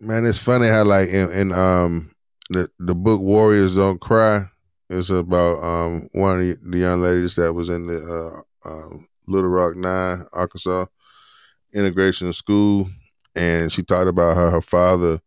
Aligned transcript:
Man, 0.00 0.26
it's 0.26 0.38
funny 0.38 0.68
how 0.68 0.84
like 0.84 1.08
in, 1.08 1.30
in 1.32 1.52
um 1.52 2.12
the 2.50 2.70
the 2.78 2.94
book 2.94 3.20
Warriors 3.20 3.74
Don't 3.74 4.00
Cry. 4.00 4.48
It's 4.88 5.10
about 5.10 5.62
um 5.62 6.08
one 6.12 6.40
of 6.40 6.46
the, 6.46 6.70
the 6.70 6.78
young 6.78 7.02
ladies 7.02 7.34
that 7.34 7.52
was 7.52 7.68
in 7.68 7.86
the 7.86 8.44
uh, 8.64 8.68
uh, 8.68 8.96
Little 9.26 9.50
Rock 9.50 9.74
Nine, 9.76 10.24
Arkansas 10.32 10.86
integration 11.74 12.32
school, 12.32 12.88
and 13.34 13.72
she 13.72 13.82
talked 13.82 14.08
about 14.08 14.36
how 14.36 14.50
her 14.50 14.62
father, 14.62 15.20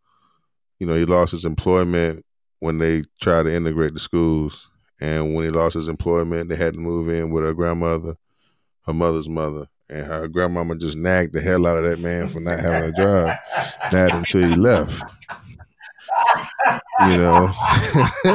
you 0.79 0.87
know, 0.87 0.95
he 0.95 1.05
lost 1.05 1.31
his 1.31 1.45
employment 1.45 2.25
when 2.61 2.77
they 2.77 3.03
tried 3.21 3.43
to 3.43 3.53
integrate 3.53 3.93
the 3.93 3.99
schools, 3.99 4.69
and 5.01 5.35
when 5.35 5.45
he 5.45 5.49
lost 5.49 5.75
his 5.75 5.89
employment, 5.89 6.47
they 6.47 6.55
had 6.55 6.75
to 6.75 6.79
move 6.79 7.09
in 7.09 7.29
with 7.29 7.43
her 7.43 7.53
grandmother, 7.53 8.15
her 8.85 8.93
mother's 8.93 9.29
mother, 9.29 9.67
and 9.91 10.05
her 10.05 10.27
grandmama 10.27 10.75
just 10.77 10.97
nagged 10.97 11.33
the 11.33 11.41
hell 11.41 11.67
out 11.67 11.77
of 11.77 11.83
that 11.83 11.99
man 11.99 12.27
for 12.29 12.39
not 12.39 12.59
having 12.59 12.89
a 12.89 12.93
job, 12.93 13.37
nagged 13.91 14.13
until 14.13 14.47
he 14.47 14.55
left. 14.55 15.03
You 17.01 17.17
know, 17.17 17.53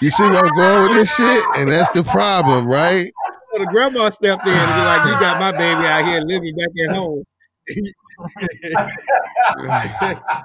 you 0.00 0.10
see 0.10 0.22
where 0.22 0.44
I'm 0.44 0.56
going 0.56 0.82
with 0.82 0.94
this 0.94 1.14
shit, 1.14 1.44
and 1.56 1.70
that's 1.70 1.90
the 1.90 2.04
problem, 2.04 2.66
right? 2.66 3.10
So 3.52 3.58
the 3.60 3.66
grandma 3.66 4.10
stepped 4.10 4.46
in 4.46 4.52
and 4.52 4.74
be 4.74 4.84
like, 4.84 5.06
"You 5.06 5.12
got 5.20 5.40
my 5.40 5.52
baby 5.52 5.86
out 5.86 6.04
here 6.04 6.20
living 6.20 6.56
back 6.56 6.68
at 6.88 6.96
home." 6.96 7.24
you 8.40 8.70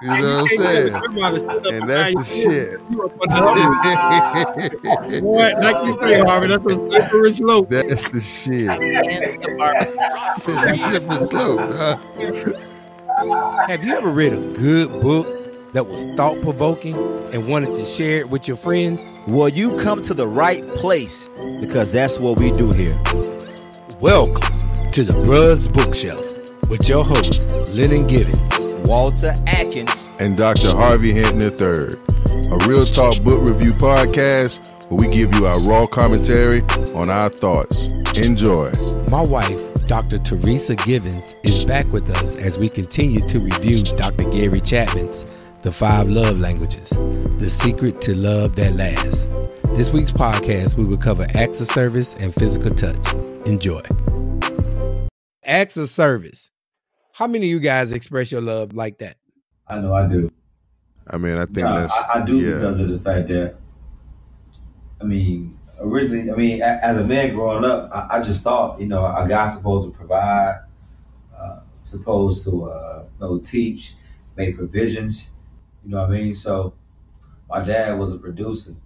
know 0.02 0.42
what 0.42 0.42
I'm 0.42 0.48
saying? 0.48 0.94
And 1.72 1.88
that's 1.88 2.14
the 2.14 2.24
shit. 2.24 2.80
Boy, 5.22 5.52
like 5.58 5.86
you 5.86 5.98
say, 6.02 6.18
Harvey, 6.20 6.48
that's 6.48 6.66
a 6.66 6.74
slippery 6.74 7.32
slope. 7.32 7.70
That's 7.70 8.02
the 8.10 8.20
shit. 8.20 8.66
that's 10.46 10.80
a 10.80 10.84
slippery 10.90 11.26
slope. 11.26 11.60
Huh? 11.72 11.96
Have 13.68 13.84
you 13.84 13.96
ever 13.96 14.10
read 14.10 14.32
a 14.32 14.40
good 14.54 14.88
book 15.00 15.72
that 15.72 15.86
was 15.86 16.02
thought 16.16 16.40
provoking 16.42 16.96
and 17.32 17.46
wanted 17.48 17.76
to 17.76 17.86
share 17.86 18.18
it 18.20 18.30
with 18.30 18.48
your 18.48 18.56
friends? 18.56 19.00
Well, 19.28 19.48
you 19.48 19.78
come 19.78 20.02
to 20.04 20.14
the 20.14 20.26
right 20.26 20.66
place 20.70 21.28
because 21.60 21.92
that's 21.92 22.18
what 22.18 22.40
we 22.40 22.50
do 22.50 22.72
here. 22.72 23.00
Welcome 24.00 24.58
to 24.92 25.04
the 25.04 25.12
Buzz 25.26 25.68
Bookshelf 25.68 26.39
with 26.70 26.88
your 26.88 27.04
hosts, 27.04 27.72
Lennon 27.72 28.06
Givens, 28.06 28.72
Walter 28.88 29.34
Atkins, 29.46 30.10
and 30.20 30.38
Dr. 30.38 30.70
Harvey 30.70 31.12
Hinton 31.12 31.42
III. 31.42 31.90
A 32.52 32.68
real 32.68 32.84
talk 32.84 33.20
book 33.22 33.44
review 33.46 33.72
podcast 33.72 34.88
where 34.88 35.08
we 35.08 35.14
give 35.14 35.34
you 35.34 35.46
our 35.46 35.58
raw 35.68 35.84
commentary 35.86 36.62
on 36.94 37.10
our 37.10 37.28
thoughts. 37.28 37.92
Enjoy. 38.16 38.70
My 39.10 39.22
wife, 39.22 39.62
Dr. 39.88 40.18
Teresa 40.18 40.76
Givens, 40.76 41.34
is 41.42 41.66
back 41.66 41.84
with 41.92 42.08
us 42.10 42.36
as 42.36 42.58
we 42.58 42.68
continue 42.68 43.20
to 43.28 43.40
review 43.40 43.82
Dr. 43.96 44.24
Gary 44.30 44.60
Chapman's 44.60 45.26
The 45.62 45.72
Five 45.72 46.08
Love 46.08 46.38
Languages 46.38 46.90
The 46.90 47.50
Secret 47.50 48.00
to 48.02 48.14
Love 48.14 48.54
That 48.56 48.74
Lasts. 48.74 49.26
This 49.74 49.92
week's 49.92 50.12
podcast, 50.12 50.76
we 50.76 50.84
will 50.84 50.98
cover 50.98 51.26
acts 51.34 51.60
of 51.60 51.66
service 51.66 52.14
and 52.14 52.32
physical 52.32 52.70
touch. 52.70 53.12
Enjoy. 53.46 53.80
Acts 55.44 55.76
of 55.76 55.90
service. 55.90 56.50
How 57.20 57.26
many 57.26 57.48
of 57.48 57.50
you 57.50 57.60
guys 57.60 57.92
express 57.92 58.32
your 58.32 58.40
love 58.40 58.72
like 58.72 58.96
that? 59.00 59.18
I 59.68 59.78
know 59.78 59.92
I 59.92 60.08
do. 60.08 60.32
I 61.10 61.18
mean, 61.18 61.36
I 61.36 61.44
think 61.44 61.66
that's. 61.66 61.92
I, 61.92 62.22
I 62.22 62.24
do 62.24 62.38
yeah. 62.38 62.54
because 62.54 62.80
of 62.80 62.88
the 62.88 62.98
fact 62.98 63.28
that, 63.28 63.56
I 65.02 65.04
mean, 65.04 65.58
originally, 65.82 66.32
I 66.32 66.34
mean, 66.34 66.62
as 66.62 66.96
a 66.96 67.04
man 67.04 67.34
growing 67.34 67.62
up, 67.62 67.90
I, 67.94 68.16
I 68.16 68.22
just 68.22 68.42
thought, 68.42 68.80
you 68.80 68.86
know, 68.86 69.04
a 69.04 69.28
guy's 69.28 69.54
supposed 69.54 69.86
to 69.86 69.92
provide, 69.94 70.60
uh, 71.38 71.60
supposed 71.82 72.42
to, 72.44 72.70
uh, 72.70 73.04
you 73.20 73.26
know, 73.26 73.38
teach, 73.38 73.96
make 74.34 74.56
provisions. 74.56 75.32
You 75.84 75.90
know 75.90 76.00
what 76.00 76.08
I 76.12 76.12
mean? 76.14 76.34
So, 76.34 76.72
my 77.50 77.62
dad 77.62 77.98
was 77.98 78.12
a 78.12 78.16
producer, 78.16 78.76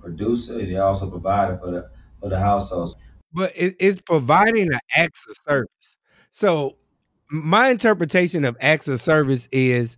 producer, 0.00 0.58
and 0.58 0.68
he 0.68 0.78
also 0.78 1.10
provided 1.10 1.60
for 1.60 1.70
the 1.70 1.90
for 2.22 2.30
the 2.30 2.40
household. 2.40 2.94
But 3.34 3.52
it, 3.54 3.76
it's 3.78 4.00
providing 4.00 4.72
an 4.72 4.80
acts 4.96 5.26
of 5.28 5.36
service. 5.46 5.96
So 6.30 6.76
my 7.32 7.70
interpretation 7.70 8.44
of 8.44 8.56
acts 8.60 8.88
of 8.88 9.00
service 9.00 9.48
is 9.50 9.96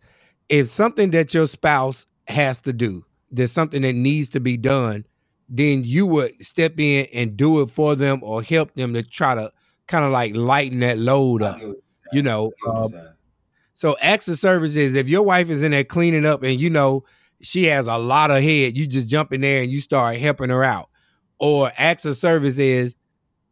if 0.48 0.68
something 0.68 1.10
that 1.10 1.34
your 1.34 1.48
spouse 1.48 2.06
has 2.28 2.60
to 2.60 2.72
do, 2.72 3.04
there's 3.32 3.50
something 3.50 3.82
that 3.82 3.94
needs 3.94 4.28
to 4.30 4.40
be 4.40 4.56
done, 4.56 5.04
then 5.48 5.82
you 5.84 6.06
would 6.06 6.44
step 6.44 6.78
in 6.78 7.06
and 7.12 7.36
do 7.36 7.60
it 7.60 7.70
for 7.70 7.96
them 7.96 8.20
or 8.22 8.40
help 8.40 8.72
them 8.74 8.94
to 8.94 9.02
try 9.02 9.34
to 9.34 9.52
kind 9.88 10.04
of 10.04 10.12
like 10.12 10.36
lighten 10.36 10.78
that 10.80 10.98
load 10.98 11.42
up. 11.42 11.60
You 12.12 12.22
know, 12.22 12.52
um, 12.72 12.90
saying. 12.90 13.08
so 13.74 13.96
acts 14.00 14.28
of 14.28 14.38
service 14.38 14.76
is 14.76 14.94
if 14.94 15.08
your 15.08 15.22
wife 15.22 15.50
is 15.50 15.62
in 15.62 15.72
there 15.72 15.82
cleaning 15.82 16.24
up 16.24 16.44
and 16.44 16.60
you 16.60 16.70
know 16.70 17.04
she 17.40 17.64
has 17.64 17.88
a 17.88 17.98
lot 17.98 18.30
of 18.30 18.42
head, 18.42 18.78
you 18.78 18.86
just 18.86 19.08
jump 19.08 19.32
in 19.32 19.40
there 19.40 19.62
and 19.62 19.72
you 19.72 19.80
start 19.80 20.18
helping 20.18 20.50
her 20.50 20.62
out. 20.62 20.88
Or 21.40 21.72
acts 21.76 22.04
of 22.04 22.16
service 22.16 22.58
is 22.58 22.94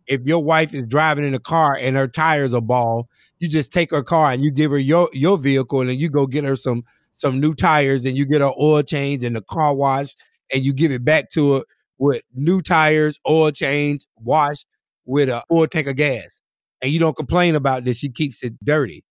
if 0.07 0.21
your 0.25 0.45
wife 0.45 0.73
is 0.73 0.87
driving 0.87 1.27
in 1.27 1.35
a 1.35 1.41
car 1.41 1.77
and 1.79 1.97
her 1.97 2.07
tires 2.07 2.55
are 2.55 2.61
bald, 2.61 3.09
you 3.43 3.49
just 3.51 3.73
take 3.73 3.91
her 3.93 4.05
car 4.05 4.33
and 4.33 4.45
you 4.45 4.53
give 4.53 4.71
her 4.71 4.79
your 4.79 5.11
your 5.13 5.39
vehicle 5.39 5.83
and 5.83 6.01
you 6.01 6.09
go 6.11 6.27
get 6.27 6.45
her 6.45 6.57
some 6.57 6.85
some 7.13 7.41
new 7.41 7.55
tires 7.55 8.07
and 8.07 8.17
you 8.17 8.27
get 8.27 8.41
her 8.43 8.53
oil 8.61 8.83
change 8.83 9.25
and 9.25 9.37
the 9.37 9.43
car 9.43 9.75
wash 9.77 10.15
and 10.55 10.65
you 10.65 10.73
give 10.73 10.93
it 10.93 11.05
back 11.05 11.31
to 11.31 11.55
her 11.55 11.63
with 11.99 12.23
new 12.35 12.63
tires, 12.63 13.19
oil 13.29 13.51
change, 13.53 14.07
wash 14.19 14.65
with 15.07 15.29
a 15.29 15.43
full 15.49 15.67
tank 15.67 15.89
of 15.89 15.97
gas. 15.97 16.41
And 16.83 16.93
you 16.93 17.01
don't 17.01 17.17
complain 17.17 17.57
about 17.57 17.85
this. 17.85 17.99
She 17.99 18.11
keeps 18.11 18.45
it 18.45 18.55
dirty. 18.65 19.05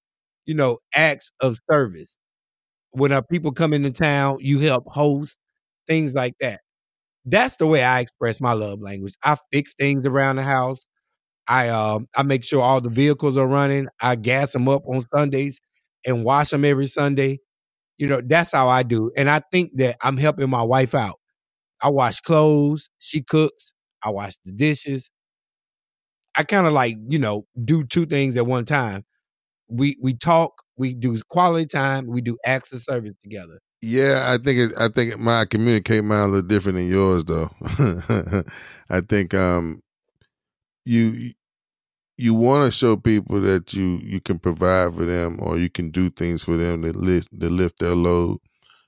You 0.45 0.55
know, 0.55 0.79
acts 0.95 1.31
of 1.41 1.57
service. 1.71 2.17
When 2.91 3.11
our 3.11 3.23
people 3.23 3.51
come 3.51 3.73
into 3.73 3.91
town, 3.91 4.37
you 4.41 4.59
help 4.59 4.85
host, 4.87 5.37
things 5.87 6.13
like 6.13 6.35
that. 6.41 6.61
That's 7.25 7.57
the 7.57 7.67
way 7.67 7.83
I 7.83 7.99
express 8.01 8.41
my 8.41 8.53
love 8.53 8.81
language. 8.81 9.15
I 9.23 9.37
fix 9.53 9.73
things 9.75 10.05
around 10.05 10.37
the 10.37 10.43
house. 10.43 10.79
I 11.47 11.69
um 11.69 12.07
I 12.15 12.23
make 12.23 12.43
sure 12.43 12.61
all 12.61 12.81
the 12.81 12.89
vehicles 12.89 13.37
are 13.37 13.47
running. 13.47 13.87
I 14.01 14.15
gas 14.15 14.53
them 14.53 14.67
up 14.69 14.83
on 14.87 15.03
Sundays 15.15 15.59
and 16.05 16.23
wash 16.23 16.49
them 16.49 16.65
every 16.65 16.87
Sunday. 16.87 17.39
You 17.97 18.07
know, 18.07 18.21
that's 18.25 18.51
how 18.53 18.67
I 18.67 18.83
do. 18.83 19.11
And 19.17 19.29
I 19.29 19.41
think 19.51 19.71
that 19.77 19.97
I'm 20.01 20.17
helping 20.17 20.49
my 20.49 20.63
wife 20.63 20.95
out. 20.95 21.19
I 21.81 21.89
wash 21.89 22.21
clothes, 22.21 22.89
she 22.99 23.21
cooks, 23.23 23.73
I 24.03 24.09
wash 24.11 24.33
the 24.45 24.51
dishes. 24.51 25.09
I 26.35 26.43
kind 26.43 26.65
of 26.67 26.73
like, 26.73 26.97
you 27.09 27.19
know, 27.19 27.45
do 27.63 27.83
two 27.83 28.05
things 28.05 28.37
at 28.37 28.45
one 28.45 28.65
time. 28.65 29.03
We 29.69 29.97
we 30.01 30.13
talk, 30.13 30.63
we 30.77 30.93
do 30.93 31.19
quality 31.29 31.65
time, 31.65 32.07
we 32.07 32.21
do 32.21 32.37
acts 32.45 32.71
of 32.73 32.81
service 32.81 33.13
together. 33.23 33.59
Yeah, 33.81 34.25
I 34.27 34.37
think 34.43 34.59
it, 34.59 34.71
I 34.77 34.89
think 34.89 35.19
my 35.19 35.45
communicate 35.45 36.03
mine 36.03 36.19
a 36.21 36.25
little 36.27 36.41
different 36.47 36.77
than 36.77 36.87
yours 36.87 37.25
though. 37.25 37.49
I 38.89 39.01
think 39.01 39.33
um 39.33 39.81
you 40.85 41.31
you 42.17 42.33
want 42.33 42.65
to 42.65 42.71
show 42.77 42.97
people 42.97 43.41
that 43.41 43.73
you 43.73 43.99
you 44.03 44.21
can 44.21 44.39
provide 44.39 44.95
for 44.95 45.05
them 45.05 45.39
or 45.41 45.57
you 45.57 45.69
can 45.69 45.91
do 45.91 46.09
things 46.09 46.43
for 46.43 46.57
them 46.57 46.81
that 46.81 46.95
lift 46.95 47.27
that 47.39 47.51
lift 47.51 47.79
their 47.79 47.95
load. 47.95 48.39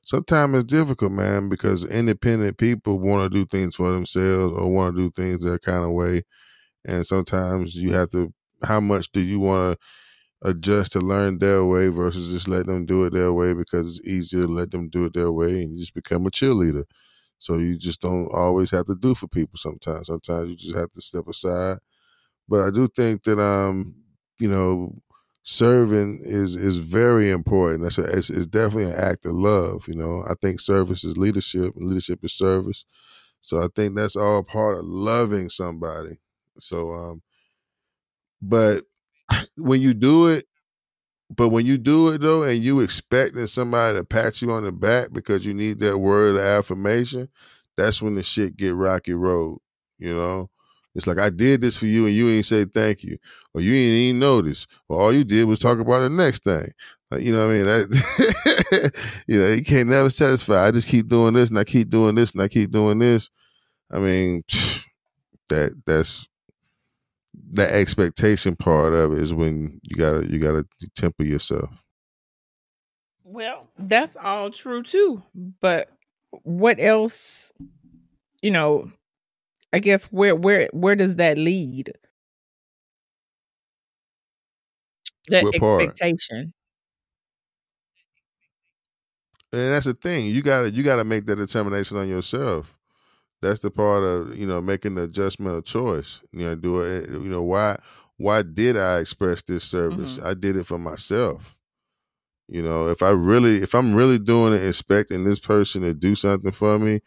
Sometimes 0.06 0.56
it's 0.56 0.66
difficult, 0.66 1.12
man, 1.14 1.50
because 1.50 1.86
independent 1.86 2.58
people 2.58 3.00
want 3.00 3.32
to 3.34 3.40
do 3.40 3.46
things 3.46 3.76
for 3.76 3.92
themselves 3.92 4.54
or 4.58 4.72
want 4.72 4.96
to 4.96 5.04
do 5.04 5.12
things 5.12 5.44
their 5.44 5.60
kind 5.60 5.86
of 5.86 5.92
way, 5.92 6.24
and 6.86 7.06
sometimes 7.08 7.76
you 7.76 7.94
have 7.94 8.10
to. 8.12 8.34
How 8.64 8.80
much 8.80 9.12
do 9.14 9.22
you 9.22 9.40
want 9.40 9.80
to 10.44 10.50
adjust 10.50 10.94
to 10.94 11.00
learn 11.00 11.40
their 11.40 11.66
way 11.66 11.88
versus 11.90 12.32
just 12.32 12.48
let 12.48 12.66
them 12.68 12.86
do 12.86 13.06
it 13.06 13.14
their 13.14 13.34
way 13.34 13.54
because 13.54 13.90
it's 14.00 14.08
easier 14.08 14.44
to 14.46 14.52
let 14.52 14.72
them 14.72 14.90
do 14.90 15.06
it 15.06 15.14
their 15.14 15.32
way 15.32 15.62
and 15.64 15.78
just 15.80 15.94
become 15.94 16.26
a 16.26 16.30
cheerleader. 16.32 16.84
So 17.44 17.58
you 17.58 17.78
just 17.78 18.02
don't 18.02 18.30
always 18.34 18.72
have 18.72 18.86
to 18.88 18.96
do 18.96 19.16
for 19.16 19.28
people 19.28 19.58
sometimes. 19.58 20.08
Sometimes 20.08 20.50
you 20.50 20.56
just 20.56 20.76
have 20.76 20.92
to 20.94 21.02
step 21.02 21.28
aside. 21.28 21.80
But 22.48 22.64
I 22.68 22.72
do 22.72 22.88
think 22.88 23.24
that 23.24 23.40
um, 23.40 23.96
you 24.40 24.50
know, 24.50 24.94
serving 25.44 26.22
is 26.24 26.56
is 26.56 26.78
very 26.78 27.32
important. 27.32 27.84
That's 27.84 27.98
a, 27.98 28.04
it's, 28.04 28.30
it's 28.30 28.46
definitely 28.48 28.92
an 28.92 29.00
act 29.00 29.26
of 29.26 29.34
love. 29.34 29.88
You 29.88 29.96
know, 29.96 30.24
I 30.30 30.34
think 30.42 30.60
service 30.60 31.04
is 31.04 31.18
leadership, 31.18 31.76
and 31.76 31.88
leadership 31.90 32.20
is 32.24 32.34
service. 32.34 32.86
So 33.42 33.62
I 33.64 33.68
think 33.76 33.96
that's 33.96 34.16
all 34.18 34.44
part 34.44 34.80
of 34.80 34.86
loving 34.86 35.50
somebody. 35.50 36.20
So 36.60 36.94
um, 36.94 37.22
but 38.42 38.84
when 39.58 39.82
you 39.82 39.94
do 39.94 40.28
it, 40.28 40.46
but 41.36 41.50
when 41.50 41.66
you 41.66 41.78
do 41.78 42.10
it 42.10 42.22
though, 42.22 42.44
and 42.44 42.60
you 42.60 42.80
expecting 42.80 43.48
somebody 43.48 43.98
to 43.98 44.04
pat 44.04 44.42
you 44.42 44.52
on 44.52 44.64
the 44.64 44.72
back 44.72 45.10
because 45.14 45.46
you 45.46 45.54
need 45.54 45.80
that 45.80 45.98
word 45.98 46.36
of 46.36 46.42
affirmation, 46.42 47.30
that's 47.78 48.02
when 48.02 48.16
the 48.16 48.24
shit 48.24 48.58
get 48.58 48.76
rocky 48.76 49.14
road. 49.14 49.60
You 50.00 50.14
know, 50.16 50.50
it's 50.96 51.08
like 51.08 51.18
I 51.18 51.30
did 51.30 51.62
this 51.62 51.78
for 51.78 51.86
you 51.86 52.06
and 52.06 52.14
you 52.14 52.30
ain't 52.30 52.46
say 52.46 52.66
thank 52.66 53.04
you, 53.04 53.18
or 53.54 53.62
you 53.62 53.74
ain't 53.74 53.96
even 53.96 54.20
notice, 54.20 54.68
or 54.90 55.00
all 55.00 55.14
you 55.14 55.24
did 55.24 55.46
was 55.46 55.60
talk 55.60 55.80
about 55.80 56.02
the 56.02 56.10
next 56.10 56.44
thing. 56.44 56.72
Like, 57.10 57.22
you 57.22 57.32
know 57.32 57.48
what 57.48 57.54
I 57.54 57.58
mean? 57.58 57.66
That, 57.66 58.92
you 59.28 59.40
know, 59.40 59.50
you 59.50 59.64
can't 59.64 59.90
never 59.90 60.10
satisfy. 60.10 60.66
I 60.66 60.72
just 60.72 60.88
keep 60.88 61.08
doing 61.08 61.34
this 61.36 61.50
and 61.50 61.60
I 61.60 61.64
keep 61.64 61.90
doing 61.90 62.16
this 62.16 62.32
and 62.32 62.42
I 62.42 62.48
keep 62.48 62.72
doing 62.72 63.00
this. 63.00 63.30
I 63.92 64.00
mean, 64.00 64.44
that 65.50 65.74
that's 65.86 66.28
that 67.54 67.72
expectation 67.72 68.56
part 68.56 68.94
of 68.94 69.14
it 69.14 69.20
is 69.20 69.34
when 69.34 69.80
you 69.84 69.96
gotta 69.98 70.28
you 70.30 70.40
gotta 70.40 70.66
temper 70.96 71.24
yourself. 71.24 71.70
Well, 73.24 73.70
that's 73.78 74.16
all 74.16 74.52
true 74.52 74.84
too. 74.84 75.24
But 75.62 75.90
what 76.44 76.80
else, 76.80 77.52
you 78.42 78.52
know, 78.52 78.92
I 79.74 79.80
guess 79.80 80.06
where 80.06 80.36
where 80.36 80.70
where 80.74 80.96
does 80.96 81.16
that 81.16 81.38
lead? 81.38 81.94
That 85.30 85.48
What 85.48 85.58
part? 85.58 86.00
expectation. 86.00 86.54
And 89.54 89.74
that's 89.74 89.86
the 89.86 89.94
thing. 89.94 90.28
You 90.28 90.42
gotta 90.42 90.72
you 90.72 90.84
gotta 90.84 91.04
make 91.04 91.26
that 91.28 91.36
determination 91.38 91.98
on 91.98 92.08
yourself. 92.10 92.73
That's 93.44 93.60
the 93.60 93.72
part 93.72 94.04
of 94.04 94.36
you 94.38 94.48
know 94.48 94.62
making 94.62 94.96
the 94.96 95.04
adjustment 95.04 95.56
of 95.58 95.66
choice. 95.66 96.22
You 96.32 96.46
know, 96.46 96.56
do 96.56 96.82
it. 96.82 97.10
You 97.10 97.20
know 97.22 97.44
why? 97.44 97.80
Why 98.18 98.42
did 98.44 98.78
I 98.78 99.00
express 99.00 99.42
this 99.44 99.64
service? 99.64 100.18
Mhm. 100.18 100.26
I 100.26 100.34
did 100.34 100.56
it 100.58 100.66
for 100.66 100.78
myself. 100.80 101.56
You 102.48 102.62
know, 102.62 102.88
if 102.90 103.02
I 103.02 103.12
really, 103.12 103.58
if 103.58 103.74
I'm 103.74 103.94
really 103.96 104.20
doing 104.20 104.54
it, 104.54 104.66
expecting 104.66 105.24
this 105.24 105.40
person 105.40 105.82
to 105.84 105.94
do 105.94 106.16
something 106.16 106.52
for 106.52 106.78
me, 106.78 107.02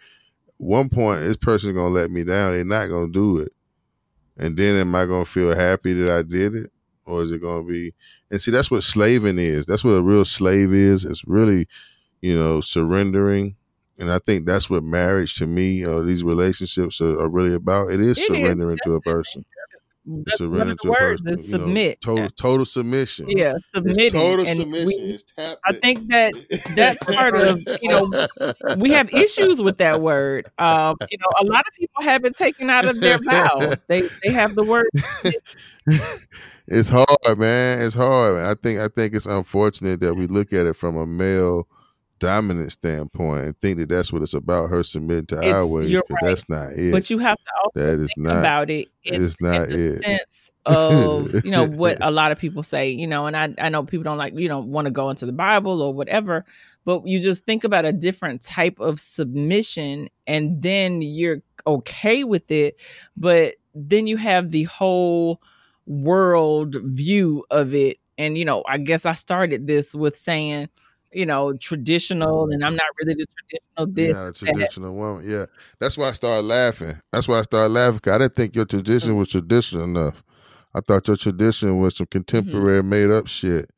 one 0.58 0.88
point 0.88 1.20
this 1.22 1.36
person's 1.36 1.74
gonna 1.76 1.94
let 1.94 2.10
me 2.10 2.24
down. 2.24 2.52
They're 2.52 2.64
not 2.64 2.88
gonna 2.88 3.12
do 3.12 3.38
it, 3.38 3.52
and 4.36 4.56
then 4.56 4.76
am 4.76 4.94
I 4.94 5.06
gonna 5.06 5.24
feel 5.26 5.54
happy 5.54 5.92
that 5.94 6.10
I 6.18 6.22
did 6.22 6.54
it, 6.56 6.72
or 7.06 7.22
is 7.22 7.32
it 7.32 7.42
gonna 7.42 7.64
be? 7.66 7.94
And 8.30 8.40
see, 8.42 8.50
that's 8.50 8.70
what 8.70 8.82
slaving 8.82 9.38
is. 9.38 9.66
That's 9.66 9.84
what 9.84 9.92
a 9.92 10.02
real 10.02 10.24
slave 10.24 10.72
is. 10.72 11.04
It's 11.04 11.24
really, 11.26 11.68
you 12.22 12.36
know, 12.36 12.60
surrendering. 12.60 13.56
And 13.98 14.12
I 14.12 14.19
think 14.19 14.46
that's 14.46 14.69
what 14.69 14.82
marriage 14.84 15.34
to 15.37 15.46
me, 15.46 15.84
or 15.87 16.04
these 16.04 16.22
relationships 16.22 17.00
are, 17.00 17.19
are 17.19 17.28
really 17.31 17.54
about. 17.54 17.90
It 17.90 18.00
is 18.00 18.19
It 18.19 18.20
is, 18.22 18.26
surrendering 18.26 18.78
to 18.84 18.94
a 18.94 19.00
person. 19.00 19.44
That's 20.08 20.38
surrendering 20.38 20.76
to 20.82 20.93
a 20.93 20.94
person. 20.94 21.28
is 21.31 21.46
you 21.50 21.58
know, 21.58 21.64
submit. 21.64 22.00
total 22.00 22.28
total 22.31 22.64
submission. 22.64 23.28
Yeah, 23.28 23.54
It's 23.56 23.64
submitting. 23.75 24.10
total 24.12 24.46
and 24.46 24.56
submission. 24.60 24.87
we- 24.87 25.19
I 25.64 25.72
think 25.72 26.08
that 26.10 26.32
that's 26.76 26.96
part 27.12 27.34
of 27.37 27.60
you 27.82 27.88
know 27.88 28.26
we 28.78 28.90
have 28.93 29.12
issues 29.12 29.60
with 29.62 29.78
that 29.78 30.00
word. 30.02 30.46
Um, 30.58 30.96
you 31.10 31.19
know, 31.19 31.26
a 31.40 31.44
lot 31.50 31.64
of 31.66 31.72
people 31.78 32.02
have 32.02 32.25
it 32.25 32.37
taken 32.37 32.70
out 32.70 32.84
of 32.84 33.00
their 33.00 33.19
mouths. 33.20 33.76
They 33.88 34.02
they 34.22 34.31
have 34.32 34.54
the 34.54 34.62
word. 34.62 34.90
it's 36.69 36.88
hard, 36.88 37.38
man. 37.38 37.81
It's 37.82 37.94
hard. 37.94 38.37
I 38.38 38.54
think 38.54 38.78
I 38.81 38.88
think 38.88 39.14
it's 39.14 39.26
unfortunate 39.26 40.00
that 40.00 40.14
we 40.14 40.26
look 40.26 40.52
at 40.52 40.66
it 40.66 40.75
from 40.76 40.96
a 40.96 41.06
male 41.06 41.66
dominant 42.18 42.72
standpoint 42.72 43.44
and 43.44 43.60
think 43.60 43.78
that 43.78 43.88
that's 43.88 44.12
what 44.12 44.22
it's 44.22 44.34
about. 44.34 44.70
Her 44.70 44.82
submitting 44.82 45.26
to 45.26 45.52
our 45.52 45.66
ways, 45.66 45.94
right. 45.94 46.02
that's 46.22 46.48
not 46.48 46.72
it. 46.72 46.92
But 46.92 47.10
you 47.10 47.18
have 47.18 47.36
to 47.36 47.50
also 47.62 47.80
that 47.80 48.00
is 48.00 48.12
think 48.14 48.26
not. 48.26 48.38
about 48.38 48.70
it 48.70 48.88
in, 49.04 49.24
it's 49.24 49.36
not 49.40 49.68
in 49.68 49.70
the 49.70 49.94
it. 49.94 50.02
sense 50.02 50.50
of 50.66 51.44
you 51.44 51.50
know 51.50 51.66
what 51.66 51.98
a 52.00 52.10
lot 52.10 52.32
of 52.32 52.38
people 52.38 52.62
say. 52.62 52.90
You 52.90 53.06
know, 53.06 53.26
and 53.26 53.36
I 53.36 53.54
I 53.58 53.68
know 53.68 53.84
people 53.84 54.04
don't 54.04 54.18
like 54.18 54.34
you 54.36 54.48
know 54.48 54.60
want 54.60 54.86
to 54.86 54.90
go 54.90 55.10
into 55.10 55.26
the 55.26 55.32
Bible 55.32 55.82
or 55.82 55.92
whatever, 55.92 56.44
but 56.84 57.06
you 57.06 57.20
just 57.20 57.44
think 57.44 57.64
about 57.64 57.84
a 57.84 57.92
different 57.92 58.42
type 58.42 58.78
of 58.80 59.00
submission, 59.00 60.08
and 60.26 60.62
then 60.62 61.02
you're 61.02 61.42
okay 61.66 62.24
with 62.24 62.50
it. 62.50 62.78
But 63.16 63.54
then 63.74 64.06
you 64.06 64.16
have 64.16 64.50
the 64.50 64.64
whole 64.64 65.40
world 65.86 66.76
view 66.82 67.44
of 67.50 67.74
it, 67.74 67.98
and 68.19 68.36
you 68.38 68.44
know, 68.44 68.64
I 68.66 68.78
guess 68.78 69.06
I 69.06 69.14
started 69.14 69.66
this 69.66 69.94
with 69.94 70.16
saying. 70.16 70.69
You 71.16 71.26
know, 71.26 71.54
traditional, 71.54 72.50
and 72.50 72.64
I'm 72.64 72.76
not 72.76 72.86
really 73.00 73.14
the 73.14 73.26
traditional 73.38 73.94
this. 73.94 74.06
You're 74.08 74.14
not 74.14 74.26
a 74.26 74.32
that. 74.32 74.52
traditional 74.52 74.94
woman. 74.94 75.28
Yeah. 75.28 75.46
That's 75.80 75.96
why 75.96 76.08
I 76.08 76.12
started 76.12 76.42
laughing. 76.42 77.00
That's 77.12 77.26
why 77.26 77.38
I 77.38 77.42
started 77.42 77.72
laughing. 77.72 78.00
I 78.12 78.18
didn't 78.18 78.34
think 78.34 78.54
your 78.54 78.66
tradition 78.66 79.10
mm-hmm. 79.10 79.18
was 79.18 79.30
traditional 79.30 79.84
enough. 79.84 80.22
I 80.74 80.80
thought 80.80 81.08
your 81.08 81.16
tradition 81.16 81.78
was 81.78 81.96
some 81.96 82.06
mm-hmm. 82.06 82.18
contemporary 82.18 82.82
made 82.82 83.10
up 83.10 83.28
shit. 83.28 83.70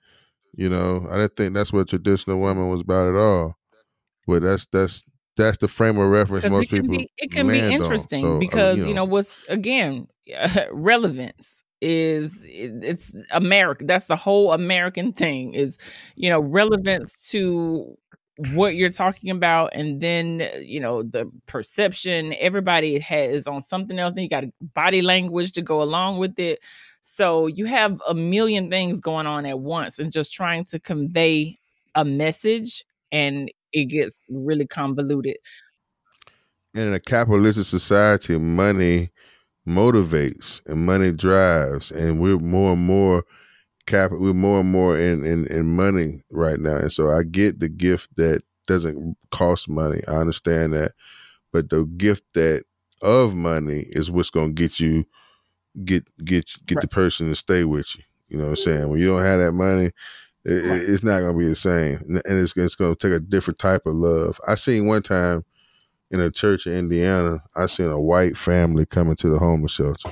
You 0.56 0.68
know, 0.68 1.06
I 1.08 1.18
didn't 1.18 1.36
think 1.36 1.54
that's 1.54 1.72
what 1.72 1.88
traditional 1.88 2.40
woman 2.40 2.68
was 2.70 2.80
about 2.80 3.14
at 3.14 3.16
all. 3.16 3.56
But 4.26 4.42
that's 4.42 4.66
that's 4.66 5.04
that's 5.36 5.58
the 5.58 5.68
frame 5.68 5.98
of 5.98 6.10
reference 6.10 6.44
most 6.50 6.66
it 6.66 6.82
people 6.82 6.96
be 6.96 7.10
it 7.16 7.30
can 7.30 7.46
be 7.46 7.60
on. 7.60 7.70
interesting 7.70 8.22
So, 8.22 8.26
I 8.26 8.30
mean, 8.30 8.40
because 8.40 8.78
you 8.86 8.92
know, 8.92 9.04
what's 9.04 9.30
again 9.48 10.08
relevance 10.72 11.57
is 11.80 12.44
it's 12.44 13.12
America. 13.30 13.84
That's 13.84 14.06
the 14.06 14.16
whole 14.16 14.52
American 14.52 15.12
thing 15.12 15.54
is 15.54 15.78
you 16.16 16.28
know 16.30 16.40
relevance 16.40 17.28
to 17.30 17.96
what 18.52 18.76
you're 18.76 18.90
talking 18.90 19.30
about 19.30 19.70
and 19.74 20.00
then 20.00 20.42
uh, 20.42 20.58
you 20.58 20.78
know 20.78 21.02
the 21.02 21.28
perception 21.46 22.34
everybody 22.38 22.98
has 23.00 23.48
on 23.48 23.60
something 23.60 23.98
else 23.98 24.12
then 24.14 24.22
you 24.22 24.30
got 24.30 24.44
body 24.74 25.02
language 25.02 25.50
to 25.50 25.60
go 25.60 25.82
along 25.82 26.18
with 26.18 26.38
it 26.38 26.60
so 27.02 27.48
you 27.48 27.64
have 27.64 28.00
a 28.06 28.14
million 28.14 28.68
things 28.68 29.00
going 29.00 29.26
on 29.26 29.44
at 29.44 29.58
once 29.58 29.98
and 29.98 30.12
just 30.12 30.32
trying 30.32 30.62
to 30.64 30.78
convey 30.78 31.58
a 31.96 32.04
message 32.04 32.84
and 33.10 33.50
it 33.72 33.86
gets 33.86 34.16
really 34.28 34.68
convoluted 34.68 35.36
in 36.74 36.92
a 36.92 37.00
capitalistic 37.00 37.64
society, 37.64 38.38
money 38.38 39.10
motivates 39.68 40.60
and 40.66 40.86
money 40.86 41.12
drives, 41.12 41.92
and 41.92 42.20
we're 42.20 42.38
more 42.38 42.74
and 42.74 42.82
more 42.86 43.24
cap. 43.86 44.12
We're 44.12 44.34
more 44.34 44.60
and 44.60 44.70
more 44.72 44.98
in, 44.98 45.24
in 45.24 45.46
in 45.48 45.76
money 45.76 46.22
right 46.30 46.60
now, 46.60 46.76
and 46.78 46.92
so 46.92 47.08
I 47.10 47.22
get 47.24 47.60
the 47.60 47.68
gift 47.68 48.16
that 48.16 48.42
doesn't 48.66 49.16
cost 49.32 49.68
money. 49.68 50.02
I 50.08 50.16
understand 50.16 50.74
that, 50.74 50.92
but 51.52 51.70
the 51.70 51.84
gift 51.84 52.24
that 52.34 52.64
of 53.02 53.34
money 53.34 53.86
is 53.90 54.10
what's 54.10 54.30
going 54.30 54.54
to 54.54 54.62
get 54.62 54.80
you 54.80 55.06
get 55.84 56.04
get 56.24 56.50
get 56.66 56.80
Right. 56.80 56.82
the 56.82 56.88
person 56.88 57.28
to 57.28 57.34
stay 57.36 57.64
with 57.64 57.96
you. 57.96 58.04
You 58.28 58.38
know 58.38 58.44
what 58.44 58.50
I'm 58.50 58.56
saying? 58.56 58.90
When 58.90 59.00
you 59.00 59.06
don't 59.08 59.24
have 59.24 59.40
that 59.40 59.52
money, 59.52 59.86
it, 59.86 59.92
Right. 60.62 60.84
it's 60.90 61.02
not 61.02 61.20
going 61.20 61.34
to 61.34 61.38
be 61.38 61.48
the 61.48 61.56
same, 61.56 61.98
and 62.06 62.22
it's 62.38 62.56
it's 62.56 62.74
going 62.74 62.94
to 62.94 63.08
take 63.08 63.16
a 63.16 63.20
different 63.24 63.58
type 63.58 63.86
of 63.86 63.94
love. 63.94 64.40
I 64.46 64.54
seen 64.56 64.86
one 64.86 65.02
time 65.02 65.44
in 66.10 66.20
a 66.20 66.30
church 66.30 66.66
in 66.66 66.72
Indiana, 66.74 67.42
I 67.54 67.66
seen 67.66 67.86
a 67.90 68.00
white 68.00 68.36
family 68.36 68.86
coming 68.86 69.16
to 69.16 69.28
the 69.28 69.38
homeless 69.38 69.72
shelter. 69.72 70.10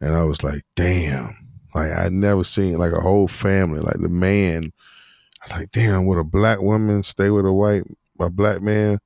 And 0.00 0.14
I 0.14 0.22
was 0.24 0.42
like, 0.42 0.62
damn. 0.76 1.36
Like 1.74 1.92
I 1.92 2.08
never 2.08 2.44
seen 2.44 2.78
like 2.78 2.92
a 2.92 3.00
whole 3.00 3.28
family. 3.28 3.80
Like 3.80 3.98
the 4.00 4.08
man, 4.08 4.72
I 5.42 5.44
was 5.44 5.52
like, 5.60 5.72
damn, 5.72 6.06
would 6.06 6.18
a 6.18 6.24
black 6.24 6.60
woman 6.60 7.02
stay 7.02 7.30
with 7.30 7.46
a 7.46 7.52
white 7.52 7.82
a 8.18 8.28
black 8.28 8.60
man 8.62 8.98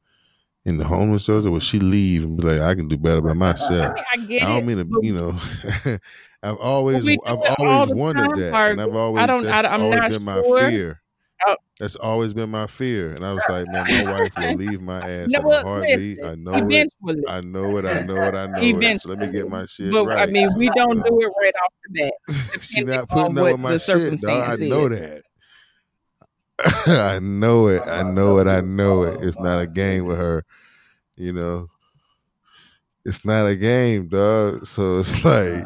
in 0.64 0.76
the 0.78 0.84
homeless 0.84 1.24
shelter? 1.24 1.50
Would 1.50 1.62
she 1.62 1.78
leave 1.78 2.24
and 2.24 2.36
be 2.36 2.44
like, 2.44 2.60
I 2.60 2.74
can 2.74 2.88
do 2.88 2.96
better 2.96 3.20
by 3.20 3.30
I 3.30 3.34
myself? 3.34 3.94
mean, 3.94 4.04
I 4.12 4.16
get 4.18 4.42
I 4.42 4.48
don't 4.48 4.68
it. 4.70 4.76
mean 4.76 4.90
to, 4.90 5.06
you 5.06 5.14
know. 5.14 5.98
I've 6.42 6.56
always, 6.58 7.06
I've 7.24 7.38
always 7.58 7.94
wondered 7.94 8.38
that, 8.38 8.52
Mark. 8.52 8.72
and 8.72 8.82
I've 8.82 8.94
always 8.94 9.22
I 9.22 9.26
don't- 9.26 9.46
I- 9.46 9.62
always 9.76 9.98
not 10.00 10.10
been 10.10 10.22
my 10.24 10.42
sure. 10.42 10.68
fear. 10.68 11.00
Oh. 11.46 11.56
That's 11.78 11.96
always 11.96 12.32
been 12.32 12.50
my 12.50 12.66
fear, 12.66 13.12
and 13.14 13.24
I 13.24 13.32
was 13.32 13.42
like, 13.48 13.66
man, 13.68 14.06
my 14.06 14.12
wife 14.12 14.32
will 14.36 14.54
leave 14.56 14.80
my 14.80 14.98
ass 14.98 15.26
No, 15.28 15.40
in 15.40 15.46
a 15.46 15.62
heartbeat. 15.62 16.18
listen, 16.22 16.24
I 16.24 16.34
know 16.36 16.70
it. 16.70 16.88
I 17.28 17.40
know 17.40 17.76
it. 17.78 17.84
I 17.84 18.02
know 18.02 18.16
it. 18.22 18.34
I 18.34 18.46
know 18.46 18.80
it. 18.80 19.00
So 19.00 19.08
let 19.08 19.18
me 19.18 19.26
get 19.26 19.48
my 19.48 19.66
shit 19.66 19.90
but 19.90 20.06
right. 20.06 20.28
I 20.28 20.30
mean, 20.30 20.48
we 20.56 20.70
don't 20.70 21.04
do 21.04 21.20
it 21.20 21.32
right 21.42 21.54
off 21.64 21.72
the 21.88 22.02
bat. 22.02 22.62
She 22.62 22.84
not 22.84 23.08
putting 23.08 23.36
up 23.38 23.46
with 23.46 23.60
my 23.60 23.76
shit, 23.76 24.20
dog. 24.20 24.60
I 24.60 24.64
know 24.64 24.88
that. 24.88 25.22
I 26.86 27.18
know 27.18 27.66
it. 27.66 27.82
I 27.82 28.00
oh, 28.00 28.10
know 28.12 28.38
it. 28.38 28.46
I 28.46 28.60
know 28.60 29.02
it. 29.02 29.24
It's 29.24 29.38
not 29.38 29.60
a 29.60 29.66
game 29.66 30.06
with 30.06 30.18
her. 30.18 30.44
You 31.16 31.32
know, 31.32 31.68
it's 33.04 33.24
not 33.24 33.46
a 33.46 33.56
game, 33.56 34.08
dog. 34.08 34.66
So 34.66 35.00
it's 35.00 35.24
like, 35.24 35.64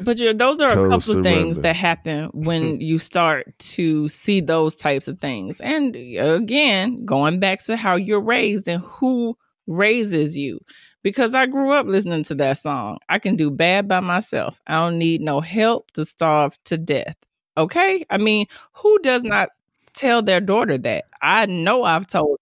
But 0.00 0.18
you 0.18 0.32
those 0.34 0.60
are 0.60 0.68
Total 0.68 0.86
a 0.86 0.98
couple 0.98 1.18
of 1.18 1.22
things 1.22 1.60
that 1.60 1.76
happen 1.76 2.30
when 2.32 2.80
you 2.80 2.98
start 2.98 3.58
to 3.58 4.08
see 4.08 4.40
those 4.40 4.74
types 4.74 5.08
of 5.08 5.20
things. 5.20 5.60
And 5.60 5.96
again, 5.96 7.04
going 7.04 7.40
back 7.40 7.62
to 7.64 7.76
how 7.76 7.96
you're 7.96 8.20
raised 8.20 8.68
and 8.68 8.82
who 8.82 9.36
raises 9.66 10.36
you. 10.36 10.60
Because 11.04 11.32
I 11.32 11.46
grew 11.46 11.72
up 11.72 11.86
listening 11.86 12.24
to 12.24 12.34
that 12.36 12.58
song. 12.58 12.98
I 13.08 13.18
can 13.18 13.36
do 13.36 13.50
bad 13.50 13.86
by 13.86 14.00
myself. 14.00 14.60
I 14.66 14.74
don't 14.74 14.98
need 14.98 15.20
no 15.20 15.40
help 15.40 15.92
to 15.92 16.04
starve 16.04 16.58
to 16.64 16.76
death. 16.76 17.16
Okay? 17.56 18.04
I 18.10 18.18
mean, 18.18 18.46
who 18.72 18.98
does 18.98 19.22
not 19.22 19.50
tell 19.94 20.22
their 20.22 20.40
daughter 20.40 20.76
that? 20.78 21.04
I 21.22 21.46
know 21.46 21.84
I've 21.84 22.08
told 22.08 22.38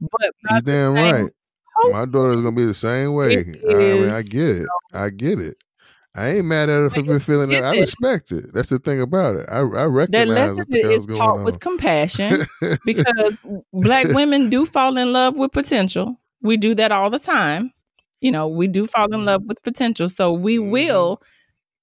mine. 0.00 0.08
But 0.48 0.64
damn 0.64 0.94
right. 0.94 1.30
My 1.90 2.04
daughter's 2.04 2.36
gonna 2.36 2.52
be 2.52 2.64
the 2.64 2.74
same 2.74 3.14
way. 3.14 3.38
I 3.38 3.74
mean, 3.74 4.08
I 4.10 4.22
get 4.22 4.56
it. 4.56 4.68
I 4.92 5.10
get 5.10 5.40
it. 5.40 5.56
I 6.14 6.28
ain't 6.28 6.44
mad 6.46 6.68
at 6.68 6.74
her 6.82 6.90
for 6.90 7.02
But 7.02 7.22
feeling 7.22 7.48
that. 7.50 7.64
I 7.64 7.80
respect 7.80 8.32
it. 8.32 8.52
That's 8.52 8.68
the 8.68 8.78
thing 8.78 9.00
about 9.00 9.36
it. 9.36 9.46
I, 9.50 9.58
I 9.60 9.84
recognize 9.84 10.28
that 10.28 10.34
lesson 10.34 10.66
is 10.70 11.06
taught 11.06 11.38
on. 11.38 11.44
with 11.44 11.60
compassion 11.60 12.46
because 12.84 13.34
black 13.72 14.06
women 14.08 14.50
do 14.50 14.66
fall 14.66 14.98
in 14.98 15.12
love 15.12 15.36
with 15.36 15.52
potential. 15.52 16.20
We 16.42 16.56
do 16.58 16.74
that 16.74 16.92
all 16.92 17.08
the 17.08 17.18
time. 17.18 17.72
You 18.20 18.30
know, 18.30 18.46
we 18.46 18.68
do 18.68 18.86
fall 18.86 19.12
in 19.14 19.24
love 19.24 19.42
with 19.46 19.62
potential. 19.62 20.08
So 20.08 20.32
we 20.32 20.58
Mhm. 20.58 20.70
will 20.70 21.22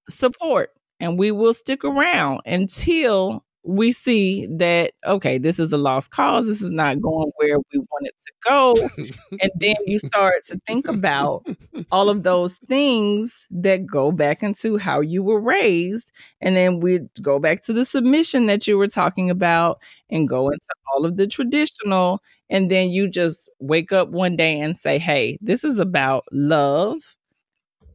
support 0.09 0.71
and 0.99 1.17
we 1.17 1.31
will 1.31 1.53
stick 1.53 1.83
around 1.83 2.41
until 2.45 3.43
we 3.63 3.91
see 3.91 4.47
that 4.57 4.93
okay, 5.05 5.37
this 5.37 5.59
is 5.59 5.73
a 5.73 5.77
lost 5.77 6.11
cause. 6.11 6.47
This 6.47 6.61
is 6.61 6.71
not 6.71 7.01
going 7.01 7.31
where 7.35 7.57
we 7.57 7.79
want 7.79 8.07
it 8.07 8.15
to 8.25 8.33
go. 8.47 8.89
and 9.41 9.51
then 9.55 9.75
you 9.85 9.99
start 9.99 10.43
to 10.47 10.59
think 10.65 10.87
about 10.87 11.45
all 11.91 12.09
of 12.09 12.23
those 12.23 12.53
things 12.53 13.45
that 13.51 13.85
go 13.85 14.11
back 14.11 14.43
into 14.43 14.77
how 14.77 15.01
you 15.01 15.21
were 15.21 15.39
raised. 15.39 16.11
And 16.41 16.55
then 16.55 16.79
we 16.79 17.01
go 17.21 17.39
back 17.39 17.61
to 17.63 17.73
the 17.73 17.85
submission 17.85 18.45
that 18.47 18.67
you 18.67 18.77
were 18.77 18.87
talking 18.87 19.29
about 19.29 19.79
and 20.09 20.27
go 20.27 20.47
into 20.49 20.69
all 20.93 21.05
of 21.05 21.17
the 21.17 21.27
traditional. 21.27 22.21
And 22.49 22.71
then 22.71 22.89
you 22.89 23.07
just 23.07 23.49
wake 23.59 23.91
up 23.91 24.09
one 24.09 24.35
day 24.35 24.59
and 24.59 24.75
say, 24.75 24.97
hey, 24.97 25.37
this 25.41 25.63
is 25.63 25.79
about 25.79 26.25
love 26.31 27.01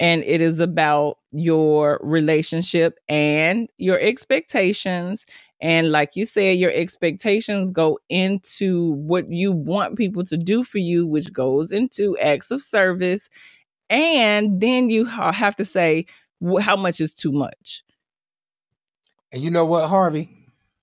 and 0.00 0.23
it 0.25 0.42
is 0.42 0.59
about 0.61 1.18
your 1.33 2.00
relationship 2.02 2.99
and 3.09 3.68
your 3.78 3.99
expectations 4.00 5.26
and 5.64 5.90
like 5.90 6.14
you 6.14 6.26
said, 6.26 6.59
your 6.59 6.71
expectations 6.73 7.71
go 7.71 7.99
into 8.11 8.92
what 8.97 9.33
you 9.33 9.50
want 9.50 9.97
people 9.97 10.23
to 10.25 10.37
do 10.37 10.62
for 10.62 10.76
you, 10.76 11.06
which 11.06 11.33
goes 11.33 11.73
into 11.73 12.18
acts 12.18 12.50
of 12.50 12.62
service. 12.62 13.30
And 13.88 14.61
then 14.61 14.90
you 14.90 15.06
have 15.06 15.56
to 15.56 15.64
say, 15.64 16.04
how 16.61 16.76
much 16.76 17.00
is 17.00 17.14
too 17.14 17.33
much? 17.33 17.83
And 19.33 19.42
you 19.42 19.50
know 19.50 19.64
what, 19.64 19.88
Harvey? 19.88 20.28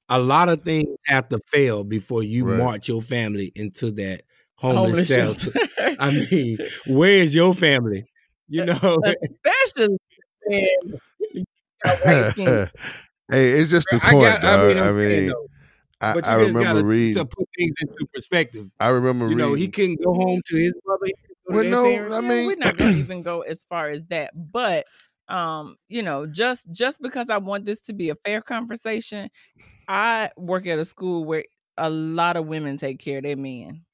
A 0.09 0.17
lot 0.17 0.49
of 0.49 0.63
things 0.63 0.97
have 1.05 1.29
to 1.29 1.39
fail 1.51 1.83
before 1.83 2.23
you 2.23 2.49
right. 2.49 2.57
march 2.57 2.87
your 2.87 3.03
family 3.03 3.51
into 3.53 3.91
that 3.91 4.23
homeless, 4.55 5.07
homeless 5.07 5.43
shelter. 5.43 5.53
I 5.99 6.09
mean, 6.09 6.57
where's 6.87 7.35
your 7.35 7.53
family? 7.53 8.05
You 8.49 8.65
know, 8.65 8.97
especially 9.45 9.97
Hey, 13.31 13.51
it's 13.51 13.71
just 13.71 13.87
the 13.89 13.99
I 14.03 14.11
point, 14.11 14.41
got, 14.41 14.43
I 14.43 14.67
mean, 14.67 14.77
I, 14.77 14.91
mean 14.91 15.33
I, 16.01 16.15
I 16.23 16.35
remember 16.35 16.83
reading 16.83 17.15
to 17.15 17.25
put 17.25 17.47
things 17.57 17.73
into 17.79 18.05
perspective. 18.13 18.69
I 18.77 18.89
remember, 18.89 19.29
you 19.29 19.35
know, 19.35 19.53
he 19.53 19.69
couldn't 19.69 20.03
go 20.03 20.13
home 20.13 20.41
to 20.47 20.55
his 20.57 20.73
mother. 20.85 21.07
Well, 21.47 21.63
no, 21.63 21.83
parents. 21.83 22.13
I 22.13 22.19
mean, 22.19 22.45
we're 22.45 22.55
not 22.57 22.75
going 22.75 22.91
to 22.91 22.99
even 22.99 23.23
go 23.23 23.41
as 23.41 23.63
far 23.63 23.89
as 23.89 24.03
that, 24.09 24.31
but 24.35 24.85
um, 25.29 25.77
you 25.87 26.03
know, 26.03 26.25
just 26.25 26.69
just 26.71 27.01
because 27.01 27.29
I 27.29 27.37
want 27.37 27.63
this 27.63 27.79
to 27.83 27.93
be 27.93 28.09
a 28.09 28.15
fair 28.15 28.41
conversation, 28.41 29.29
I 29.87 30.31
work 30.35 30.67
at 30.67 30.77
a 30.77 30.83
school 30.83 31.23
where 31.23 31.45
a 31.77 31.89
lot 31.89 32.35
of 32.35 32.47
women 32.47 32.75
take 32.75 32.99
care 32.99 33.19
of 33.19 33.23
their 33.23 33.37
men. 33.37 33.85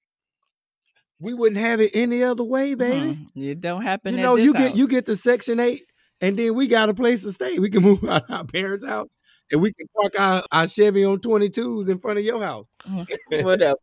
We 1.19 1.35
wouldn't 1.35 1.61
have 1.61 1.79
it 1.79 1.91
any 1.93 2.23
other 2.23 2.43
way, 2.43 2.73
baby. 2.73 3.13
Mm-hmm. 3.13 3.43
It 3.43 3.61
don't 3.61 3.83
happen. 3.83 4.15
You 4.15 4.21
know, 4.23 4.35
you 4.35 4.53
house. 4.53 4.63
get 4.63 4.75
you 4.75 4.87
get 4.87 5.05
the 5.05 5.15
section 5.15 5.59
eight, 5.59 5.83
and 6.21 6.39
then 6.39 6.55
we 6.55 6.67
got 6.67 6.89
a 6.89 6.95
place 6.95 7.21
to 7.21 7.31
stay. 7.31 7.59
We 7.59 7.69
can 7.69 7.83
move 7.83 8.03
out 8.03 8.27
our 8.31 8.43
parents' 8.43 8.83
house 8.83 9.09
and 9.51 9.61
we 9.61 9.73
can 9.73 9.87
park 9.95 10.13
our, 10.19 10.43
our 10.51 10.67
Chevy 10.67 11.05
on 11.05 11.19
22s 11.19 11.89
in 11.89 11.99
front 11.99 12.19
of 12.19 12.25
your 12.25 12.41
house. 12.41 12.67
Mm-hmm. 12.87 13.43
Whatever. 13.45 13.79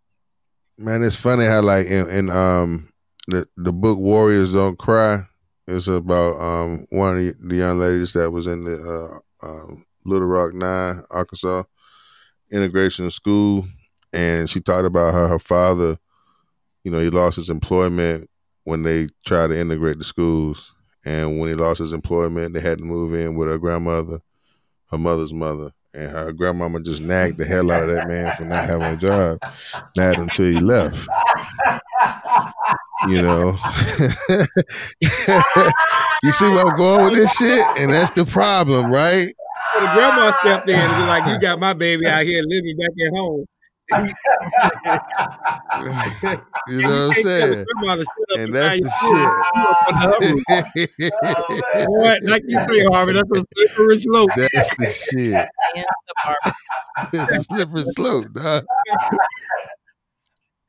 Man, 0.76 1.02
it's 1.02 1.16
funny 1.16 1.44
how 1.44 1.62
like 1.62 1.86
in, 1.86 2.08
in 2.08 2.30
um 2.30 2.92
the 3.28 3.46
the 3.56 3.72
book 3.72 3.98
Warriors 3.98 4.54
Don't 4.54 4.78
Cry. 4.78 5.24
It's 5.66 5.86
about 5.86 6.40
um 6.40 6.86
one 6.90 7.16
of 7.16 7.24
the, 7.24 7.48
the 7.48 7.56
young 7.56 7.78
ladies 7.78 8.12
that 8.14 8.30
was 8.30 8.46
in 8.46 8.64
the 8.64 9.20
uh, 9.42 9.46
um, 9.46 9.86
Little 10.04 10.26
Rock 10.26 10.52
Nine, 10.52 11.04
Arkansas 11.10 11.62
integration 12.50 13.10
school, 13.10 13.66
and 14.12 14.50
she 14.50 14.60
talked 14.60 14.86
about 14.86 15.14
how 15.14 15.28
her 15.28 15.38
father, 15.38 15.96
you 16.82 16.90
know, 16.90 17.00
he 17.00 17.08
lost 17.08 17.36
his 17.36 17.50
employment 17.50 18.28
when 18.64 18.82
they 18.82 19.06
tried 19.26 19.48
to 19.48 19.58
integrate 19.58 19.98
the 19.98 20.04
schools, 20.04 20.72
and 21.04 21.38
when 21.38 21.48
he 21.48 21.54
lost 21.54 21.78
his 21.78 21.92
employment, 21.92 22.52
they 22.52 22.60
had 22.60 22.78
to 22.78 22.84
move 22.84 23.14
in 23.14 23.36
with 23.36 23.48
her 23.48 23.58
grandmother 23.58 24.20
her 24.94 24.98
mother's 24.98 25.32
mother, 25.32 25.72
and 25.92 26.10
her 26.10 26.32
grandmama 26.32 26.80
just 26.80 27.02
nagged 27.02 27.36
the 27.36 27.44
hell 27.44 27.70
out 27.70 27.88
of 27.88 27.94
that 27.94 28.06
man 28.08 28.34
for 28.36 28.44
not 28.44 28.64
having 28.64 28.82
a 28.82 28.96
job, 28.96 29.38
nagged 29.96 30.18
until 30.18 30.46
he 30.46 30.54
left. 30.54 31.06
You 33.08 33.22
know, 33.22 33.58
you 36.22 36.32
see 36.32 36.48
where 36.48 36.66
I'm 36.66 36.76
going 36.76 37.04
with 37.04 37.14
this 37.14 37.32
shit, 37.34 37.66
and 37.76 37.92
that's 37.92 38.12
the 38.12 38.24
problem, 38.24 38.92
right? 38.92 39.34
So 39.74 39.80
the 39.80 39.92
grandma 39.92 40.32
stepped 40.40 40.68
in 40.68 40.78
and 40.78 40.98
was 40.98 41.08
like, 41.08 41.26
"You 41.26 41.40
got 41.40 41.58
my 41.58 41.72
baby 41.72 42.06
out 42.06 42.24
here 42.24 42.42
living 42.46 42.76
back 42.78 42.90
at 43.06 43.16
home." 43.16 43.44
you 43.92 43.98
know 46.80 47.08
what 47.08 47.16
I'm 47.16 47.22
saying? 47.22 47.66
And 48.38 48.54
that's 48.54 48.80
the 48.80 48.90
shit. 51.00 51.12
what? 51.88 52.22
Like 52.22 52.42
you 52.46 52.58
say, 52.60 52.84
Harvey, 52.92 53.12
that's 53.12 53.30
a 53.30 53.44
slippery 53.54 53.98
slope. 53.98 54.30
That's 54.36 54.70
the 54.78 54.86
shit. 54.90 55.48
it's 57.12 57.32
a 57.32 57.40
slippery 57.44 57.84
slope, 57.90 58.32
dog. 58.32 58.64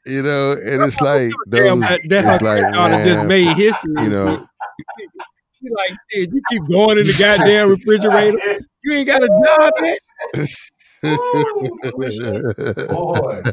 You 0.06 0.22
know, 0.22 0.52
and 0.54 0.84
it's 0.84 1.00
like 1.00 1.32
those. 1.48 1.80
that, 1.80 2.02
that 2.10 2.36
it's 2.36 2.44
like 2.44 2.72
man, 2.74 3.08
just 3.08 3.28
made 3.28 3.56
history. 3.56 4.04
You 4.04 4.10
know, 4.10 4.48
you 5.62 5.74
like, 5.78 5.94
dude, 6.12 6.34
you 6.34 6.42
keep 6.52 6.68
going 6.70 6.98
in 6.98 7.08
the 7.08 7.16
goddamn 7.18 7.70
refrigerator. 7.70 8.60
You 8.84 8.94
ain't 8.94 9.08
got 9.08 9.24
a 9.24 9.28
job 9.28 9.72
yet. 9.82 10.00
Boy. 12.90 13.44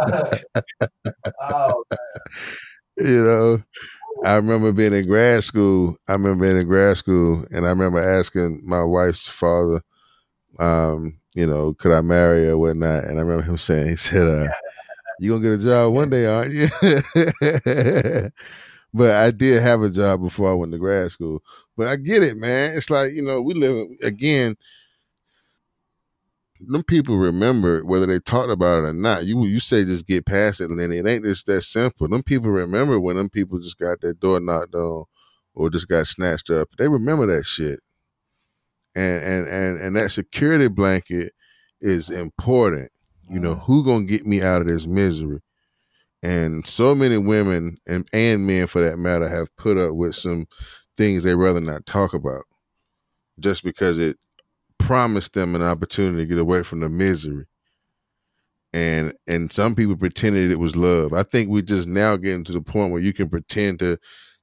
oh, 1.40 1.84
you 2.96 3.24
know, 3.24 3.62
I 4.24 4.34
remember 4.36 4.72
being 4.72 4.94
in 4.94 5.06
grad 5.06 5.44
school. 5.44 5.96
I 6.08 6.12
remember 6.12 6.44
being 6.46 6.58
in 6.58 6.66
grad 6.68 6.96
school, 6.96 7.44
and 7.50 7.66
I 7.66 7.70
remember 7.70 8.00
asking 8.00 8.62
my 8.64 8.82
wife's 8.84 9.26
father, 9.26 9.82
um, 10.58 11.18
you 11.34 11.46
know, 11.46 11.74
could 11.74 11.92
I 11.92 12.00
marry 12.02 12.46
her 12.46 12.52
or 12.52 12.58
whatnot? 12.58 13.04
And 13.04 13.18
I 13.18 13.22
remember 13.22 13.42
him 13.44 13.58
saying, 13.58 13.88
he 13.88 13.96
said, 13.96 14.26
uh, 14.26 14.52
"You 15.20 15.32
gonna 15.32 15.42
get 15.42 15.60
a 15.60 15.64
job 15.64 15.94
one 15.94 16.10
day, 16.10 16.26
aren't 16.26 16.52
you?" 16.54 16.68
but 18.94 19.12
I 19.12 19.30
did 19.30 19.62
have 19.62 19.82
a 19.82 19.90
job 19.90 20.20
before 20.22 20.50
I 20.50 20.54
went 20.54 20.72
to 20.72 20.78
grad 20.78 21.10
school. 21.10 21.42
But 21.76 21.88
I 21.88 21.96
get 21.96 22.22
it, 22.22 22.36
man. 22.36 22.76
It's 22.76 22.90
like 22.90 23.12
you 23.14 23.22
know, 23.22 23.42
we 23.42 23.54
live 23.54 23.88
again 24.02 24.56
them 26.60 26.82
people 26.84 27.16
remember 27.16 27.84
whether 27.84 28.06
they 28.06 28.18
talked 28.18 28.50
about 28.50 28.78
it 28.78 28.88
or 28.88 28.92
not. 28.92 29.24
You 29.24 29.44
you 29.46 29.60
say 29.60 29.84
just 29.84 30.06
get 30.06 30.26
past 30.26 30.60
it, 30.60 30.70
and 30.70 30.78
then 30.78 30.92
it 30.92 31.06
ain't 31.06 31.24
just 31.24 31.46
that 31.46 31.62
simple. 31.62 32.08
Them 32.08 32.22
people 32.22 32.50
remember 32.50 33.00
when 33.00 33.16
them 33.16 33.30
people 33.30 33.58
just 33.58 33.78
got 33.78 34.00
their 34.00 34.12
door 34.12 34.40
knocked 34.40 34.74
on 34.74 35.04
or 35.54 35.70
just 35.70 35.88
got 35.88 36.06
snatched 36.06 36.50
up. 36.50 36.68
They 36.78 36.88
remember 36.88 37.26
that 37.26 37.44
shit, 37.44 37.80
and 38.94 39.22
and 39.22 39.48
and 39.48 39.80
and 39.80 39.96
that 39.96 40.10
security 40.10 40.68
blanket 40.68 41.32
is 41.80 42.10
important. 42.10 42.90
You 43.28 43.40
know 43.40 43.54
who 43.54 43.84
gonna 43.84 44.04
get 44.04 44.26
me 44.26 44.42
out 44.42 44.60
of 44.60 44.68
this 44.68 44.86
misery? 44.86 45.40
And 46.22 46.66
so 46.66 46.94
many 46.94 47.16
women 47.16 47.78
and 47.86 48.06
and 48.12 48.46
men, 48.46 48.66
for 48.66 48.82
that 48.82 48.98
matter, 48.98 49.28
have 49.28 49.54
put 49.56 49.78
up 49.78 49.94
with 49.94 50.14
some 50.14 50.46
things 50.96 51.24
they 51.24 51.34
rather 51.34 51.60
not 51.60 51.86
talk 51.86 52.12
about, 52.12 52.42
just 53.38 53.64
because 53.64 53.96
it 53.96 54.18
promised 54.80 55.34
them 55.34 55.54
an 55.54 55.62
opportunity 55.62 56.24
to 56.24 56.26
get 56.26 56.38
away 56.38 56.62
from 56.62 56.80
the 56.80 56.88
misery. 56.88 57.46
And 58.72 59.12
and 59.26 59.52
some 59.52 59.74
people 59.74 59.96
pretended 59.96 60.50
it 60.50 60.58
was 60.58 60.76
love. 60.76 61.12
I 61.12 61.22
think 61.22 61.48
we're 61.48 61.62
just 61.62 61.88
now 61.88 62.16
getting 62.16 62.44
to 62.44 62.52
the 62.52 62.60
point 62.60 62.92
where 62.92 63.02
you 63.02 63.12
can 63.12 63.28
pretend 63.28 63.80
to 63.80 63.98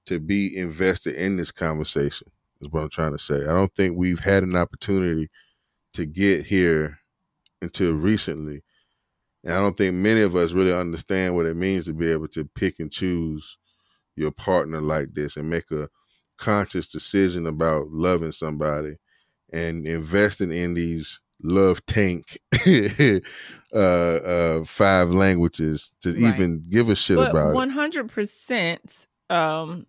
to 0.05 0.19
be 0.19 0.55
invested 0.55 1.15
in 1.15 1.37
this 1.37 1.51
conversation. 1.51 2.29
Is 2.61 2.69
what 2.69 2.83
I'm 2.83 2.89
trying 2.89 3.11
to 3.11 3.19
say. 3.19 3.41
I 3.43 3.53
don't 3.53 3.73
think 3.75 3.97
we've 3.97 4.19
had 4.19 4.43
an 4.43 4.55
opportunity 4.55 5.29
to 5.93 6.05
get 6.05 6.45
here 6.45 6.97
until 7.61 7.93
recently. 7.93 8.63
And 9.43 9.53
I 9.53 9.57
don't 9.57 9.77
think 9.77 9.95
many 9.95 10.21
of 10.21 10.35
us 10.35 10.53
really 10.53 10.73
understand 10.73 11.35
what 11.35 11.45
it 11.45 11.55
means 11.55 11.85
to 11.85 11.93
be 11.93 12.11
able 12.11 12.27
to 12.29 12.45
pick 12.45 12.79
and 12.79 12.91
choose 12.91 13.57
your 14.15 14.31
partner 14.31 14.81
like 14.81 15.13
this 15.13 15.37
and 15.37 15.49
make 15.49 15.69
a 15.71 15.87
conscious 16.37 16.87
decision 16.87 17.45
about 17.47 17.89
loving 17.91 18.31
somebody 18.31 18.97
and 19.53 19.87
investing 19.87 20.51
in 20.51 20.73
these 20.73 21.19
love 21.43 21.85
tank 21.85 22.39
uh, 23.73 23.77
uh, 23.77 24.65
five 24.65 25.09
languages 25.09 25.91
to 26.01 26.11
right. 26.11 26.33
even 26.33 26.63
give 26.69 26.89
a 26.89 26.95
shit 26.95 27.17
but 27.17 27.31
about 27.31 27.55
100%, 27.55 27.95
it. 27.95 29.07
100%. 29.29 29.35
Um, 29.35 29.85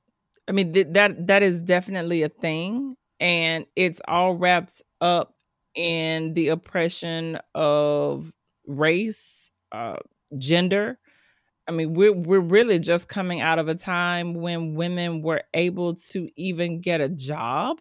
I 0.48 0.52
mean 0.52 0.72
th- 0.72 0.88
that 0.90 1.26
that 1.26 1.42
is 1.42 1.60
definitely 1.60 2.22
a 2.22 2.28
thing, 2.28 2.96
and 3.20 3.66
it's 3.76 4.00
all 4.08 4.34
wrapped 4.34 4.82
up 5.00 5.34
in 5.74 6.34
the 6.34 6.48
oppression 6.48 7.38
of 7.54 8.32
race, 8.66 9.50
uh, 9.72 9.96
gender. 10.36 10.98
I 11.68 11.72
mean, 11.72 11.92
we're 11.94 12.14
we're 12.14 12.40
really 12.40 12.78
just 12.78 13.08
coming 13.08 13.42
out 13.42 13.58
of 13.58 13.68
a 13.68 13.74
time 13.74 14.34
when 14.34 14.74
women 14.74 15.22
were 15.22 15.42
able 15.52 15.96
to 15.96 16.30
even 16.36 16.80
get 16.80 17.00
a 17.00 17.10
job 17.10 17.78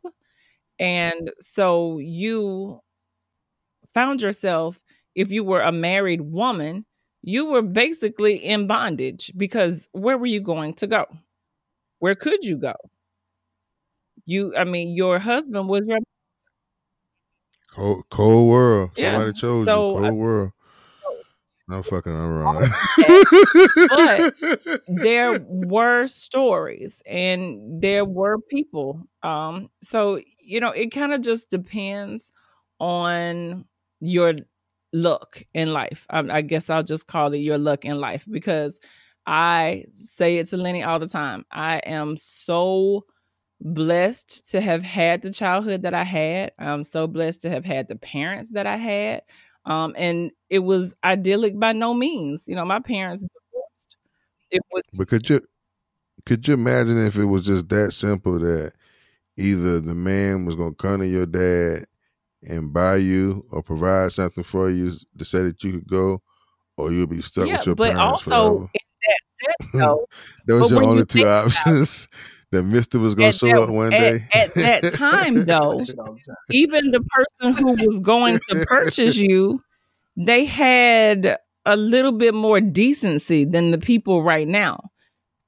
and 0.80 1.32
so 1.40 1.98
you 2.00 2.80
found 3.94 4.22
yourself, 4.22 4.80
if 5.16 5.32
you 5.32 5.44
were 5.44 5.62
a 5.62 5.72
married 5.72 6.22
woman, 6.22 6.86
you 7.24 7.46
were 7.46 7.62
basically 7.62 8.36
in 8.36 8.68
bondage 8.68 9.32
because 9.36 9.90
where 9.92 10.18
were 10.18 10.28
you 10.28 10.40
going 10.40 10.74
to 10.76 10.88
go? 10.88 11.06
Where 12.00 12.16
could 12.16 12.44
you 12.44 12.58
go? 12.58 12.76
You, 14.26 14.56
I 14.56 14.66
mean, 14.66 14.96
your 14.96 15.20
husband 15.20 15.68
was 15.68 15.82
your 15.88 16.00
Cold, 17.78 18.06
cold 18.10 18.50
world. 18.50 18.92
Yeah, 18.96 19.14
Somebody 19.14 19.34
chose 19.34 19.66
so, 19.66 19.90
you. 19.90 20.02
Cold 20.02 20.14
world. 20.16 20.52
I'm 21.70 21.84
fucking 21.84 22.12
around. 22.12 22.72
but 23.90 24.34
there 24.88 25.40
were 25.50 26.08
stories 26.08 27.02
and 27.06 27.82
there 27.82 28.06
were 28.06 28.38
people. 28.40 29.04
Um, 29.22 29.70
so 29.82 30.22
you 30.40 30.62
know, 30.62 30.72
it 30.72 30.92
kind 30.92 31.14
of 31.14 31.22
just 31.22 31.50
depends 31.50 32.32
on 32.80 33.66
your 34.00 34.36
luck 34.94 35.44
in 35.54 35.74
life. 35.74 36.06
Um, 36.10 36.32
I 36.32 36.42
guess 36.42 36.70
I'll 36.70 36.84
just 36.84 37.08
call 37.08 37.34
it 37.34 37.40
your 37.40 37.58
luck 37.58 37.84
in 37.84 38.00
life 38.00 38.26
because 38.30 38.80
I 39.26 39.86
say 39.94 40.38
it 40.38 40.46
to 40.48 40.58
Lenny 40.58 40.84
all 40.84 41.00
the 41.00 41.08
time. 41.08 41.46
I 41.52 41.80
am 41.80 42.16
so 42.16 43.04
blessed 43.60 44.50
to 44.52 44.62
have 44.62 44.84
had 44.84 45.22
the 45.22 45.34
childhood 45.34 45.82
that 45.82 45.94
I 45.94 46.04
had. 46.04 46.54
I'm 46.60 46.84
so 46.84 47.08
blessed 47.08 47.42
to 47.42 47.50
have 47.50 47.66
had 47.66 47.88
the 47.88 47.98
parents 47.98 48.52
that 48.52 48.68
I 48.68 48.78
had. 48.78 49.24
Um, 49.68 49.94
and 49.98 50.32
it 50.50 50.60
was 50.60 50.96
idyllic 51.04 51.60
by 51.60 51.74
no 51.74 51.94
means. 51.94 52.48
You 52.48 52.56
know, 52.56 52.66
my 52.66 52.80
parents 52.80 53.24
divorced. 53.24 53.98
It 54.50 54.62
was 54.72 54.84
But 54.94 55.10
could 55.10 55.30
you 55.30 55.42
could 56.26 56.48
you 56.48 56.54
imagine 56.54 57.06
if 57.06 57.18
it 57.18 57.26
was 57.26 57.46
just 57.46 57.70
that 57.70 57.92
simple 57.92 58.40
that 58.40 58.74
either 59.38 59.80
the 59.82 59.94
man 59.94 60.46
was 60.46 60.56
gonna 60.56 60.74
come 60.74 61.02
to 61.02 61.08
your 61.08 61.26
dad 61.26 61.86
and 62.44 62.72
buy 62.72 62.96
you 62.96 63.46
or 63.52 63.62
provide 63.62 64.12
something 64.14 64.44
for 64.44 64.70
you 64.70 64.94
to 65.18 65.26
say 65.26 65.44
that 65.44 65.62
you 65.64 65.74
could 65.74 65.88
go, 65.88 66.22
or 66.78 66.92
you'll 66.92 67.08
be 67.08 67.22
stuck 67.22 67.48
yeah, 67.48 67.58
with 67.58 67.66
your 67.66 67.76
but 67.76 67.94
parents 67.94 68.24
also 68.24 68.30
forever? 68.30 68.70
in 68.74 68.80
that 69.08 69.58
sense 69.60 69.72
though, 69.74 70.08
Those 70.48 70.74
only 70.74 71.06
two 71.06 71.28
options. 71.28 72.08
That 72.52 72.64
Mister 72.64 73.00
was 73.00 73.16
gonna 73.16 73.34
show 73.34 73.48
that, 73.48 73.62
up 73.62 73.70
one 73.70 73.94
at, 73.94 74.00
day. 74.00 74.28
at 74.34 74.54
that 74.54 74.94
time 74.94 75.46
though, 75.46 75.84
even 76.50 76.92
the 76.92 77.02
person 77.02 77.56
who 77.56 77.88
was 77.88 78.00
going 78.00 78.40
to 78.50 78.66
purchase 78.66 79.18
you, 79.18 79.62
they 80.16 80.46
had 80.46 81.38
a 81.66 81.76
little 81.76 82.14
bit 82.14 82.34
more 82.34 82.62
decency 82.62 83.44
than 83.44 83.72
the 83.72 83.78
people 83.78 84.24
right 84.24 84.48
now. 84.48 84.90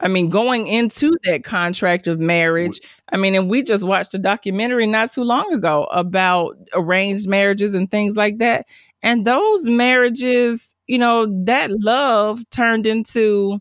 I 0.02 0.08
mean, 0.08 0.30
going 0.30 0.68
into 0.68 1.18
that 1.26 1.44
contract 1.44 2.08
of 2.08 2.20
marriage, 2.20 2.80
I 3.12 3.18
mean, 3.18 3.36
and 3.36 3.50
we 3.50 3.64
just 3.64 3.84
watched 3.84 4.14
a 4.14 4.20
documentary 4.20 4.88
not 4.88 5.12
too 5.12 5.24
long 5.24 5.52
ago 5.54 5.86
about 5.86 6.58
arranged 6.74 7.28
marriages 7.28 7.74
and 7.74 7.90
things 7.90 8.16
like 8.16 8.38
that. 8.38 8.66
And 9.02 9.26
those 9.26 9.66
marriages, 9.66 10.74
you 10.88 10.98
know, 10.98 11.26
that 11.46 11.72
love 11.72 12.42
turned 12.50 12.86
into 12.86 13.60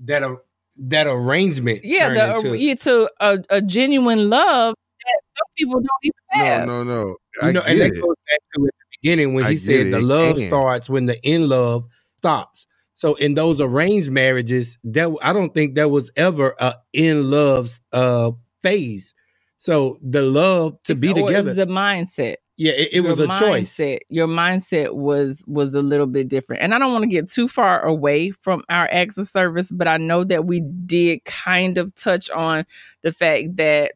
That 0.00 0.22
a, 0.22 0.36
that 0.78 1.06
arrangement. 1.06 1.84
yeah, 1.84 2.06
turned 2.06 2.16
the 2.16 2.24
into- 2.36 2.54
yeah, 2.58 2.74
to 2.76 3.10
a, 3.20 3.38
a 3.50 3.62
genuine 3.62 4.30
love 4.30 4.74
that 5.04 5.20
some 5.38 5.46
people 5.58 5.80
don't 5.80 5.90
even 6.02 6.14
have. 6.46 6.62
no, 6.66 6.84
no. 6.84 7.04
No, 7.36 7.42
you 7.42 7.48
I 7.48 7.52
know, 7.52 7.60
get 7.60 7.68
and 7.70 7.80
that 7.80 7.92
it. 7.96 8.02
goes 8.02 8.16
back 8.28 8.40
to 8.54 8.66
at 8.66 8.74
the 8.74 8.98
beginning 9.02 9.34
when 9.34 9.44
I 9.46 9.52
he 9.52 9.58
said 9.58 9.80
it, 9.82 9.90
the 9.92 10.00
love 10.00 10.36
can. 10.38 10.48
starts 10.48 10.88
when 10.90 11.06
the 11.06 11.20
in 11.22 11.48
love 11.48 11.86
stops. 12.18 12.66
So 12.94 13.14
in 13.16 13.34
those 13.34 13.60
arranged 13.60 14.10
marriages, 14.10 14.78
that 14.84 15.10
I 15.22 15.32
don't 15.32 15.54
think 15.54 15.74
there 15.74 15.88
was 15.88 16.10
ever 16.16 16.54
a 16.60 16.76
in 16.92 17.30
love's 17.30 17.80
uh 17.92 18.32
phase. 18.62 19.14
So 19.58 19.98
the 20.02 20.22
love 20.22 20.82
to 20.84 20.94
be 20.96 21.08
Or 21.08 21.14
together, 21.14 21.50
was 21.50 21.56
the 21.56 21.66
mindset. 21.66 22.36
Yeah, 22.56 22.72
it, 22.72 22.88
it 22.92 23.00
was 23.00 23.18
a 23.18 23.26
choice. 23.26 23.76
mindset, 23.76 23.98
Your 24.08 24.28
mindset 24.28 24.94
was 24.94 25.44
was 25.46 25.74
a 25.74 25.82
little 25.82 26.06
bit 26.06 26.28
different. 26.28 26.62
And 26.62 26.74
I 26.74 26.78
don't 26.78 26.92
want 26.92 27.02
to 27.02 27.10
get 27.10 27.30
too 27.30 27.48
far 27.48 27.82
away 27.84 28.30
from 28.30 28.62
our 28.70 28.88
acts 28.90 29.18
of 29.18 29.28
service, 29.28 29.70
but 29.70 29.88
I 29.88 29.98
know 29.98 30.24
that 30.24 30.46
we 30.46 30.60
did 30.86 31.24
kind 31.24 31.76
of 31.78 31.94
touch 31.94 32.30
on 32.30 32.64
the 33.02 33.12
fact 33.12 33.56
that 33.56 33.92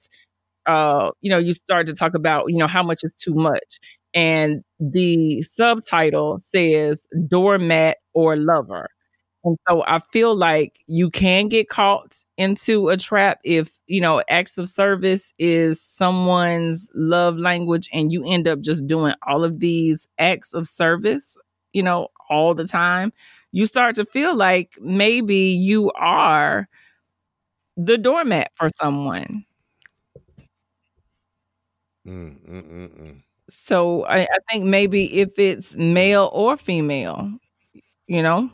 uh, 0.66 1.10
you 1.20 1.30
know, 1.30 1.38
you 1.38 1.52
started 1.52 1.86
to 1.92 1.98
talk 1.98 2.14
about, 2.14 2.46
you 2.48 2.58
know, 2.58 2.66
how 2.66 2.82
much 2.82 3.00
is 3.02 3.14
too 3.14 3.34
much. 3.34 3.80
And 4.12 4.62
the 4.78 5.42
subtitle 5.42 6.40
says 6.40 7.06
doormat 7.28 7.98
or 8.14 8.36
lover. 8.36 8.88
And 9.44 9.56
so 9.68 9.82
I 9.86 10.00
feel 10.12 10.34
like 10.34 10.80
you 10.86 11.10
can 11.10 11.48
get 11.48 11.68
caught 11.70 12.14
into 12.36 12.88
a 12.90 12.96
trap 12.98 13.40
if, 13.42 13.78
you 13.86 14.00
know, 14.00 14.22
acts 14.28 14.58
of 14.58 14.68
service 14.68 15.32
is 15.38 15.80
someone's 15.82 16.90
love 16.94 17.38
language 17.38 17.88
and 17.92 18.12
you 18.12 18.22
end 18.24 18.46
up 18.46 18.60
just 18.60 18.86
doing 18.86 19.14
all 19.26 19.42
of 19.42 19.60
these 19.60 20.06
acts 20.18 20.52
of 20.52 20.68
service, 20.68 21.38
you 21.72 21.82
know, 21.82 22.08
all 22.28 22.54
the 22.54 22.66
time. 22.66 23.12
You 23.52 23.64
start 23.66 23.94
to 23.96 24.04
feel 24.04 24.34
like 24.36 24.74
maybe 24.80 25.36
you 25.36 25.90
are 25.92 26.68
the 27.76 27.98
doormat 27.98 28.52
for 28.56 28.70
someone. 28.70 29.44
Mm, 32.06 32.38
mm, 32.48 32.62
mm, 32.70 32.88
mm. 33.00 33.22
So 33.48 34.04
I, 34.06 34.20
I 34.22 34.38
think 34.50 34.64
maybe 34.64 35.20
if 35.20 35.30
it's 35.38 35.74
male 35.74 36.30
or 36.32 36.56
female, 36.56 37.32
you 38.08 38.22
know, 38.22 38.50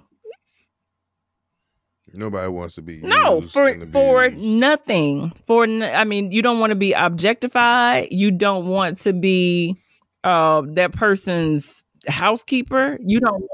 Nobody 2.17 2.49
wants 2.49 2.75
to 2.77 2.83
be 2.83 2.99
no 3.03 3.43
for 3.43 3.69
and 3.69 3.93
for 3.93 4.31
nothing. 4.31 5.33
For 5.47 5.65
I 5.65 6.05
mean, 6.05 6.33
you 6.33 6.43
don't 6.43 6.59
want 6.61 6.71
to 6.71 6.77
be 6.77 6.93
objectified. 6.93 8.09
You 8.11 8.31
don't 8.31 8.67
want 8.67 8.97
to 8.99 9.13
be 9.13 9.77
uh 10.25 10.63
that 10.75 10.93
person's 10.93 11.85
housekeeper. 12.09 12.99
You 13.01 13.21
don't. 13.21 13.45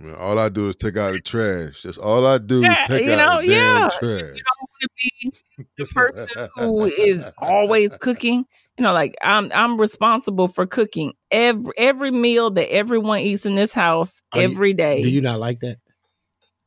I 0.00 0.04
mean, 0.04 0.14
all 0.16 0.38
I 0.38 0.48
do 0.48 0.68
is 0.68 0.76
take 0.76 0.96
out 0.96 1.12
the 1.12 1.20
trash. 1.20 1.82
That's 1.82 1.98
all 1.98 2.26
I 2.26 2.38
do 2.38 2.62
Yeah, 2.62 2.82
is 2.82 2.88
take 2.88 3.04
you 3.04 3.12
out 3.12 3.18
know, 3.18 3.40
the 3.40 3.46
damn 3.46 3.82
yeah. 3.82 3.88
trash. 3.90 4.36
You 4.36 4.42
don't 4.42 4.60
want 4.60 4.80
to 4.80 4.88
be 4.96 5.32
the 5.78 5.84
person 5.86 6.48
who 6.56 6.86
is 6.86 7.26
always 7.38 7.90
cooking. 8.00 8.44
You 8.76 8.82
know, 8.82 8.92
like 8.92 9.14
I'm 9.22 9.52
I'm 9.54 9.80
responsible 9.80 10.48
for 10.48 10.66
cooking 10.66 11.12
every 11.30 11.72
every 11.78 12.10
meal 12.10 12.50
that 12.50 12.72
everyone 12.72 13.20
eats 13.20 13.46
in 13.46 13.54
this 13.54 13.72
house 13.72 14.20
Are 14.32 14.40
you- 14.42 14.48
every 14.50 14.74
day. 14.74 15.00
Do 15.02 15.08
you 15.08 15.20
not 15.20 15.38
like 15.38 15.60
that? 15.60 15.78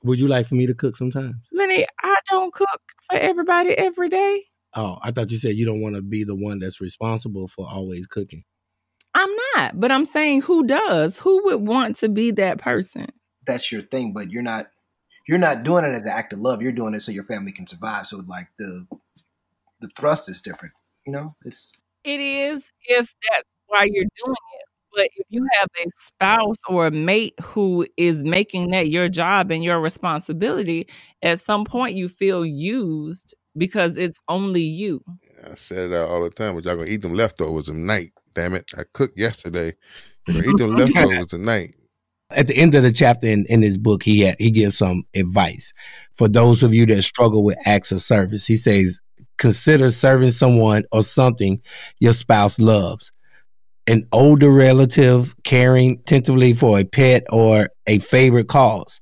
Would 0.03 0.19
you 0.19 0.27
like 0.27 0.47
for 0.47 0.55
me 0.55 0.67
to 0.67 0.73
cook 0.73 0.95
sometimes? 0.95 1.35
Lenny, 1.51 1.85
I 2.01 2.15
don't 2.29 2.53
cook 2.53 2.81
for 3.09 3.17
everybody 3.17 3.71
every 3.71 4.09
day. 4.09 4.43
Oh, 4.75 4.97
I 5.01 5.11
thought 5.11 5.31
you 5.31 5.37
said 5.39 5.55
you 5.55 5.65
don't 5.65 5.81
want 5.81 5.95
to 5.95 6.01
be 6.01 6.23
the 6.23 6.35
one 6.35 6.59
that's 6.59 6.79
responsible 6.79 7.47
for 7.47 7.67
always 7.67 8.05
cooking. 8.05 8.43
I'm 9.15 9.29
not, 9.55 9.79
but 9.79 9.91
I'm 9.91 10.05
saying 10.05 10.41
who 10.43 10.67
does? 10.67 11.17
Who 11.17 11.43
would 11.45 11.67
want 11.67 11.95
to 11.97 12.09
be 12.09 12.31
that 12.31 12.59
person? 12.59 13.07
That's 13.47 13.71
your 13.71 13.81
thing, 13.81 14.13
but 14.13 14.31
you're 14.31 14.43
not 14.43 14.67
you're 15.27 15.39
not 15.39 15.63
doing 15.63 15.83
it 15.83 15.95
as 15.95 16.03
an 16.03 16.09
act 16.09 16.33
of 16.33 16.39
love. 16.39 16.61
You're 16.61 16.71
doing 16.71 16.93
it 16.93 17.01
so 17.01 17.11
your 17.11 17.23
family 17.23 17.51
can 17.51 17.65
survive. 17.65 18.05
So 18.05 18.21
like 18.27 18.47
the 18.59 18.85
the 19.81 19.89
thrust 19.97 20.29
is 20.29 20.41
different. 20.41 20.73
You 21.05 21.13
know, 21.13 21.35
it's 21.43 21.75
It 22.03 22.19
is 22.19 22.63
if 22.85 23.13
that's 23.29 23.47
why 23.67 23.83
you're 23.85 24.05
doing 24.25 24.35
it. 24.59 24.66
But 24.97 25.09
if 25.15 25.27
you 25.29 25.47
have 25.59 25.69
a 25.79 25.89
spouse 25.99 26.57
or 26.67 26.87
a 26.87 26.91
mate 26.91 27.35
who 27.39 27.85
is 27.97 28.23
making 28.23 28.71
that 28.71 28.89
your 28.89 29.07
job 29.09 29.51
and 29.51 29.63
your 29.63 29.79
responsibility, 29.79 30.87
at 31.21 31.39
some 31.39 31.65
point 31.65 31.95
you 31.95 32.09
feel 32.09 32.43
used 32.43 33.35
because 33.55 33.95
it's 33.95 34.19
only 34.27 34.63
you. 34.63 35.03
I 35.45 35.53
said 35.53 35.91
it 35.91 35.95
out 35.95 36.09
all 36.09 36.23
the 36.23 36.31
time, 36.31 36.55
but 36.55 36.65
y'all 36.65 36.75
gonna 36.75 36.89
eat 36.89 37.01
them 37.01 37.13
leftovers 37.13 37.67
tonight. 37.67 38.11
Damn 38.33 38.55
it! 38.55 38.71
I 38.75 38.85
cooked 38.91 39.19
yesterday. 39.19 39.73
You're 40.25 40.41
gonna 40.41 40.51
eat 40.51 40.57
them 40.57 40.75
leftovers 40.75 41.27
tonight. 41.27 41.75
At 42.31 42.47
the 42.47 42.57
end 42.57 42.73
of 42.73 42.81
the 42.81 42.91
chapter 42.91 43.27
in, 43.27 43.45
in 43.49 43.61
his 43.61 43.77
book, 43.77 44.01
he 44.01 44.21
had, 44.21 44.35
he 44.39 44.49
gives 44.49 44.79
some 44.79 45.03
advice 45.13 45.73
for 46.15 46.27
those 46.27 46.63
of 46.63 46.73
you 46.73 46.87
that 46.87 47.03
struggle 47.03 47.43
with 47.43 47.57
acts 47.65 47.91
of 47.91 48.01
service. 48.01 48.47
He 48.47 48.57
says, 48.57 48.99
consider 49.37 49.91
serving 49.91 50.31
someone 50.31 50.85
or 50.91 51.03
something 51.03 51.61
your 51.99 52.13
spouse 52.13 52.57
loves. 52.57 53.11
An 53.87 54.05
older 54.11 54.51
relative 54.51 55.35
caring 55.43 55.99
tentatively 55.99 56.53
for 56.53 56.77
a 56.77 56.83
pet 56.83 57.23
or 57.29 57.69
a 57.87 57.99
favorite 57.99 58.49
cause. 58.49 58.99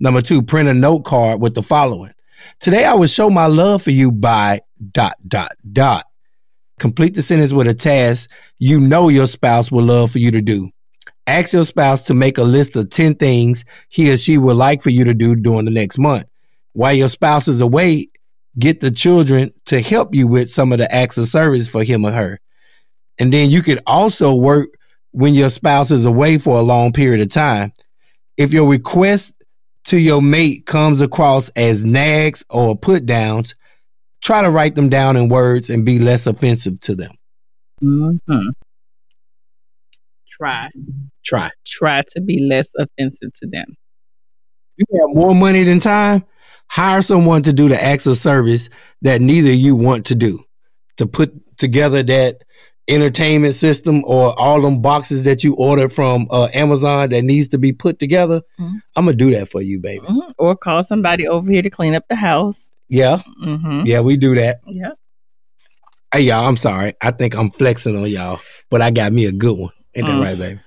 Number 0.00 0.22
two, 0.22 0.42
print 0.42 0.68
a 0.68 0.74
note 0.74 1.04
card 1.04 1.40
with 1.40 1.54
the 1.54 1.62
following. 1.62 2.14
Today 2.58 2.84
I 2.84 2.94
will 2.94 3.08
show 3.08 3.30
my 3.30 3.46
love 3.46 3.82
for 3.82 3.90
you 3.90 4.10
by 4.10 4.62
dot 4.90 5.14
dot 5.28 5.52
dot. 5.72 6.06
Complete 6.78 7.14
the 7.14 7.22
sentence 7.22 7.52
with 7.52 7.66
a 7.66 7.74
task 7.74 8.28
you 8.58 8.80
know 8.80 9.08
your 9.08 9.26
spouse 9.26 9.70
will 9.70 9.84
love 9.84 10.10
for 10.10 10.18
you 10.18 10.30
to 10.30 10.40
do. 10.40 10.70
Ask 11.26 11.52
your 11.52 11.64
spouse 11.64 12.02
to 12.06 12.14
make 12.14 12.38
a 12.38 12.42
list 12.42 12.74
of 12.74 12.90
10 12.90 13.16
things 13.16 13.64
he 13.88 14.12
or 14.12 14.16
she 14.16 14.38
would 14.38 14.56
like 14.56 14.82
for 14.82 14.90
you 14.90 15.04
to 15.04 15.14
do 15.14 15.36
during 15.36 15.64
the 15.66 15.70
next 15.70 15.98
month. 15.98 16.26
While 16.72 16.94
your 16.94 17.08
spouse 17.08 17.46
is 17.46 17.60
away, 17.60 18.08
get 18.58 18.80
the 18.80 18.90
children 18.90 19.52
to 19.66 19.80
help 19.80 20.14
you 20.14 20.26
with 20.26 20.50
some 20.50 20.72
of 20.72 20.78
the 20.78 20.92
acts 20.92 21.18
of 21.18 21.28
service 21.28 21.68
for 21.68 21.84
him 21.84 22.04
or 22.04 22.12
her. 22.12 22.40
And 23.22 23.32
then 23.32 23.50
you 23.50 23.62
could 23.62 23.78
also 23.86 24.34
work 24.34 24.70
when 25.12 25.32
your 25.32 25.48
spouse 25.48 25.92
is 25.92 26.04
away 26.04 26.38
for 26.38 26.58
a 26.58 26.62
long 26.62 26.92
period 26.92 27.20
of 27.20 27.30
time. 27.30 27.72
If 28.36 28.52
your 28.52 28.68
request 28.68 29.32
to 29.84 29.96
your 29.96 30.20
mate 30.20 30.66
comes 30.66 31.00
across 31.00 31.48
as 31.50 31.84
nags 31.84 32.44
or 32.50 32.76
put 32.76 33.06
downs, 33.06 33.54
try 34.22 34.42
to 34.42 34.50
write 34.50 34.74
them 34.74 34.88
down 34.88 35.16
in 35.16 35.28
words 35.28 35.70
and 35.70 35.84
be 35.84 36.00
less 36.00 36.26
offensive 36.26 36.80
to 36.80 36.96
them. 36.96 37.12
Mm-hmm. 37.80 38.48
Try. 40.28 40.68
Try. 41.24 41.50
Try 41.64 42.02
to 42.08 42.20
be 42.20 42.40
less 42.40 42.70
offensive 42.76 43.32
to 43.34 43.46
them. 43.46 43.76
you 44.78 45.00
have 45.00 45.14
more 45.14 45.36
money 45.36 45.62
than 45.62 45.78
time, 45.78 46.24
hire 46.66 47.02
someone 47.02 47.44
to 47.44 47.52
do 47.52 47.68
the 47.68 47.80
acts 47.80 48.06
of 48.06 48.16
service 48.16 48.68
that 49.02 49.20
neither 49.20 49.52
you 49.52 49.76
want 49.76 50.06
to 50.06 50.16
do. 50.16 50.42
To 50.96 51.06
put 51.06 51.32
together 51.56 52.02
that 52.02 52.42
entertainment 52.94 53.54
system 53.54 54.02
or 54.06 54.38
all 54.38 54.60
them 54.60 54.80
boxes 54.82 55.24
that 55.24 55.42
you 55.44 55.54
ordered 55.56 55.92
from 55.92 56.26
uh, 56.30 56.48
Amazon 56.54 57.08
that 57.10 57.22
needs 57.22 57.48
to 57.50 57.58
be 57.58 57.72
put 57.72 57.98
together, 57.98 58.42
Mhm. 58.60 58.80
I'm 58.96 59.04
gonna 59.06 59.16
do 59.16 59.30
that 59.32 59.48
for 59.48 59.62
you, 59.62 59.80
baby. 59.80 60.04
Mhm. 60.06 60.34
Or 60.38 60.54
call 60.56 60.82
somebody 60.82 61.26
over 61.26 61.50
here 61.50 61.62
to 61.62 61.70
clean 61.70 61.94
up 61.94 62.04
the 62.08 62.16
house. 62.16 62.68
Yeah, 62.88 63.22
Mm-hmm. 63.44 63.86
yeah, 63.86 64.00
we 64.00 64.16
do 64.16 64.34
that. 64.34 64.60
Yeah. 64.66 64.90
Hey, 66.12 66.20
y'all, 66.22 66.46
I'm 66.46 66.56
sorry. 66.58 66.94
I 67.00 67.10
think 67.10 67.34
I'm 67.34 67.50
flexing 67.50 67.96
on 67.96 68.06
y'all, 68.10 68.40
but 68.70 68.82
I 68.82 68.90
got 68.90 69.12
me 69.12 69.24
a 69.26 69.32
good 69.32 69.56
one. 69.56 69.72
Ain't 69.94 70.06
that 70.06 70.12
Mm. 70.12 70.22
right, 70.22 70.38
baby? 70.38 70.60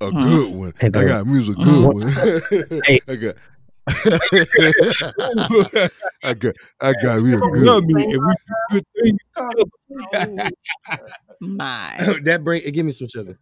A 0.00 0.10
good 0.12 0.54
one. 0.54 0.72
I 0.82 0.88
got 0.88 1.26
me 1.26 1.38
a 1.38 1.42
Mhm. 1.42 1.62
good 1.62 1.94
one. 1.94 2.08
Hey. 2.84 3.00
I 3.06 3.16
got. 3.16 3.36
I 6.22 6.34
got. 6.34 6.54
I 6.80 6.92
got 6.94 7.22
me 7.22 7.32
a 7.34 7.38
good. 7.38 7.66
Love 7.66 7.84
one. 7.86 8.20
me, 11.40 11.56
and 11.60 12.08
we 12.08 12.14
do 12.14 12.14
good 12.14 12.14
things. 12.14 12.18
My. 12.18 12.20
that 12.24 12.44
bring 12.44 12.62
give 12.72 12.86
me 12.86 12.92
some 12.92 13.08
sugar. 13.08 13.38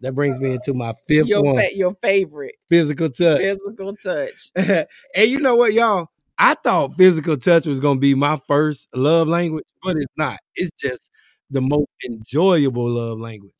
That 0.00 0.12
brings 0.14 0.38
me 0.40 0.52
into 0.52 0.74
my 0.74 0.94
fifth 1.08 1.28
Your 1.28 1.42
one, 1.42 1.56
fa- 1.56 1.76
your 1.76 1.94
favorite 2.02 2.56
physical 2.68 3.10
touch. 3.10 3.40
physical 3.40 3.96
touch. 3.96 4.50
and 4.56 5.30
you 5.30 5.40
know 5.40 5.56
what, 5.56 5.72
y'all? 5.72 6.08
I 6.38 6.54
thought 6.54 6.96
physical 6.96 7.36
touch 7.36 7.66
was 7.66 7.80
gonna 7.80 8.00
be 8.00 8.14
my 8.14 8.40
first 8.48 8.88
love 8.94 9.28
language, 9.28 9.66
but 9.82 9.96
it's 9.96 10.12
not. 10.16 10.38
It's 10.56 10.70
just 10.78 11.10
the 11.50 11.60
most 11.60 11.88
enjoyable 12.04 12.88
love 12.88 13.20
language. 13.20 13.52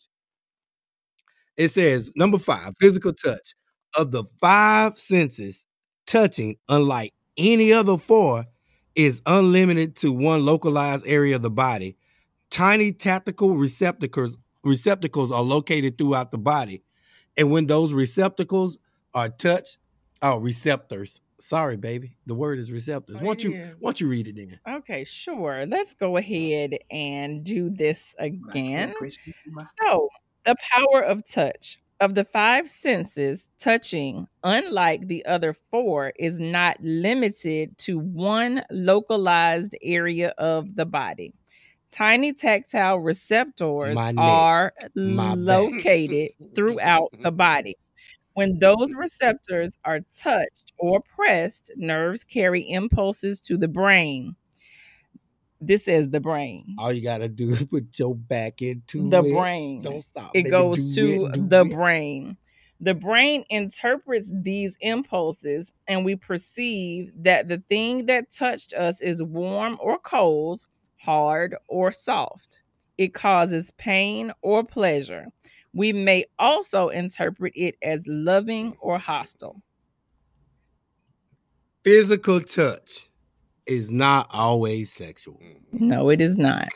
It 1.57 1.69
says 1.69 2.11
number 2.17 2.39
five, 2.39 2.75
physical 2.81 3.13
touch. 3.13 3.55
Of 3.97 4.11
the 4.11 4.25
five 4.41 4.99
senses, 4.99 5.65
touching, 6.09 6.57
unlike 6.69 7.15
any 7.37 7.73
other 7.73 7.97
four, 7.97 8.45
is 8.97 9.23
unlimited 9.25 9.95
to 9.97 10.13
one 10.13 10.45
localized 10.45 11.07
area 11.07 11.37
of 11.37 11.43
the 11.43 11.51
body. 11.51 11.97
Tiny 12.55 12.93
tactical 12.93 13.57
receptacles 13.57 14.37
receptacles 14.63 15.33
are 15.33 15.43
located 15.43 15.99
throughout 15.99 16.31
the 16.31 16.39
body. 16.39 16.85
And 17.37 17.51
when 17.51 17.67
those 17.67 17.93
receptacles 17.93 18.79
are 19.13 19.29
touched, 19.29 19.79
oh, 20.23 20.37
receptors. 20.39 21.21
Sorry, 21.41 21.77
baby. 21.77 22.17
The 22.27 22.35
word 22.35 22.61
is 22.61 22.71
receptors. 22.71 23.17
Oh, 23.21 23.25
Won't 23.25 23.43
you 23.43 23.55
is. 23.55 23.81
won't 23.81 24.01
you 24.01 24.07
read 24.07 24.29
it 24.29 24.37
then? 24.37 24.61
Okay, 24.69 25.03
sure. 25.03 25.67
Let's 25.67 25.95
go 25.95 26.17
ahead 26.17 26.79
and 26.93 27.43
do 27.43 27.71
this 27.71 28.15
again. 28.21 28.95
So, 29.83 30.09
the 30.47 30.55
power 30.71 31.03
of 31.03 31.27
touch. 31.27 31.81
Of 32.01 32.15
the 32.15 32.25
five 32.25 32.69
senses, 32.69 33.49
touching, 33.59 34.29
unlike 34.45 35.09
the 35.09 35.25
other 35.27 35.55
four, 35.71 36.13
is 36.19 36.39
not 36.39 36.77
limited 36.81 37.79
to 37.79 37.99
one 37.99 38.63
localized 38.71 39.75
area 39.83 40.35
of 40.39 40.75
the 40.77 40.87
body. 40.87 41.35
Tiny 41.95 42.33
tactile 42.33 42.99
receptors 42.99 43.97
are 43.97 44.73
my 44.97 45.35
located 45.35 46.31
throughout 46.57 47.11
the 47.23 47.31
body. 47.31 47.77
When 48.33 48.59
those 48.59 48.93
receptors 48.95 49.75
are 49.85 50.01
touched 50.17 50.73
or 50.77 51.01
pressed, 51.03 51.71
nerves 51.77 52.25
carry 52.25 52.69
impulses 52.69 53.41
to 53.43 53.57
the 53.57 53.69
brain. 53.69 54.35
This 55.61 55.87
is 55.87 56.11
the 56.11 56.19
brain. 56.19 56.75
All 56.79 56.93
you 56.93 57.01
gotta 57.01 57.29
do 57.29 57.51
is 57.53 57.63
put 57.65 57.97
your 57.97 58.17
back 58.17 58.61
into 58.61 59.09
The 59.09 59.23
it. 59.23 59.33
brain. 59.33 59.83
Don't 59.83 60.03
stop. 60.03 60.31
it 60.35 60.43
baby. 60.43 60.51
goes 60.51 60.95
Do 60.97 61.05
to 61.07 61.27
it, 61.27 61.49
the 61.49 61.61
it. 61.65 61.71
brain. 61.71 62.37
The 62.81 62.95
brain 62.95 63.45
interprets 63.51 64.29
these 64.31 64.77
impulses, 64.81 65.73
and 65.87 66.05
we 66.05 66.17
perceive 66.17 67.13
that 67.23 67.47
the 67.47 67.63
thing 67.69 68.07
that 68.07 68.33
touched 68.33 68.73
us 68.75 69.01
is 69.01 69.23
warm 69.23 69.79
or 69.81 69.97
cold, 70.01 70.67
hard 71.05 71.55
or 71.69 71.93
soft. 71.93 72.63
It 72.97 73.15
causes 73.15 73.73
pain 73.77 74.33
or 74.43 74.65
pleasure. 74.65 75.27
We 75.73 75.93
may 75.93 76.25
also 76.39 76.89
interpret 76.89 77.53
it 77.57 77.77
as 77.83 78.01
loving 78.07 78.77
or 78.81 78.99
hostile. 78.99 79.61
Physical 81.83 82.41
touch 82.41 83.09
is 83.67 83.91
not 83.91 84.29
always 84.31 84.93
sexual. 84.93 85.41
Mm-hmm. 85.75 85.89
No, 85.89 86.11
it 86.11 86.21
is 86.21 86.39
not. 86.39 86.69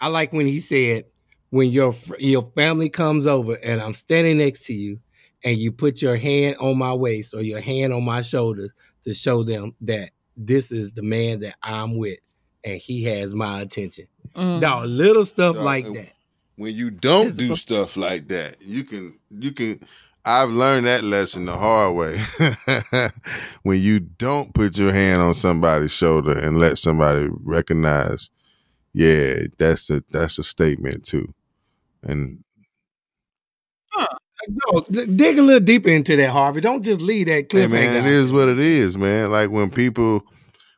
I 0.00 0.08
like 0.08 0.32
when 0.32 0.46
he 0.46 0.60
said, 0.60 1.04
when 1.50 1.70
your 1.70 1.94
your 2.18 2.50
family 2.54 2.90
comes 2.90 3.26
over 3.26 3.54
and 3.54 3.80
I'm 3.80 3.94
standing 3.94 4.38
next 4.38 4.64
to 4.66 4.74
you, 4.74 4.98
and 5.44 5.58
you 5.58 5.70
put 5.70 6.02
your 6.02 6.16
hand 6.16 6.56
on 6.58 6.76
my 6.78 6.92
waist 6.92 7.34
or 7.34 7.42
your 7.42 7.60
hand 7.60 7.92
on 7.92 8.04
my 8.04 8.22
shoulder 8.22 8.74
to 9.04 9.14
show 9.14 9.42
them 9.42 9.74
that 9.82 10.10
this 10.36 10.72
is 10.72 10.92
the 10.92 11.02
man 11.02 11.40
that 11.40 11.54
I'm 11.62 11.96
with, 11.96 12.18
and 12.64 12.78
he 12.78 13.04
has 13.04 13.34
my 13.34 13.60
attention. 13.60 14.06
Mm. 14.34 14.60
Dog, 14.60 14.86
little 14.86 15.26
stuff 15.26 15.56
Dog, 15.56 15.64
like 15.64 15.84
that. 15.94 16.12
when 16.56 16.74
you 16.74 16.90
don't 16.90 17.36
do 17.36 17.54
stuff 17.54 17.96
like 17.96 18.28
that, 18.28 18.60
you 18.62 18.84
can 18.84 19.18
you 19.30 19.52
can 19.52 19.80
I've 20.24 20.50
learned 20.50 20.86
that 20.86 21.04
lesson 21.04 21.44
the 21.44 21.56
hard 21.56 21.94
way. 21.94 23.10
when 23.62 23.80
you 23.80 24.00
don't 24.00 24.54
put 24.54 24.78
your 24.78 24.92
hand 24.92 25.20
on 25.20 25.34
somebody's 25.34 25.92
shoulder 25.92 26.36
and 26.38 26.58
let 26.58 26.78
somebody 26.78 27.28
recognize, 27.42 28.30
yeah, 28.94 29.40
that's 29.58 29.90
a 29.90 30.02
that's 30.10 30.38
a 30.38 30.42
statement 30.44 31.04
too. 31.04 31.32
And 32.02 32.42
No, 34.48 34.80
dig 34.90 35.38
a 35.38 35.42
little 35.42 35.60
deeper 35.60 35.88
into 35.90 36.16
that, 36.16 36.30
Harvey. 36.30 36.60
Don't 36.60 36.82
just 36.82 37.00
leave 37.00 37.26
that 37.26 37.52
hey 37.52 37.66
cliffhanger. 37.66 37.70
man, 37.70 38.04
it 38.04 38.10
is 38.10 38.32
what 38.32 38.48
it 38.48 38.58
is, 38.58 38.96
man. 38.96 39.30
Like 39.30 39.50
when 39.50 39.70
people 39.70 40.24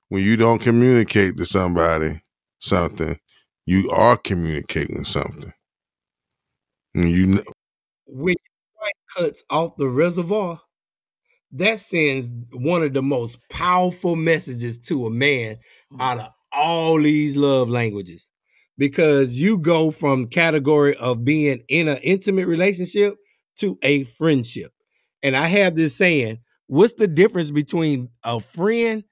when 0.08 0.22
you 0.22 0.36
don't 0.36 0.60
communicate 0.60 1.36
to 1.36 1.44
somebody 1.44 2.20
something, 2.58 3.18
you 3.66 3.90
are 3.90 4.16
communicating 4.16 5.04
something. 5.04 5.52
And 6.94 7.10
you 7.10 7.34
kn- 7.34 7.44
when 8.06 8.36
cuts 9.16 9.42
off 9.50 9.76
the 9.76 9.88
reservoir, 9.88 10.60
that 11.52 11.80
sends 11.80 12.28
one 12.52 12.82
of 12.82 12.92
the 12.92 13.02
most 13.02 13.38
powerful 13.50 14.16
messages 14.16 14.78
to 14.78 15.06
a 15.06 15.10
man 15.10 15.58
out 16.00 16.18
of 16.18 16.32
all 16.52 17.00
these 17.00 17.36
love 17.36 17.68
languages. 17.68 18.26
Because 18.78 19.30
you 19.30 19.56
go 19.56 19.90
from 19.90 20.28
category 20.28 20.96
of 20.96 21.24
being 21.24 21.62
in 21.68 21.88
an 21.88 21.96
intimate 21.98 22.46
relationship 22.46 23.16
to 23.58 23.78
a 23.82 24.04
friendship. 24.04 24.70
And 25.22 25.34
I 25.34 25.46
have 25.46 25.76
this 25.76 25.96
saying, 25.96 26.40
what's 26.66 26.92
the 26.92 27.08
difference 27.08 27.50
between 27.50 28.10
a 28.22 28.38
friend 28.38 29.02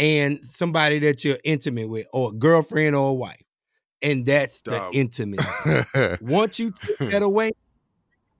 and 0.00 0.40
somebody 0.48 0.98
that 1.00 1.24
you're 1.24 1.38
intimate 1.44 1.88
with, 1.88 2.06
or 2.12 2.30
a 2.30 2.32
girlfriend 2.32 2.96
or 2.96 3.10
a 3.10 3.12
wife? 3.12 3.42
And 4.02 4.24
that's 4.24 4.62
the 4.62 4.70
Dog. 4.70 4.94
intimacy. 4.94 6.16
Once 6.22 6.58
you 6.58 6.72
take 6.72 7.10
that 7.10 7.22
away, 7.22 7.52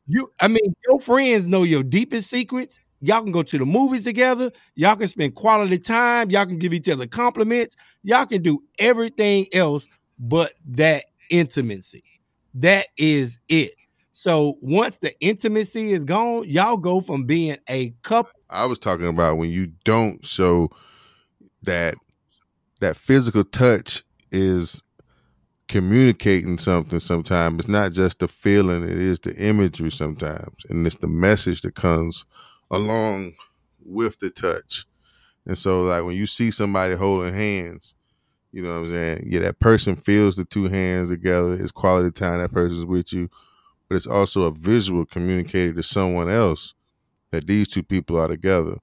you 0.06 0.32
I 0.40 0.48
mean, 0.48 0.74
your 0.88 1.00
friends 1.00 1.46
know 1.46 1.62
your 1.62 1.82
deepest 1.82 2.30
secrets. 2.30 2.80
Y'all 3.02 3.22
can 3.22 3.30
go 3.30 3.42
to 3.42 3.58
the 3.58 3.66
movies 3.66 4.04
together. 4.04 4.50
Y'all 4.74 4.96
can 4.96 5.08
spend 5.08 5.34
quality 5.34 5.78
time. 5.78 6.30
Y'all 6.30 6.46
can 6.46 6.58
give 6.58 6.72
each 6.72 6.88
other 6.88 7.06
compliments. 7.06 7.76
Y'all 8.02 8.26
can 8.26 8.42
do 8.42 8.62
everything 8.78 9.46
else 9.52 9.86
but 10.18 10.54
that 10.66 11.04
intimacy. 11.30 12.04
That 12.54 12.86
is 12.96 13.38
it. 13.48 13.72
So 14.12 14.58
once 14.62 14.96
the 14.98 15.18
intimacy 15.20 15.92
is 15.92 16.04
gone, 16.04 16.44
y'all 16.48 16.76
go 16.78 17.00
from 17.00 17.24
being 17.24 17.58
a 17.68 17.94
couple. 18.02 18.32
I 18.48 18.66
was 18.66 18.78
talking 18.78 19.06
about 19.06 19.36
when 19.36 19.50
you 19.50 19.72
don't 19.84 20.24
show 20.24 20.70
that 21.62 21.96
that 22.80 22.96
physical 22.96 23.44
touch 23.44 24.04
is 24.32 24.82
communicating 25.68 26.58
something 26.58 26.98
sometimes. 26.98 27.60
It's 27.60 27.68
not 27.68 27.92
just 27.92 28.18
the 28.18 28.28
feeling, 28.28 28.82
it 28.82 28.90
is 28.90 29.20
the 29.20 29.34
imagery 29.36 29.90
sometimes. 29.90 30.56
And 30.68 30.86
it's 30.86 30.96
the 30.96 31.06
message 31.06 31.60
that 31.62 31.74
comes 31.74 32.24
along 32.70 33.34
with 33.84 34.18
the 34.18 34.30
touch. 34.30 34.84
And 35.46 35.56
so 35.56 35.82
like 35.82 36.04
when 36.04 36.16
you 36.16 36.26
see 36.26 36.50
somebody 36.50 36.94
holding 36.94 37.34
hands, 37.34 37.94
you 38.52 38.62
know 38.62 38.70
what 38.70 38.86
I'm 38.86 38.90
saying? 38.90 39.22
Yeah, 39.26 39.40
that 39.40 39.60
person 39.60 39.94
feels 39.94 40.36
the 40.36 40.44
two 40.44 40.64
hands 40.64 41.10
together. 41.10 41.54
It's 41.54 41.70
quality 41.70 42.10
time 42.10 42.40
that 42.40 42.52
person's 42.52 42.84
with 42.84 43.12
you. 43.12 43.30
But 43.88 43.96
it's 43.96 44.06
also 44.06 44.42
a 44.42 44.50
visual 44.50 45.04
communicator 45.06 45.72
to 45.74 45.82
someone 45.82 46.28
else 46.28 46.74
that 47.30 47.46
these 47.46 47.68
two 47.68 47.82
people 47.82 48.18
are 48.18 48.28
together. 48.28 48.78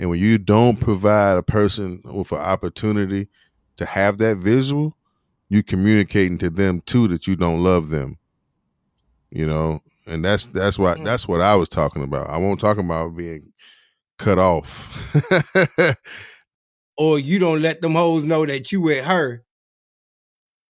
And 0.00 0.08
when 0.08 0.18
you 0.18 0.38
don't 0.38 0.80
provide 0.80 1.36
a 1.36 1.42
person 1.42 2.00
with 2.04 2.32
an 2.32 2.38
opportunity 2.38 3.28
to 3.76 3.84
have 3.84 4.16
that 4.18 4.38
visual, 4.38 4.96
you're 5.50 5.62
communicating 5.62 6.38
to 6.38 6.48
them 6.48 6.80
too 6.86 7.06
that 7.08 7.26
you 7.26 7.36
don't 7.36 7.62
love 7.62 7.90
them. 7.90 8.16
You 9.30 9.46
know, 9.46 9.82
and 10.06 10.24
that's 10.24 10.46
that's 10.46 10.78
what 10.78 10.98
Mm. 10.98 11.04
that's 11.04 11.28
what 11.28 11.42
I 11.42 11.54
was 11.54 11.68
talking 11.68 12.02
about. 12.02 12.30
I 12.30 12.38
won't 12.38 12.58
talk 12.58 12.78
about 12.78 13.14
being 13.14 13.52
cut 14.16 14.38
off. 14.38 14.88
or 16.96 17.18
you 17.18 17.38
don't 17.38 17.60
let 17.60 17.82
them 17.82 17.94
hoes 17.94 18.24
know 18.24 18.46
that 18.46 18.72
you 18.72 18.80
with 18.80 19.04
her, 19.04 19.44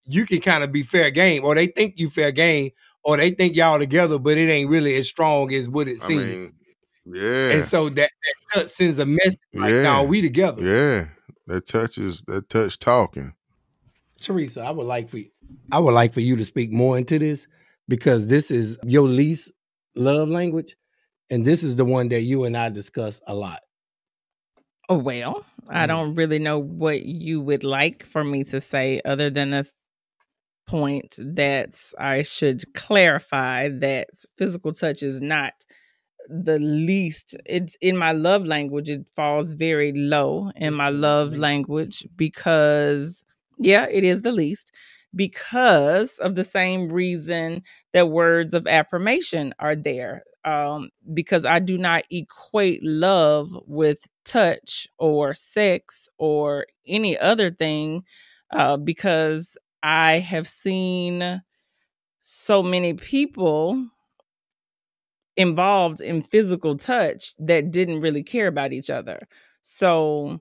you 0.07 0.27
can 0.27 0.41
kind 0.41 0.65
of 0.65 0.73
be 0.73 0.83
fair 0.83 1.13
game, 1.13 1.45
or 1.45 1.55
they 1.55 1.69
think 1.69 1.95
you 1.99 2.11
fair 2.11 2.33
game, 2.33 2.73
or 3.05 3.17
they 3.17 3.31
think 3.31 3.55
y'all 3.55 3.79
together, 3.79 4.19
but 4.19 4.37
it 4.37 4.51
ain't 4.51 4.71
really 4.71 4.97
as 4.97 5.07
strong 5.07 5.55
as 5.55 5.69
what 5.69 5.87
it 5.87 6.03
I 6.03 6.09
seems. 6.09 6.21
mean, 6.21 6.53
yeah, 7.15 7.51
and 7.55 7.65
so 7.65 7.89
that, 7.89 8.11
that 8.11 8.35
touch 8.55 8.69
sends 8.69 8.99
a 8.99 9.07
message 9.07 9.39
like, 9.55 9.71
Yeah. 9.71 9.83
"Nah, 9.83 10.03
we 10.05 10.21
together." 10.23 10.63
yeah. 10.63 11.09
That 11.47 11.67
touch 11.67 11.99
is 11.99 12.23
that 12.29 12.49
touch 12.49 12.79
talking. 12.79 13.35
Teresa, 14.21 14.61
I 14.61 14.71
would 14.71 14.87
like 14.87 15.09
for 15.09 15.19
you, 15.19 15.31
I 15.73 15.79
would 15.79 15.95
like 15.95 16.13
for 16.15 16.21
you 16.21 16.37
to 16.37 16.45
speak 16.45 16.71
more 16.73 16.99
into 16.99 17.19
this 17.19 17.47
because 17.89 18.27
this 18.29 18.51
is 18.51 18.79
your 18.85 19.09
least 19.09 19.51
love 19.97 20.29
language, 20.29 20.77
and 21.31 21.45
this 21.45 21.63
is 21.63 21.77
the 21.77 21.85
one 21.85 22.09
that 22.11 22.21
you 22.21 22.45
and 22.45 22.57
I 22.57 22.69
discuss 22.69 23.21
a 23.27 23.35
lot. 23.35 23.61
Oh, 24.89 24.99
well, 24.99 25.45
I 25.69 25.85
Mhm. 25.85 25.89
don't 25.89 26.15
really 26.17 26.39
know 26.39 26.59
what 26.59 27.03
you 27.03 27.41
would 27.41 27.65
like 27.65 28.05
for 28.05 28.23
me 28.25 28.45
to 28.45 28.61
say 28.61 29.01
other 29.05 29.31
than 29.31 29.51
the 29.51 29.67
point 30.67 31.17
that 31.19 31.75
I 31.99 32.23
should 32.23 32.75
clarify 32.75 33.69
that 33.69 34.09
physical 34.37 34.73
touch 34.73 35.03
is 35.03 35.21
not 35.21 35.53
the 36.31 36.59
least 36.59 37.35
it's 37.47 37.77
in 37.81 37.97
my 37.97 38.13
love 38.13 38.45
language 38.47 38.89
it 38.91 39.05
falls 39.17 39.53
very 39.53 39.93
low 39.93 40.51
in 40.57 40.73
my 40.75 40.89
love 40.89 41.37
language 41.37 42.07
because 42.17 43.25
yeah 43.59 43.87
it 43.91 44.05
is 44.05 44.23
the 44.23 44.33
least 44.33 44.73
because 45.15 46.19
of 46.19 46.37
the 46.37 46.45
same 46.45 46.89
reason 46.93 47.63
that 47.93 48.09
words 48.11 48.55
of 48.55 48.67
affirmation 48.67 49.53
are 49.59 49.75
there 49.75 50.23
um 50.45 50.89
because 51.13 51.45
i 51.45 51.59
do 51.59 51.77
not 51.77 52.05
equate 52.11 52.81
love 52.83 53.51
with 53.67 53.99
touch 54.25 54.87
or 54.99 55.35
sex 55.35 56.09
or 56.19 56.67
any 56.87 57.19
other 57.19 57.51
thing 57.51 58.03
uh 58.53 58.77
because 58.77 59.57
i 59.83 60.13
have 60.19 60.49
seen 60.49 61.43
so 62.21 62.63
many 62.63 62.95
people 62.95 63.87
involved 65.41 66.03
in 66.03 66.21
physical 66.21 66.77
touch 66.77 67.35
that 67.39 67.71
didn't 67.71 68.03
really 68.03 68.23
care 68.23 68.47
about 68.47 68.75
each 68.75 68.91
other. 68.91 69.27
So 69.63 70.39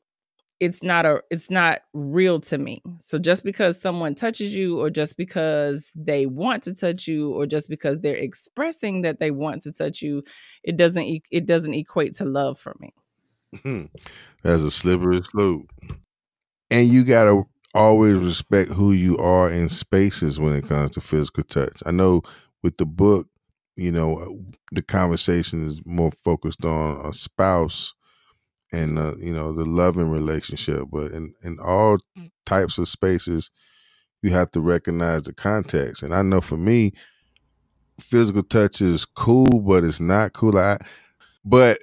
it's 0.59 0.83
not 0.83 1.05
a 1.05 1.21
it's 1.31 1.49
not 1.49 1.83
real 1.93 2.41
to 2.41 2.57
me. 2.57 2.83
So 2.99 3.17
just 3.17 3.45
because 3.45 3.79
someone 3.79 4.13
touches 4.13 4.53
you 4.53 4.77
or 4.77 4.89
just 4.89 5.15
because 5.15 5.89
they 5.95 6.25
want 6.25 6.63
to 6.63 6.73
touch 6.73 7.07
you 7.07 7.31
or 7.31 7.45
just 7.45 7.69
because 7.69 8.01
they're 8.01 8.13
expressing 8.13 9.01
that 9.03 9.21
they 9.21 9.31
want 9.31 9.61
to 9.61 9.71
touch 9.71 10.01
you, 10.01 10.21
it 10.65 10.75
doesn't 10.75 11.21
it 11.31 11.45
doesn't 11.45 11.73
equate 11.73 12.13
to 12.15 12.25
love 12.25 12.59
for 12.59 12.75
me. 12.81 12.93
Hmm. 13.63 13.85
That's 14.43 14.63
a 14.63 14.71
slippery 14.71 15.21
slope. 15.23 15.71
And 16.69 16.89
you 16.89 17.05
gotta 17.05 17.43
always 17.73 18.15
respect 18.15 18.71
who 18.71 18.91
you 18.91 19.17
are 19.17 19.49
in 19.49 19.69
spaces 19.69 20.41
when 20.41 20.53
it 20.55 20.67
comes 20.67 20.91
to 20.91 21.01
physical 21.01 21.43
touch. 21.45 21.81
I 21.85 21.91
know 21.91 22.21
with 22.63 22.75
the 22.75 22.85
book, 22.85 23.27
you 23.79 23.91
know, 23.91 24.19
uh, 24.19 24.53
the 24.73 24.81
conversation 24.81 25.65
is 25.65 25.81
more 25.85 26.11
focused 26.23 26.65
on 26.65 27.05
a 27.05 27.13
spouse 27.13 27.93
and 28.71 28.99
uh, 28.99 29.15
you 29.17 29.33
know 29.33 29.53
the 29.53 29.65
loving 29.65 30.09
relationship, 30.11 30.85
but 30.91 31.11
in 31.11 31.33
in 31.43 31.57
all 31.59 31.97
types 32.45 32.77
of 32.77 32.87
spaces, 32.89 33.51
you 34.21 34.31
have 34.31 34.51
to 34.51 34.61
recognize 34.61 35.23
the 35.23 35.33
context. 35.33 36.03
And 36.03 36.13
I 36.13 36.21
know 36.21 36.41
for 36.41 36.57
me, 36.57 36.93
physical 37.99 38.43
touch 38.43 38.81
is 38.81 39.05
cool, 39.05 39.47
but 39.47 39.83
it's 39.83 39.99
not 39.99 40.33
cool. 40.33 40.57
I, 40.57 40.77
but 41.45 41.79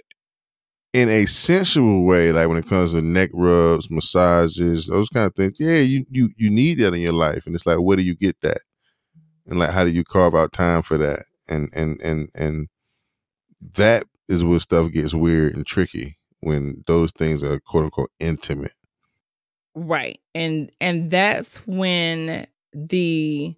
in 0.93 1.09
a 1.09 1.27
sensual 1.27 2.05
way, 2.05 2.33
like 2.33 2.49
when 2.49 2.59
it 2.59 2.69
comes 2.69 2.93
to 2.93 3.03
neck 3.03 3.31
rubs, 3.35 3.91
massages, 3.91 4.87
those 4.87 5.09
kind 5.11 5.27
of 5.27 5.35
things. 5.35 5.59
Yeah, 5.61 5.77
you 5.79 6.05
you 6.11 6.31
you 6.37 6.51
need 6.51 6.79
that 6.79 6.95
in 6.95 7.01
your 7.01 7.13
life, 7.13 7.47
and 7.47 7.55
it's 7.55 7.67
like, 7.67 7.81
where 7.81 7.97
do 7.97 8.03
you 8.03 8.15
get 8.17 8.41
that? 8.43 8.59
And 9.47 9.59
like, 9.59 9.71
how 9.71 9.85
do 9.85 9.91
you 9.91 10.05
carve 10.05 10.35
out 10.35 10.53
time 10.53 10.83
for 10.83 10.99
that? 10.99 11.25
And 11.49 11.71
and 11.73 12.01
and 12.03 12.29
and 12.35 12.69
that 13.75 14.05
is 14.29 14.45
where 14.45 14.61
stuff 14.61 14.93
gets 14.93 15.15
weird 15.15 15.55
and 15.55 15.67
tricky 15.67 16.19
when 16.41 16.85
those 16.87 17.13
things 17.13 17.43
are 17.45 17.61
quote 17.61 17.85
unquote 17.85 18.11
intimate. 18.21 18.73
Right. 19.75 20.21
And 20.35 20.73
and 20.81 21.11
that's 21.11 21.57
when 21.67 22.47
the 22.73 23.55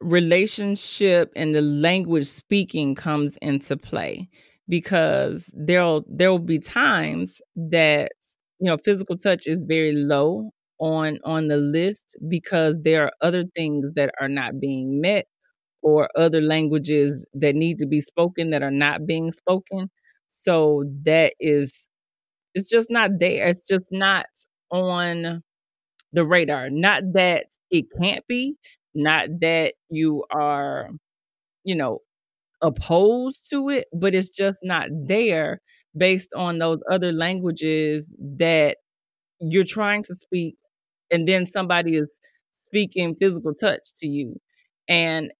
relationship 0.00 1.32
and 1.36 1.54
the 1.54 1.62
language 1.62 2.26
speaking 2.26 2.94
comes 2.94 3.36
into 3.40 3.76
play 3.76 4.28
because 4.68 5.50
there'll 5.54 6.04
there'll 6.08 6.38
be 6.38 6.58
times 6.58 7.40
that 7.54 8.12
you 8.58 8.66
know 8.66 8.76
physical 8.84 9.16
touch 9.16 9.46
is 9.46 9.64
very 9.64 9.92
low 9.92 10.50
on 10.78 11.18
on 11.24 11.48
the 11.48 11.56
list 11.56 12.16
because 12.28 12.76
there 12.82 13.04
are 13.04 13.12
other 13.20 13.44
things 13.54 13.86
that 13.94 14.12
are 14.20 14.28
not 14.28 14.58
being 14.60 15.00
met 15.00 15.26
or 15.82 16.08
other 16.16 16.40
languages 16.40 17.24
that 17.34 17.54
need 17.54 17.78
to 17.78 17.86
be 17.86 18.00
spoken 18.00 18.50
that 18.50 18.62
are 18.62 18.70
not 18.70 19.06
being 19.06 19.32
spoken 19.32 19.90
so 20.28 20.84
that 21.04 21.34
is 21.40 21.88
it's 22.54 22.68
just 22.68 22.90
not 22.90 23.10
there 23.20 23.48
it's 23.48 23.66
just 23.68 23.86
not 23.90 24.26
on 24.70 25.42
the 26.12 26.24
radar. 26.24 26.70
Not 26.70 27.04
that 27.14 27.46
it 27.70 27.86
can't 28.00 28.26
be, 28.28 28.56
not 28.94 29.28
that 29.40 29.74
you 29.90 30.24
are, 30.30 30.90
you 31.64 31.74
know, 31.74 32.00
opposed 32.62 33.42
to 33.50 33.70
it, 33.70 33.86
but 33.92 34.14
it's 34.14 34.30
just 34.30 34.58
not 34.62 34.88
there 35.06 35.60
based 35.96 36.30
on 36.36 36.58
those 36.58 36.80
other 36.90 37.12
languages 37.12 38.06
that 38.38 38.78
you're 39.40 39.64
trying 39.64 40.02
to 40.04 40.14
speak 40.14 40.56
and 41.10 41.28
then 41.28 41.46
somebody 41.46 41.96
is 41.96 42.08
speaking 42.68 43.16
physical 43.20 43.54
touch 43.54 43.80
to 43.98 44.06
you. 44.06 44.40
And 44.88 45.32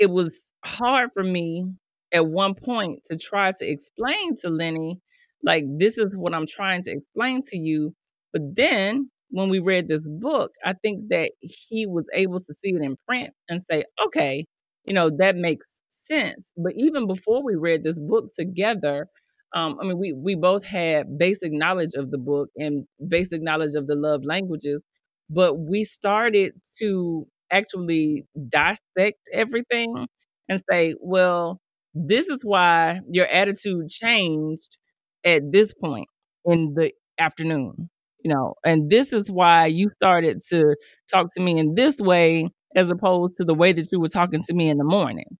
it, 0.00 0.10
was 0.10 0.38
hard 0.64 1.10
for 1.14 1.22
me 1.22 1.66
at 2.12 2.26
one 2.26 2.54
point 2.54 3.04
to 3.06 3.16
try 3.16 3.52
to 3.52 3.66
explain 3.66 4.36
to 4.38 4.48
Lenny, 4.50 5.00
like, 5.42 5.64
this 5.78 5.98
is 5.98 6.16
what 6.16 6.34
I'm 6.34 6.46
trying 6.46 6.82
to 6.84 6.92
explain 6.92 7.42
to 7.46 7.58
you. 7.58 7.94
But 8.32 8.42
then 8.56 9.10
when 9.30 9.48
we 9.48 9.58
read 9.60 9.88
this 9.88 10.02
book, 10.04 10.52
I 10.64 10.74
think 10.74 11.08
that 11.10 11.32
he 11.40 11.86
was 11.86 12.04
able 12.14 12.40
to 12.40 12.54
see 12.62 12.70
it 12.74 12.82
in 12.82 12.96
print 13.08 13.32
and 13.48 13.62
say, 13.70 13.84
okay, 14.06 14.46
you 14.84 14.94
know, 14.94 15.10
that 15.18 15.36
makes 15.36 15.66
sense. 16.08 16.46
But 16.56 16.72
even 16.76 17.06
before 17.06 17.42
we 17.44 17.54
read 17.54 17.84
this 17.84 17.98
book 17.98 18.32
together, 18.34 19.08
um, 19.54 19.78
I 19.80 19.84
mean, 19.86 19.98
we 19.98 20.12
we 20.12 20.36
both 20.36 20.64
had 20.64 21.18
basic 21.18 21.52
knowledge 21.52 21.90
of 21.96 22.10
the 22.10 22.18
book 22.18 22.50
and 22.56 22.86
basic 23.08 23.42
knowledge 23.42 23.74
of 23.74 23.86
the 23.88 23.96
love 23.96 24.24
languages, 24.24 24.80
but 25.28 25.54
we 25.58 25.84
started 25.84 26.52
to 26.78 27.26
actually 27.50 28.26
dissect 28.48 29.18
everything 29.32 29.94
mm-hmm. 29.94 30.04
and 30.48 30.62
say, 30.70 30.94
well, 31.00 31.60
this 31.94 32.28
is 32.28 32.38
why 32.42 33.00
your 33.10 33.26
attitude 33.26 33.88
changed 33.88 34.76
at 35.24 35.42
this 35.52 35.72
point 35.74 36.08
in 36.44 36.74
the 36.74 36.92
afternoon, 37.18 37.90
you 38.22 38.32
know, 38.32 38.54
and 38.64 38.90
this 38.90 39.12
is 39.12 39.30
why 39.30 39.66
you 39.66 39.90
started 39.90 40.40
to 40.48 40.76
talk 41.12 41.28
to 41.34 41.42
me 41.42 41.58
in 41.58 41.74
this 41.74 41.98
way 41.98 42.48
as 42.76 42.90
opposed 42.90 43.36
to 43.36 43.44
the 43.44 43.54
way 43.54 43.72
that 43.72 43.88
you 43.90 44.00
were 44.00 44.08
talking 44.08 44.42
to 44.42 44.54
me 44.54 44.68
in 44.68 44.78
the 44.78 44.84
morning. 44.84 45.36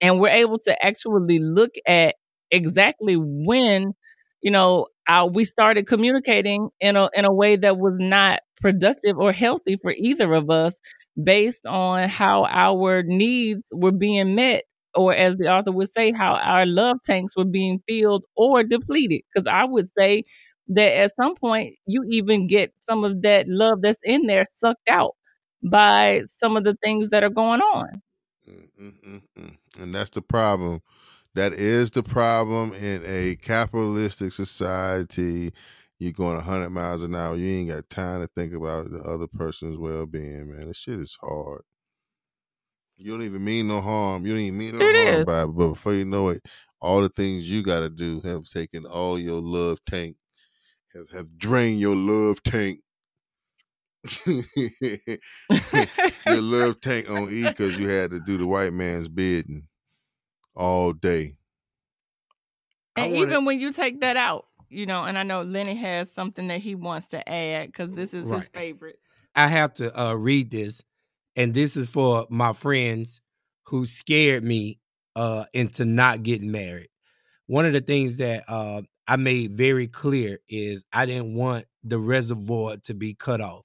And 0.00 0.20
we're 0.20 0.28
able 0.28 0.58
to 0.60 0.84
actually 0.84 1.38
look 1.38 1.72
at 1.86 2.14
exactly 2.50 3.16
when, 3.16 3.92
you 4.42 4.50
know, 4.50 4.86
our, 5.08 5.28
we 5.28 5.44
started 5.44 5.86
communicating 5.86 6.68
in 6.80 6.96
a 6.96 7.08
in 7.14 7.24
a 7.24 7.32
way 7.32 7.56
that 7.56 7.78
was 7.78 7.96
not 7.98 8.40
productive 8.60 9.18
or 9.18 9.32
healthy 9.32 9.76
for 9.80 9.92
either 9.96 10.32
of 10.34 10.50
us 10.50 10.78
based 11.22 11.66
on 11.66 12.08
how 12.08 12.44
our 12.46 13.02
needs 13.02 13.62
were 13.72 13.92
being 13.92 14.34
met 14.34 14.64
or 14.94 15.14
as 15.14 15.36
the 15.36 15.48
author 15.52 15.72
would 15.72 15.92
say 15.92 16.12
how 16.12 16.34
our 16.34 16.66
love 16.66 16.98
tanks 17.04 17.36
were 17.36 17.44
being 17.44 17.80
filled 17.88 18.24
or 18.36 18.62
depleted 18.62 19.22
because 19.32 19.46
i 19.50 19.64
would 19.64 19.88
say 19.98 20.22
that 20.68 20.96
at 21.00 21.14
some 21.16 21.34
point 21.36 21.74
you 21.86 22.04
even 22.08 22.46
get 22.46 22.72
some 22.80 23.04
of 23.04 23.22
that 23.22 23.46
love 23.48 23.82
that's 23.82 24.02
in 24.04 24.26
there 24.26 24.46
sucked 24.56 24.88
out 24.88 25.14
by 25.62 26.22
some 26.38 26.56
of 26.56 26.64
the 26.64 26.74
things 26.82 27.08
that 27.08 27.22
are 27.24 27.30
going 27.30 27.60
on. 27.60 28.02
And 29.78 29.94
that's 29.94 30.10
the 30.10 30.22
problem. 30.22 30.82
That 31.34 31.52
is 31.52 31.90
the 31.90 32.02
problem 32.02 32.72
in 32.72 33.02
a 33.06 33.36
capitalistic 33.36 34.32
society. 34.32 35.52
You're 35.98 36.12
going 36.12 36.36
100 36.36 36.70
miles 36.70 37.02
an 37.02 37.14
hour. 37.14 37.36
You 37.36 37.58
ain't 37.58 37.70
got 37.70 37.88
time 37.88 38.20
to 38.20 38.26
think 38.28 38.52
about 38.52 38.90
the 38.90 39.02
other 39.02 39.26
person's 39.26 39.78
well 39.78 40.06
being, 40.06 40.50
man. 40.50 40.68
This 40.68 40.76
shit 40.76 41.00
is 41.00 41.16
hard. 41.20 41.62
You 42.98 43.12
don't 43.12 43.24
even 43.24 43.44
mean 43.44 43.68
no 43.68 43.80
harm. 43.80 44.26
You 44.26 44.32
don't 44.32 44.42
even 44.42 44.58
mean 44.58 44.78
no 44.78 44.84
It 44.84 44.96
harm 44.96 45.20
is. 45.20 45.24
by 45.24 45.42
it. 45.42 45.46
But 45.48 45.68
before 45.70 45.94
you 45.94 46.04
know 46.04 46.28
it, 46.28 46.42
all 46.80 47.00
the 47.02 47.08
things 47.08 47.50
you 47.50 47.62
got 47.62 47.80
to 47.80 47.90
do 47.90 48.20
have 48.22 48.44
taken 48.44 48.84
all 48.84 49.18
your 49.18 49.40
love 49.40 49.78
tank, 49.86 50.16
have, 50.94 51.10
have 51.10 51.38
drained 51.38 51.80
your 51.80 51.96
love 51.96 52.42
tank. 52.42 52.80
your 54.26 54.42
love 56.42 56.80
tank 56.80 57.08
on 57.10 57.30
E 57.32 57.48
because 57.48 57.78
you 57.78 57.88
had 57.88 58.10
to 58.10 58.20
do 58.20 58.38
the 58.38 58.46
white 58.46 58.72
man's 58.72 59.08
bidding 59.08 59.64
all 60.54 60.92
day. 60.92 61.36
And 62.96 63.14
even 63.16 63.44
when 63.44 63.60
you 63.60 63.72
take 63.72 64.00
that 64.00 64.16
out 64.16 64.46
you 64.68 64.86
know 64.86 65.04
and 65.04 65.18
i 65.18 65.22
know 65.22 65.42
lenny 65.42 65.74
has 65.76 66.12
something 66.12 66.48
that 66.48 66.60
he 66.60 66.74
wants 66.74 67.06
to 67.08 67.28
add 67.28 67.66
because 67.66 67.92
this 67.92 68.12
is 68.14 68.28
his 68.28 68.48
favorite 68.48 68.98
I 69.34 69.48
have 69.48 69.74
to 69.74 70.00
uh, 70.00 70.14
read 70.14 70.50
this, 70.50 70.82
and 71.36 71.52
this 71.52 71.76
is 71.76 71.86
for 71.88 72.26
my 72.30 72.54
friends 72.54 73.20
who 73.66 73.84
scared 73.84 74.42
me 74.42 74.80
uh, 75.14 75.44
into 75.52 75.84
not 75.84 76.22
getting 76.22 76.50
married. 76.50 76.88
One 77.46 77.66
of 77.66 77.74
the 77.74 77.82
things 77.82 78.16
that 78.16 78.44
uh, 78.48 78.82
I 79.06 79.16
made 79.16 79.56
very 79.56 79.88
clear 79.88 80.38
is 80.48 80.84
I 80.92 81.06
didn't 81.06 81.34
want 81.34 81.66
the 81.84 81.98
reservoir 81.98 82.78
to 82.84 82.94
be 82.94 83.14
cut 83.14 83.40
off. 83.42 83.64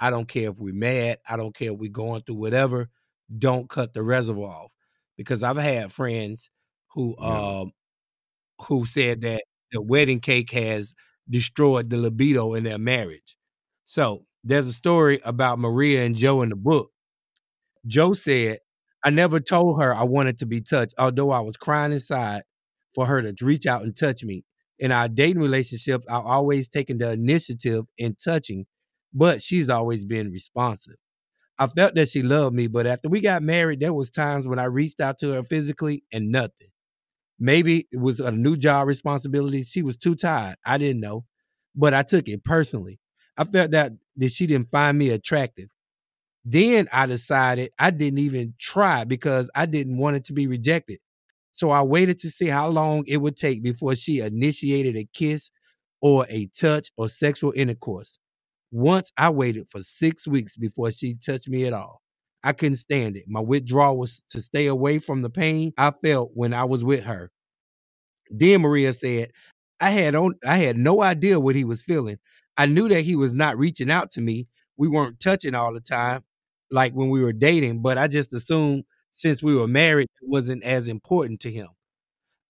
I 0.00 0.10
don't 0.10 0.28
care 0.28 0.50
if 0.50 0.58
we're 0.58 0.72
mad. 0.74 1.18
I 1.28 1.36
don't 1.36 1.54
care 1.54 1.72
if 1.72 1.78
we're 1.78 1.90
going 1.90 2.22
through 2.22 2.36
whatever. 2.36 2.88
don't 3.38 3.68
cut 3.68 3.94
the 3.94 4.02
reservoir 4.02 4.52
off. 4.64 4.72
Because 5.16 5.42
I've 5.42 5.56
had 5.56 5.92
friends 5.92 6.48
who 6.94 7.16
Yeah. 7.18 7.60
um 7.62 7.72
who 8.66 8.86
said 8.86 9.20
that 9.22 9.44
the 9.72 9.82
wedding 9.82 10.20
cake 10.20 10.52
has 10.52 10.94
destroyed 11.28 11.90
the 11.90 11.98
libido 11.98 12.54
in 12.54 12.64
their 12.64 12.78
marriage. 12.78 13.36
So 13.84 14.24
there's 14.44 14.66
a 14.66 14.72
story 14.72 15.20
about 15.24 15.58
Maria 15.58 16.04
and 16.04 16.14
Joe 16.14 16.42
in 16.42 16.48
the 16.48 16.56
book. 16.56 16.90
Joe 17.86 18.12
said, 18.12 18.58
I 19.04 19.10
never 19.10 19.40
told 19.40 19.80
her 19.80 19.94
I 19.94 20.04
wanted 20.04 20.38
to 20.38 20.46
be 20.46 20.60
touched, 20.60 20.94
although 20.98 21.30
I 21.30 21.40
was 21.40 21.56
crying 21.56 21.92
inside 21.92 22.42
for 22.94 23.06
her 23.06 23.22
to 23.22 23.44
reach 23.44 23.66
out 23.66 23.82
and 23.82 23.96
touch 23.96 24.24
me. 24.24 24.44
In 24.78 24.92
our 24.92 25.08
dating 25.08 25.42
relationship, 25.42 26.02
I've 26.08 26.24
always 26.24 26.68
taken 26.68 26.98
the 26.98 27.12
initiative 27.12 27.84
in 27.96 28.16
touching, 28.22 28.66
but 29.12 29.42
she's 29.42 29.68
always 29.68 30.04
been 30.04 30.30
responsive. 30.30 30.96
I 31.58 31.66
felt 31.66 31.94
that 31.96 32.08
she 32.08 32.22
loved 32.22 32.54
me, 32.54 32.68
but 32.68 32.86
after 32.86 33.08
we 33.08 33.20
got 33.20 33.42
married, 33.42 33.80
there 33.80 33.92
was 33.92 34.10
times 34.10 34.46
when 34.46 34.60
I 34.60 34.64
reached 34.64 35.00
out 35.00 35.18
to 35.20 35.32
her 35.32 35.42
physically 35.42 36.04
and 36.12 36.30
nothing. 36.30 36.68
Maybe 37.38 37.86
it 37.92 37.98
was 38.00 38.20
a 38.20 38.32
new 38.32 38.56
job 38.56 38.88
responsibility. 38.88 39.62
She 39.62 39.82
was 39.82 39.96
too 39.96 40.14
tired. 40.14 40.56
I 40.64 40.78
didn't 40.78 41.00
know, 41.00 41.24
but 41.74 41.94
I 41.94 42.02
took 42.02 42.28
it 42.28 42.44
personally. 42.44 42.98
I 43.36 43.44
felt 43.44 43.70
that 43.72 43.92
that 44.16 44.32
she 44.32 44.46
didn't 44.46 44.70
find 44.70 44.98
me 44.98 45.10
attractive. 45.10 45.68
Then 46.44 46.88
I 46.92 47.06
decided 47.06 47.72
I 47.78 47.90
didn't 47.90 48.20
even 48.20 48.54
try 48.58 49.04
because 49.04 49.50
I 49.54 49.66
didn't 49.66 49.98
want 49.98 50.16
it 50.16 50.24
to 50.26 50.32
be 50.32 50.46
rejected. 50.46 50.98
So 51.52 51.70
I 51.70 51.82
waited 51.82 52.18
to 52.20 52.30
see 52.30 52.46
how 52.48 52.68
long 52.68 53.04
it 53.06 53.18
would 53.18 53.36
take 53.36 53.62
before 53.62 53.96
she 53.96 54.20
initiated 54.20 54.96
a 54.96 55.08
kiss 55.12 55.50
or 56.00 56.26
a 56.28 56.46
touch 56.46 56.90
or 56.96 57.08
sexual 57.08 57.52
intercourse. 57.56 58.18
Once 58.72 59.12
I 59.16 59.30
waited 59.30 59.68
for 59.70 59.82
six 59.82 60.26
weeks 60.28 60.56
before 60.56 60.92
she 60.92 61.14
touched 61.14 61.48
me 61.48 61.66
at 61.66 61.72
all. 61.72 62.02
I 62.48 62.54
couldn't 62.54 62.76
stand 62.76 63.18
it. 63.18 63.24
My 63.28 63.40
withdrawal 63.40 63.98
was 63.98 64.22
to 64.30 64.40
stay 64.40 64.68
away 64.68 65.00
from 65.00 65.20
the 65.20 65.28
pain 65.28 65.74
I 65.76 65.92
felt 66.02 66.30
when 66.32 66.54
I 66.54 66.64
was 66.64 66.82
with 66.82 67.04
her. 67.04 67.30
Then 68.30 68.62
Maria 68.62 68.94
said, 68.94 69.32
I 69.80 69.90
had 69.90 70.14
on 70.14 70.36
I 70.46 70.56
had 70.56 70.78
no 70.78 71.02
idea 71.02 71.38
what 71.38 71.56
he 71.56 71.64
was 71.64 71.82
feeling. 71.82 72.16
I 72.56 72.64
knew 72.64 72.88
that 72.88 73.02
he 73.02 73.16
was 73.16 73.34
not 73.34 73.58
reaching 73.58 73.90
out 73.90 74.10
to 74.12 74.22
me. 74.22 74.48
We 74.78 74.88
weren't 74.88 75.20
touching 75.20 75.54
all 75.54 75.74
the 75.74 75.80
time, 75.80 76.24
like 76.70 76.94
when 76.94 77.10
we 77.10 77.20
were 77.20 77.34
dating, 77.34 77.82
but 77.82 77.98
I 77.98 78.08
just 78.08 78.32
assumed 78.32 78.84
since 79.12 79.42
we 79.42 79.54
were 79.54 79.68
married, 79.68 80.08
it 80.22 80.28
wasn't 80.28 80.64
as 80.64 80.88
important 80.88 81.40
to 81.40 81.50
him. 81.50 81.68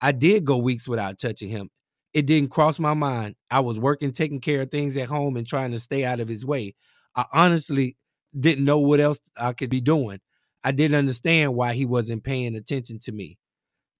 I 0.01 0.13
did 0.13 0.45
go 0.45 0.59
weeks 0.59 0.87
without 0.87 1.19
touching 1.19 1.49
him. 1.49 1.71
It 2.13 2.25
didn't 2.25 2.51
cross 2.51 2.79
my 2.79 2.93
mind. 2.93 3.35
I 3.51 3.59
was 3.59 3.77
working, 3.77 4.13
taking 4.13 4.39
care 4.39 4.61
of 4.61 4.71
things 4.71 4.95
at 4.95 5.09
home, 5.09 5.35
and 5.35 5.45
trying 5.45 5.71
to 5.71 5.79
stay 5.79 6.05
out 6.05 6.21
of 6.21 6.29
his 6.29 6.45
way. 6.45 6.75
I 7.17 7.25
honestly 7.33 7.97
didn't 8.37 8.65
know 8.65 8.79
what 8.79 8.99
else 8.99 9.19
I 9.37 9.53
could 9.53 9.69
be 9.69 9.81
doing. 9.81 10.19
I 10.63 10.71
didn't 10.71 10.97
understand 10.97 11.55
why 11.55 11.73
he 11.73 11.85
wasn't 11.85 12.23
paying 12.23 12.55
attention 12.55 12.99
to 12.99 13.11
me. 13.11 13.37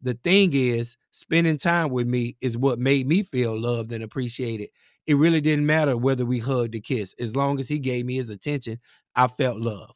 The 0.01 0.13
thing 0.23 0.51
is, 0.53 0.97
spending 1.11 1.57
time 1.57 1.89
with 1.89 2.07
me 2.07 2.37
is 2.41 2.57
what 2.57 2.79
made 2.79 3.07
me 3.07 3.23
feel 3.23 3.59
loved 3.59 3.91
and 3.91 4.03
appreciated. 4.03 4.69
It 5.07 5.15
really 5.15 5.41
didn't 5.41 5.65
matter 5.65 5.97
whether 5.97 6.25
we 6.25 6.39
hugged 6.39 6.75
or 6.75 6.79
kissed. 6.79 7.15
As 7.19 7.35
long 7.35 7.59
as 7.59 7.67
he 7.67 7.79
gave 7.79 8.05
me 8.05 8.15
his 8.15 8.29
attention, 8.29 8.79
I 9.15 9.27
felt 9.27 9.59
love. 9.59 9.91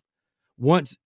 Once 0.57 0.97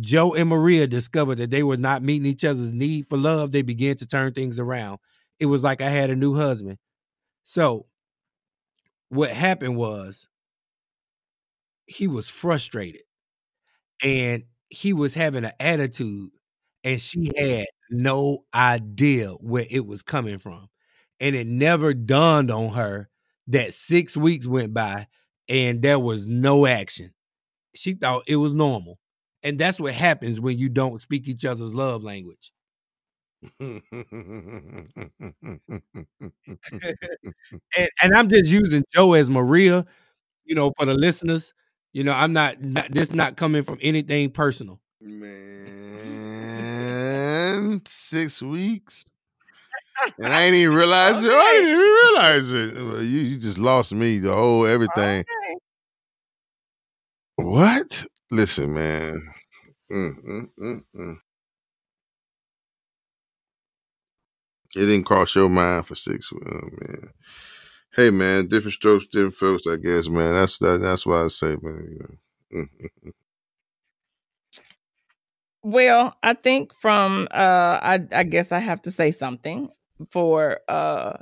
Joe 0.00 0.34
and 0.34 0.48
Maria 0.48 0.86
discovered 0.86 1.36
that 1.36 1.50
they 1.50 1.62
were 1.62 1.76
not 1.76 2.02
meeting 2.02 2.26
each 2.26 2.44
other's 2.44 2.72
need 2.72 3.08
for 3.08 3.16
love, 3.18 3.52
they 3.52 3.62
began 3.62 3.96
to 3.96 4.06
turn 4.06 4.32
things 4.32 4.58
around. 4.58 4.98
It 5.40 5.46
was 5.46 5.62
like 5.62 5.80
I 5.80 5.90
had 5.90 6.10
a 6.10 6.16
new 6.16 6.34
husband. 6.34 6.78
So, 7.44 7.86
what 9.08 9.30
happened 9.30 9.76
was 9.76 10.28
he 11.86 12.08
was 12.08 12.28
frustrated 12.28 13.02
and 14.02 14.44
he 14.68 14.92
was 14.92 15.14
having 15.14 15.44
an 15.44 15.52
attitude, 15.60 16.30
and 16.84 17.00
she 17.00 17.30
had 17.36 17.66
no 17.90 18.44
idea 18.54 19.30
where 19.30 19.66
it 19.70 19.86
was 19.86 20.02
coming 20.02 20.38
from. 20.38 20.68
And 21.20 21.34
it 21.34 21.46
never 21.46 21.94
dawned 21.94 22.50
on 22.50 22.70
her 22.74 23.08
that 23.48 23.74
six 23.74 24.16
weeks 24.16 24.46
went 24.46 24.74
by 24.74 25.06
and 25.48 25.80
there 25.82 25.98
was 25.98 26.26
no 26.26 26.66
action. 26.66 27.12
She 27.74 27.94
thought 27.94 28.24
it 28.28 28.36
was 28.36 28.52
normal. 28.54 28.98
And 29.42 29.58
that's 29.58 29.80
what 29.80 29.94
happens 29.94 30.40
when 30.40 30.58
you 30.58 30.68
don't 30.68 31.00
speak 31.00 31.26
each 31.28 31.44
other's 31.44 31.74
love 31.74 32.04
language. 32.04 32.52
And, 37.76 37.88
and 38.02 38.14
I'm 38.16 38.28
just 38.28 38.46
using 38.46 38.84
Joe 38.92 39.12
as 39.14 39.30
Maria, 39.30 39.86
you 40.44 40.54
know, 40.54 40.72
for 40.78 40.86
the 40.86 40.94
listeners. 40.94 41.52
You 41.96 42.04
know, 42.04 42.12
I'm 42.12 42.34
not, 42.34 42.60
not 42.60 42.92
this 42.92 43.10
not 43.10 43.38
coming 43.38 43.62
from 43.62 43.78
anything 43.80 44.28
personal. 44.30 44.78
Man, 45.00 45.80
six 47.86 48.42
weeks. 48.42 49.06
And 50.18 50.26
I 50.26 50.42
ain't 50.42 50.54
even 50.56 50.76
realize 50.82 51.24
it. 51.24 51.32
I 51.32 51.52
didn't 51.54 51.70
even 51.70 51.80
realize 51.80 52.52
it. 52.52 52.74
You, 53.02 53.20
you 53.20 53.38
just 53.38 53.56
lost 53.56 53.94
me, 53.94 54.18
the 54.18 54.34
whole 54.34 54.66
everything. 54.66 55.20
Okay. 55.20 55.56
What? 57.36 58.04
Listen, 58.30 58.74
man. 58.74 59.18
Mm, 59.90 60.22
mm, 60.22 60.50
mm, 60.60 60.82
mm. 60.94 61.16
It 64.76 64.84
didn't 64.84 65.04
cross 65.04 65.34
your 65.34 65.48
mind 65.48 65.86
for 65.86 65.94
six. 65.94 66.30
Oh, 66.30 66.38
man. 66.44 67.08
Hey, 67.96 68.10
man, 68.10 68.46
different 68.48 68.74
strokes, 68.74 69.06
different 69.06 69.34
folks. 69.34 69.66
I 69.66 69.76
guess, 69.76 70.08
man. 70.08 70.34
That's 70.34 70.58
that, 70.58 70.80
that's 70.80 71.06
why 71.06 71.24
I 71.24 71.28
say, 71.28 71.56
man. 71.62 71.88
You 71.90 71.98
know. 72.00 72.58
Mm, 72.62 72.68
mm, 72.80 72.88
mm. 73.06 73.12
Well, 75.62 76.14
I 76.22 76.34
think 76.34 76.72
from 76.74 77.28
uh 77.32 77.78
I 77.82 78.00
I 78.12 78.22
guess 78.24 78.52
I 78.52 78.60
have 78.60 78.82
to 78.82 78.90
say 78.90 79.10
something 79.10 79.68
for 80.10 80.60
uh 80.68 81.14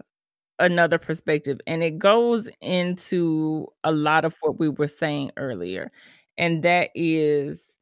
another 0.60 0.98
perspective 0.98 1.60
and 1.66 1.82
it 1.84 1.98
goes 1.98 2.48
into 2.62 3.66
a 3.84 3.92
lot 3.92 4.24
of 4.24 4.34
what 4.42 4.58
we 4.60 4.68
were 4.70 4.88
saying 4.88 5.30
earlier 5.37 5.90
and 6.38 6.62
that 6.64 6.90
is 6.94 7.78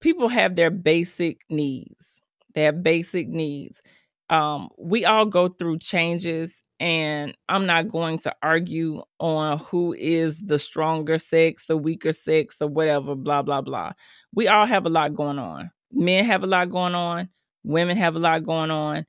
people 0.00 0.28
have 0.28 0.56
their 0.56 0.70
basic 0.70 1.42
needs. 1.50 2.20
They 2.54 2.64
have 2.64 2.82
basic 2.84 3.28
needs. 3.28 3.82
Um 4.30 4.70
we 4.78 5.04
all 5.06 5.26
go 5.26 5.48
through 5.48 5.78
changes 5.80 6.62
and 6.80 7.36
I'm 7.48 7.66
not 7.66 7.88
going 7.88 8.18
to 8.20 8.34
argue 8.42 9.02
on 9.18 9.58
who 9.58 9.94
is 9.94 10.40
the 10.40 10.58
stronger 10.58 11.18
sex, 11.18 11.64
the 11.66 11.76
weaker 11.76 12.12
sex 12.12 12.56
or 12.60 12.68
whatever 12.68 13.14
blah 13.14 13.42
blah 13.42 13.60
blah. 13.60 13.92
We 14.34 14.48
all 14.48 14.66
have 14.66 14.86
a 14.86 14.90
lot 14.90 15.14
going 15.14 15.38
on. 15.38 15.70
Men 15.92 16.24
have 16.24 16.42
a 16.42 16.46
lot 16.46 16.70
going 16.70 16.94
on, 16.94 17.28
women 17.64 17.96
have 17.96 18.16
a 18.16 18.20
lot 18.20 18.44
going 18.44 18.70
on. 18.70 19.06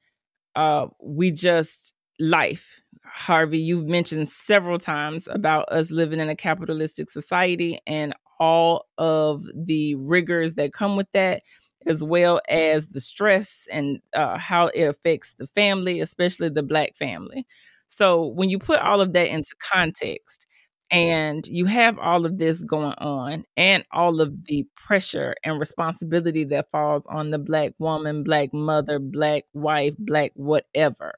Uh 0.56 0.88
we 1.04 1.32
just 1.32 1.94
life. 2.20 2.82
Harvey, 3.06 3.60
you've 3.60 3.88
mentioned 3.88 4.28
several 4.28 4.78
times 4.78 5.28
about 5.32 5.70
us 5.70 5.90
living 5.92 6.20
in 6.20 6.30
a 6.30 6.36
capitalistic 6.36 7.10
society 7.10 7.80
and 7.88 8.14
all 8.40 8.86
of 8.98 9.44
the 9.54 9.96
rigors 9.96 10.54
that 10.56 10.74
come 10.74 10.96
with 10.96 11.08
that, 11.14 11.42
as 11.86 12.04
well 12.04 12.42
as 12.50 12.88
the 12.88 13.02
stress 13.02 13.68
and 13.72 14.00
uh, 14.14 14.38
how 14.38 14.68
it 14.68 14.84
affects 14.84 15.34
the 15.38 15.48
family, 15.48 16.02
especially 16.02 16.50
the 16.50 16.64
Black 16.64 16.96
family. 16.98 17.46
So, 17.88 18.26
when 18.28 18.50
you 18.50 18.60
put 18.60 18.80
all 18.80 19.02
of 19.02 19.14
that 19.14 19.30
into 19.30 19.56
context 19.60 20.46
and 20.92 21.46
you 21.48 21.66
have 21.66 21.98
all 22.00 22.26
of 22.26 22.38
this 22.38 22.64
going 22.64 22.94
on 22.98 23.46
and 23.58 23.84
all 23.92 24.22
of 24.22 24.46
the 24.46 24.66
pressure 24.76 25.36
and 25.44 25.60
responsibility 25.60 26.44
that 26.46 26.70
falls 26.72 27.04
on 27.08 27.32
the 27.32 27.40
Black 27.40 27.74
woman, 27.80 28.24
Black 28.24 28.54
mother, 28.54 29.00
Black 29.00 29.46
wife, 29.54 29.96
Black 30.00 30.32
whatever, 30.36 31.14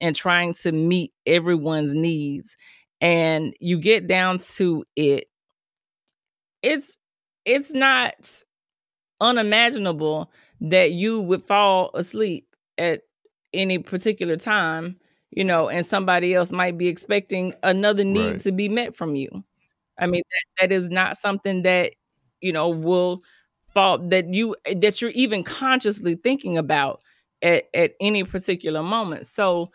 and 0.00 0.14
trying 0.14 0.54
to 0.54 0.72
meet 0.72 1.12
everyone's 1.26 1.94
needs, 1.94 2.56
and 3.00 3.54
you 3.60 3.78
get 3.78 4.06
down 4.06 4.38
to 4.38 4.84
it 4.96 5.26
it's 6.62 6.98
it's 7.44 7.72
not 7.72 8.42
unimaginable 9.24 10.32
that 10.62 10.92
you 10.92 11.20
would 11.20 11.46
fall 11.46 11.90
asleep 11.94 12.48
at 12.78 13.02
any 13.52 13.78
particular 13.78 14.36
time, 14.36 14.96
you 15.30 15.44
know, 15.44 15.68
and 15.68 15.86
somebody 15.86 16.34
else 16.34 16.52
might 16.52 16.78
be 16.78 16.88
expecting 16.88 17.54
another 17.62 18.04
need 18.04 18.32
Right. 18.32 18.40
to 18.42 18.52
be 18.52 18.68
met 18.68 18.96
from 18.96 19.16
you. 19.16 19.30
I 19.98 20.06
mean, 20.06 20.22
that, 20.58 20.68
that 20.68 20.72
is 20.74 20.90
not 20.90 21.16
something 21.18 21.62
that, 21.62 21.92
you 22.40 22.52
know, 22.52 22.68
will 22.70 23.22
fall 23.72 23.98
that 24.08 24.32
you 24.32 24.56
that 24.76 25.02
you're 25.02 25.10
even 25.12 25.42
consciously 25.44 26.16
thinking 26.16 26.58
about 26.58 27.00
at, 27.42 27.64
at 27.74 27.92
any 28.00 28.24
particular 28.24 28.82
moment. 28.82 29.26
So 29.26 29.70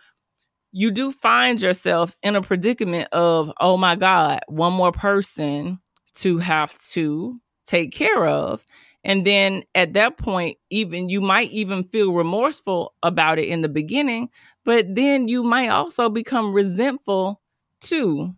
you 0.72 0.92
do 0.92 1.12
find 1.12 1.62
yourself 1.62 2.16
in 2.22 2.36
a 2.36 2.42
predicament 2.42 3.10
of, 3.12 3.52
oh 3.60 3.78
my 3.78 3.96
God, 3.96 4.40
one 4.48 4.74
more 4.74 4.92
person 4.92 5.80
to 6.16 6.38
have 6.38 6.78
to 6.92 7.38
take 7.66 7.92
care 7.92 8.28
of. 8.28 8.64
And 9.04 9.26
then 9.26 9.64
at 9.76 9.94
that 9.94 10.18
point, 10.18 10.58
even 10.70 11.10
you 11.10 11.22
might 11.22 11.52
even 11.52 11.84
feel 11.86 12.12
remorseful 12.14 12.94
about 13.02 13.40
it 13.40 13.48
in 13.48 13.62
the 13.62 13.70
beginning, 13.70 14.30
but 14.66 14.94
then 14.94 15.28
you 15.28 15.44
might 15.44 15.70
also 15.70 16.10
become 16.10 16.54
resentful 16.54 17.42
too 17.82 18.34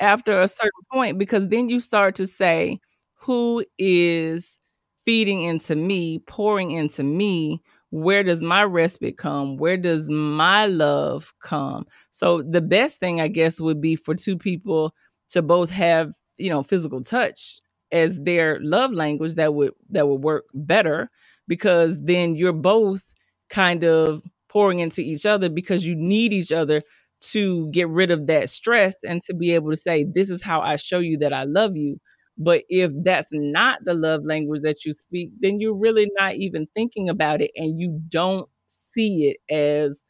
after 0.00 0.40
a 0.40 0.48
certain 0.48 0.70
point 0.92 1.18
because 1.18 1.48
then 1.48 1.68
you 1.68 1.80
start 1.80 2.14
to 2.16 2.26
say, 2.26 2.78
who 3.14 3.64
is 3.78 4.60
feeding 5.04 5.42
into 5.42 5.74
me, 5.74 6.18
pouring 6.20 6.70
into 6.72 7.02
me, 7.02 7.62
where 7.90 8.22
does 8.22 8.42
my 8.42 8.62
respite 8.62 9.16
come? 9.16 9.56
Where 9.56 9.76
does 9.76 10.08
my 10.10 10.66
love 10.66 11.32
come? 11.42 11.86
So 12.10 12.42
the 12.42 12.60
best 12.60 12.98
thing 12.98 13.20
I 13.20 13.28
guess 13.28 13.60
would 13.60 13.80
be 13.80 13.96
for 13.96 14.14
two 14.14 14.36
people 14.36 14.94
to 15.30 15.42
both 15.42 15.70
have, 15.70 16.12
you 16.36 16.50
know, 16.50 16.62
physical 16.62 17.02
touch 17.02 17.60
as 17.92 18.18
their 18.20 18.58
love 18.62 18.92
language 18.92 19.34
that 19.34 19.54
would 19.54 19.72
that 19.90 20.08
would 20.08 20.22
work 20.22 20.44
better 20.54 21.10
because 21.48 21.98
then 22.04 22.34
you're 22.36 22.52
both 22.52 23.02
kind 23.50 23.84
of 23.84 24.22
pouring 24.48 24.80
into 24.80 25.00
each 25.00 25.26
other 25.26 25.48
because 25.48 25.84
you 25.84 25.94
need 25.94 26.32
each 26.32 26.52
other 26.52 26.82
to 27.20 27.68
get 27.70 27.88
rid 27.88 28.10
of 28.10 28.26
that 28.26 28.48
stress 28.48 28.94
and 29.04 29.22
to 29.22 29.34
be 29.34 29.52
able 29.54 29.70
to 29.70 29.76
say 29.76 30.04
this 30.14 30.30
is 30.30 30.42
how 30.42 30.60
I 30.60 30.76
show 30.76 30.98
you 31.00 31.18
that 31.18 31.32
I 31.32 31.44
love 31.44 31.76
you. 31.76 31.98
But 32.38 32.62
if 32.68 32.92
that's 33.04 33.28
not 33.32 33.84
the 33.84 33.94
love 33.94 34.24
language 34.24 34.62
that 34.62 34.84
you 34.84 34.94
speak, 34.94 35.30
then 35.40 35.60
you're 35.60 35.74
really 35.76 36.10
not 36.16 36.34
even 36.36 36.66
thinking 36.74 37.08
about 37.08 37.40
it 37.40 37.50
and 37.56 37.80
you 37.80 38.00
don't 38.08 38.48
see 38.68 39.34
it 39.48 39.54
as 39.54 40.02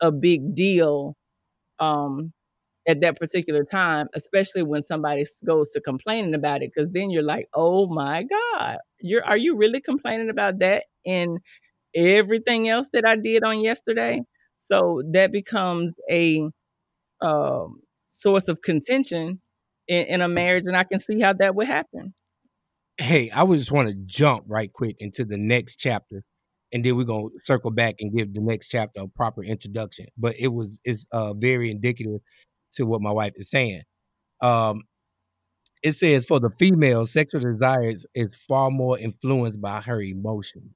a 0.00 0.10
big 0.12 0.54
deal 0.54 1.16
um 1.80 2.32
at 2.86 3.00
that 3.00 3.18
particular 3.18 3.64
time, 3.64 4.08
especially 4.14 4.62
when 4.62 4.82
somebody 4.82 5.24
goes 5.44 5.70
to 5.70 5.80
complaining 5.80 6.34
about 6.34 6.62
it, 6.62 6.70
because 6.74 6.90
then 6.92 7.10
you're 7.10 7.22
like, 7.22 7.48
oh 7.54 7.86
my 7.86 8.24
God, 8.24 8.78
you're 9.00 9.24
are 9.24 9.36
you 9.36 9.56
really 9.56 9.80
complaining 9.80 10.30
about 10.30 10.58
that 10.58 10.84
and 11.06 11.38
everything 11.94 12.68
else 12.68 12.86
that 12.92 13.06
I 13.06 13.16
did 13.16 13.42
on 13.42 13.60
yesterday? 13.60 14.20
So 14.58 15.02
that 15.12 15.32
becomes 15.32 15.94
a 16.10 16.48
um, 17.20 17.80
source 18.10 18.48
of 18.48 18.62
contention 18.62 19.40
in, 19.88 20.04
in 20.04 20.20
a 20.22 20.28
marriage, 20.28 20.64
and 20.66 20.76
I 20.76 20.84
can 20.84 20.98
see 20.98 21.20
how 21.20 21.32
that 21.34 21.54
would 21.54 21.66
happen. 21.66 22.14
Hey, 22.96 23.30
I 23.30 23.42
would 23.42 23.58
just 23.58 23.72
want 23.72 23.88
to 23.88 23.94
jump 23.94 24.44
right 24.46 24.72
quick 24.72 24.96
into 25.00 25.24
the 25.24 25.36
next 25.36 25.76
chapter, 25.76 26.22
and 26.72 26.84
then 26.84 26.96
we're 26.96 27.04
gonna 27.04 27.28
circle 27.42 27.70
back 27.70 27.96
and 28.00 28.14
give 28.14 28.34
the 28.34 28.40
next 28.40 28.68
chapter 28.68 29.02
a 29.02 29.08
proper 29.08 29.42
introduction. 29.42 30.06
But 30.16 30.36
it 30.38 30.48
was 30.48 30.76
it's 30.84 31.04
uh 31.12 31.34
very 31.34 31.70
indicative 31.70 32.20
to 32.74 32.86
what 32.86 33.02
my 33.02 33.12
wife 33.12 33.32
is 33.36 33.50
saying. 33.50 33.82
Um, 34.42 34.82
it 35.82 35.92
says 35.92 36.24
for 36.24 36.40
the 36.40 36.50
female, 36.58 37.06
sexual 37.06 37.40
desires 37.40 38.06
is 38.14 38.34
far 38.34 38.70
more 38.70 38.98
influenced 38.98 39.60
by 39.60 39.80
her 39.82 40.00
emotions. 40.00 40.72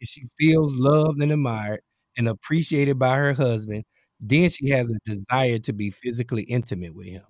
If 0.00 0.08
she 0.08 0.24
feels 0.38 0.74
loved 0.74 1.22
and 1.22 1.32
admired 1.32 1.82
and 2.16 2.28
appreciated 2.28 2.98
by 2.98 3.16
her 3.16 3.34
husband, 3.34 3.84
then 4.20 4.50
she 4.50 4.70
has 4.70 4.90
a 4.90 4.98
desire 5.06 5.58
to 5.60 5.72
be 5.72 5.90
physically 5.90 6.42
intimate 6.42 6.94
with 6.94 7.08
him. 7.08 7.24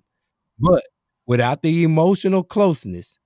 But 0.59 0.83
without 1.27 1.63
the 1.63 1.83
emotional 1.83 2.43
closeness, 2.43 3.19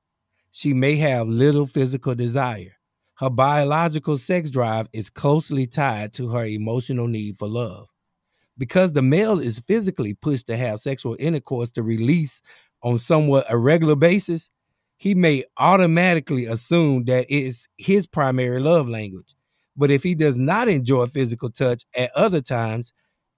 she 0.51 0.73
may 0.73 0.95
have 0.97 1.27
little 1.27 1.67
physical 1.67 2.15
desire. 2.15 2.73
Her 3.15 3.29
biological 3.29 4.17
sex 4.17 4.49
drive 4.49 4.87
is 4.93 5.09
closely 5.09 5.67
tied 5.67 6.13
to 6.13 6.29
her 6.29 6.45
emotional 6.45 7.07
need 7.07 7.37
for 7.37 7.47
love. 7.47 7.87
Because 8.57 8.93
the 8.93 9.01
male 9.01 9.39
is 9.39 9.59
physically 9.67 10.13
pushed 10.13 10.47
to 10.47 10.57
have 10.57 10.79
sexual 10.79 11.15
intercourse 11.19 11.71
to 11.71 11.83
release 11.83 12.41
on 12.83 12.99
somewhat 12.99 13.45
a 13.49 13.57
regular 13.57 13.95
basis, 13.95 14.49
he 14.97 15.13
may 15.13 15.43
automatically 15.57 16.45
assume 16.45 17.05
that 17.05 17.25
it 17.29 17.43
is 17.43 17.67
his 17.77 18.07
primary 18.07 18.59
love 18.61 18.87
language. 18.87 19.35
But 19.75 19.91
if 19.91 20.03
he 20.03 20.15
does 20.15 20.37
not 20.37 20.69
enjoy 20.69 21.07
physical 21.07 21.49
touch 21.49 21.83
at 21.95 22.11
other 22.15 22.41
times 22.41 22.93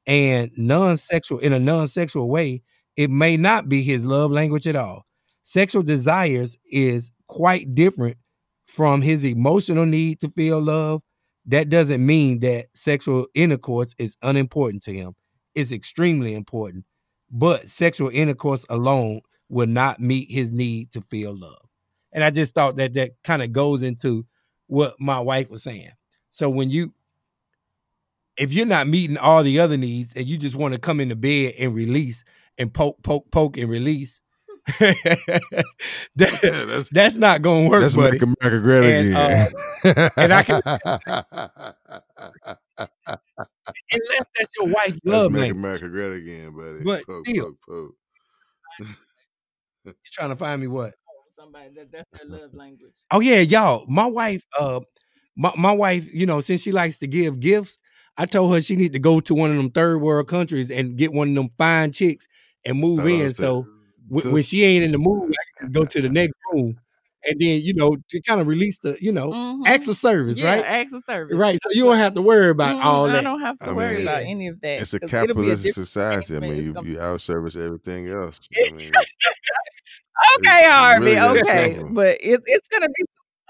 and 0.06 0.52
non-sexual 0.56 1.40
in 1.40 1.54
a 1.54 1.60
non-sexual 1.60 2.30
way, 2.30 2.62
it 2.96 3.10
may 3.10 3.38
not 3.38 3.70
be 3.70 3.82
his 3.82 4.06
love 4.06 4.32
language 4.32 4.68
at 4.68 4.76
all. 4.76 5.06
Sexual 5.44 5.84
desires 5.84 6.58
is 6.72 7.10
quite 7.28 7.74
different 7.74 8.18
from 8.66 9.02
his 9.02 9.24
emotional 9.24 9.86
need 9.86 10.20
to 10.20 10.30
feel 10.32 10.60
love. 10.62 11.02
That 11.48 11.70
doesn't 11.70 12.06
mean 12.06 12.40
that 12.42 12.68
sexual 12.74 13.28
intercourse 13.34 13.96
is 13.98 14.18
unimportant 14.22 14.84
to 14.84 14.94
him. 14.94 15.16
It's 15.56 15.72
extremely 15.72 16.36
important, 16.36 16.86
but 17.32 17.70
sexual 17.70 18.10
intercourse 18.10 18.66
alone 18.70 19.22
will 19.50 19.68
not 19.68 20.00
meet 20.00 20.30
his 20.30 20.52
need 20.52 20.92
to 20.92 21.02
feel 21.02 21.36
love. 21.36 21.68
And 22.12 22.24
I 22.24 22.32
just 22.32 22.54
thought 22.54 22.76
that 22.78 22.94
that 22.96 23.12
kind 23.24 23.42
of 23.42 23.54
goes 23.54 23.82
into 23.82 24.26
what 24.68 25.00
my 25.00 25.20
wife 25.20 25.50
was 25.50 25.64
saying. 25.64 25.92
So 26.30 26.50
when 26.50 26.70
you 26.70 26.94
if 28.38 28.54
you're 28.54 28.66
not 28.66 28.88
meeting 28.88 29.18
all 29.18 29.42
the 29.42 29.60
other 29.60 29.78
needs 29.78 30.14
and 30.16 30.28
you 30.28 30.38
just 30.38 30.56
want 30.56 30.74
to 30.74 30.80
come 30.80 31.00
into 31.00 31.16
bed 31.16 31.56
and 31.58 31.74
release 31.74 32.24
and 32.58 32.72
poke, 32.72 33.02
poke, 33.02 33.32
poke 33.32 33.58
and 33.58 33.70
release, 33.70 34.22
that, 34.80 36.40
Yeah, 36.44 36.66
that's 36.66 36.90
that's 36.90 37.16
not 37.16 37.42
gonna 37.42 37.70
work, 37.70 37.82
that's 37.82 37.96
buddy. 37.96 38.20
make 38.20 38.22
America 38.42 38.60
great 38.62 38.94
And, 38.94 39.08
again. 39.10 40.10
and 40.18 40.34
I 40.34 40.44
can- 40.44 40.62
Unless 43.92 44.26
that's 44.38 44.54
your 44.60 44.68
wife 44.68 44.92
Let's 44.92 45.00
love 45.06 45.32
make 45.32 45.42
language. 45.42 45.58
America 45.60 45.88
great 45.90 46.18
again, 46.18 46.56
buddy. 46.56 46.84
But 46.84 47.06
poke, 47.06 47.28
still. 47.28 47.46
poke, 47.46 47.58
poke. 47.68 47.96
You're 49.86 49.96
trying 50.12 50.30
to 50.30 50.36
find 50.36 50.60
me 50.62 50.68
what? 50.68 50.94
Somebody 51.38 51.70
that 51.76 51.92
that's 51.92 52.10
their 52.12 52.40
love 52.40 52.54
language. 52.54 52.94
Oh 53.12 53.20
yeah, 53.20 53.40
y'all. 53.40 53.86
My 53.88 54.06
wife, 54.06 54.44
uh, 54.60 54.82
my, 55.36 55.54
my 55.58 55.72
wife, 55.72 56.12
you 56.14 56.26
know, 56.26 56.42
since 56.42 56.62
she 56.62 56.72
likes 56.72 56.98
to 57.00 57.08
give 57.08 57.40
gifts, 57.40 57.78
I 58.18 58.26
told 58.26 58.54
her 58.54 58.62
she 58.62 58.76
need 58.76 58.94
to 58.94 59.00
go 59.00 59.20
to 59.22 59.34
one 59.36 59.52
of 59.52 59.58
them 59.58 59.70
third 59.72 60.00
world 60.02 60.28
countries 60.28 60.70
and 60.72 60.98
get 60.98 61.14
one 61.14 61.30
of 61.30 61.36
them 61.36 61.50
fine 61.58 61.92
chicks 61.92 62.28
and 62.66 62.80
move 62.80 63.06
in. 63.06 63.22
it's 63.22 63.38
the- 63.38 63.44
So 63.46 63.68
when, 64.08 64.24
the- 64.26 64.32
when 64.32 64.44
she 64.44 64.64
ain't 64.64 64.84
in 64.84 64.92
the 64.92 64.98
mood, 65.00 65.32
I 65.32 65.60
can 65.62 65.72
go 65.72 65.86
to 65.86 66.02
the 66.02 66.10
next 66.10 66.34
room 66.52 66.78
and 67.26 67.40
then 67.42 67.62
you 67.62 67.74
know 67.74 67.96
to 68.10 68.22
kind 68.22 68.40
of 68.40 68.48
release 68.48 68.78
the, 68.80 68.98
you 69.02 69.12
know, 69.12 69.30
Mhm. 69.32 69.68
acts 69.68 69.88
of 69.88 69.98
service, 69.98 70.40
yeah, 70.40 70.54
right? 70.56 70.66
acts 70.66 70.94
of 70.94 71.04
service. 71.06 71.36
Right. 71.36 71.60
So 71.64 71.72
you 71.72 71.84
don't 71.84 71.98
have 71.98 72.14
to 72.14 72.22
worry 72.22 72.50
about 72.50 72.78
Mhm, 72.78 72.84
all 72.86 73.08
that. 73.08 73.18
I 73.18 73.22
don't 73.24 73.42
have 73.42 73.58
to 73.60 73.70
I 73.70 73.74
worry 73.74 73.94
mean, 73.98 74.02
about 74.04 74.24
any 74.24 74.48
of 74.48 74.62
that. 74.62 74.82
It's 74.82 74.94
a 74.94 75.00
capitalist 75.00 75.64
different 75.64 75.88
society. 75.88 76.36
I 76.38 76.40
mean, 76.40 76.56
you, 76.58 76.74
gonna 76.74 76.88
you 76.88 76.94
be- 76.96 77.00
outservice 77.00 77.56
everything 77.56 78.08
else. 78.10 78.40
I 78.56 78.72
mean, 78.72 78.92
Okay, 80.40 80.64
Harvey. 80.70 81.06
really 81.06 81.40
okay, 81.40 81.80
but 81.92 82.18
it's 82.22 82.44
it's 82.48 82.68
gonna 82.68 82.88
be 82.90 83.04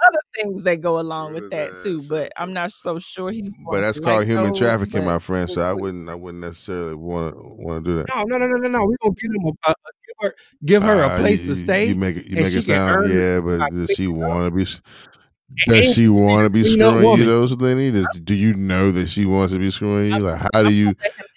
other 0.05 0.19
things 0.35 0.63
that 0.63 0.81
go 0.81 0.99
along 0.99 1.33
with 1.33 1.43
Really 1.43 1.55
that 1.57 1.71
that 1.77 1.83
too. 1.83 2.01
But 2.09 2.31
I'm 2.37 2.53
not 2.53 2.71
so 2.71 2.99
sure 2.99 3.31
he's. 3.31 3.53
but 3.69 3.81
that's 3.81 3.99
called 3.99 4.19
like 4.19 4.27
human 4.27 4.49
those, 4.49 4.59
trafficking, 4.59 5.03
my 5.05 5.19
friend. 5.19 5.49
So 5.49 5.61
I 5.61 5.73
wouldn't, 5.73 6.09
I 6.09 6.15
wouldn't 6.15 6.43
necessarily 6.43 6.95
want 6.95 7.35
to 7.35 7.41
want 7.41 7.83
to 7.85 7.91
do 7.91 7.97
that. 7.97 8.07
No, 8.09 8.23
no, 8.23 8.37
no, 8.37 8.47
no, 8.47 8.57
no, 8.57 8.69
no. 8.69 8.85
We're 8.85 8.97
gonna 9.01 9.15
give 9.15 9.31
them 9.31 9.45
a, 9.45 9.69
a, 9.69 9.71
a- 9.71 9.73
give 10.07 10.15
her 10.21 10.35
give 10.65 10.83
her 10.83 11.03
Ah, 11.03 11.15
a 11.15 11.19
place 11.19 11.41
you, 11.41 11.47
to 11.49 11.55
stay. 11.55 11.87
You 11.87 11.95
make 11.95 12.17
it, 12.17 12.25
you 12.27 12.35
make 12.35 12.53
it 12.53 12.61
sound, 12.63 13.09
yeah. 13.11 13.39
But 13.41 13.69
does 13.71 13.91
she 13.91 14.07
want 14.07 14.45
to 14.45 14.51
be? 14.51 14.63
s- 14.63 14.81
And 15.67 15.75
Does 15.75 15.93
she 15.93 16.07
want 16.09 16.45
to 16.45 16.49
be 16.49 16.63
screwing 16.63 17.03
you, 17.03 17.09
woman. 17.09 17.27
though, 17.27 17.43
Lenny? 17.45 17.91
Does, 17.91 18.07
do 18.23 18.33
you 18.35 18.53
know 18.53 18.91
that 18.91 19.07
she 19.09 19.25
wants 19.25 19.53
to 19.53 19.59
be 19.59 19.71
screwing 19.71 20.13
you? 20.13 20.19
Like, 20.19 20.41
how 20.53 20.63
do 20.63 20.71
you, 20.71 20.93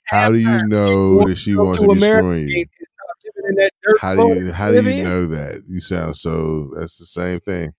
how 0.06 0.30
do 0.30 0.38
you 0.38 0.66
know 0.66 1.24
that 1.26 1.36
she 1.38 1.54
wants 1.54 1.80
to 1.80 1.86
to 1.86 1.92
be 1.94 1.98
America 1.98 2.22
screwing 2.22 2.48
you? 2.48 2.64
start 2.66 3.16
living 3.24 3.48
in 3.50 3.54
that 3.56 3.70
dirt 3.82 3.98
How 4.00 4.14
do 4.16 4.28
you, 4.34 4.52
how 4.52 4.70
do 4.72 4.82
you 4.82 5.04
know 5.04 5.26
that? 5.26 5.62
You 5.68 5.80
sound 5.80 6.16
so. 6.16 6.72
That's 6.76 6.98
the 6.98 7.06
same 7.06 7.40
thing. 7.40 7.72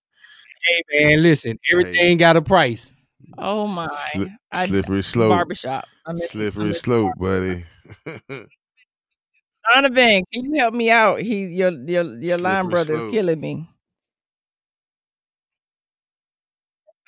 Hey 0.64 1.04
man, 1.04 1.22
listen, 1.22 1.58
everything 1.72 2.18
got 2.18 2.36
a 2.36 2.42
price. 2.42 2.92
Oh 3.38 3.66
my! 3.66 3.88
Sli- 4.14 4.28
slippery 4.66 5.02
slope. 5.02 5.30
barbershop. 5.30 5.86
I 6.06 6.12
miss, 6.12 6.22
I 6.22 6.26
Slippery 6.32 6.64
miss 6.68 6.80
slope, 6.80 7.12
buddy. 7.18 7.64
Donovan, 9.68 10.24
can 10.32 10.44
you 10.44 10.54
help 10.60 10.74
me 10.74 10.90
out? 10.90 11.20
He 11.20 11.46
your 11.46 11.70
your 11.72 12.04
your 12.22 12.38
line 12.38 12.68
Slippery 12.68 12.68
brother 12.68 12.94
is 12.94 13.04
killing 13.04 13.40
me. 13.40 13.68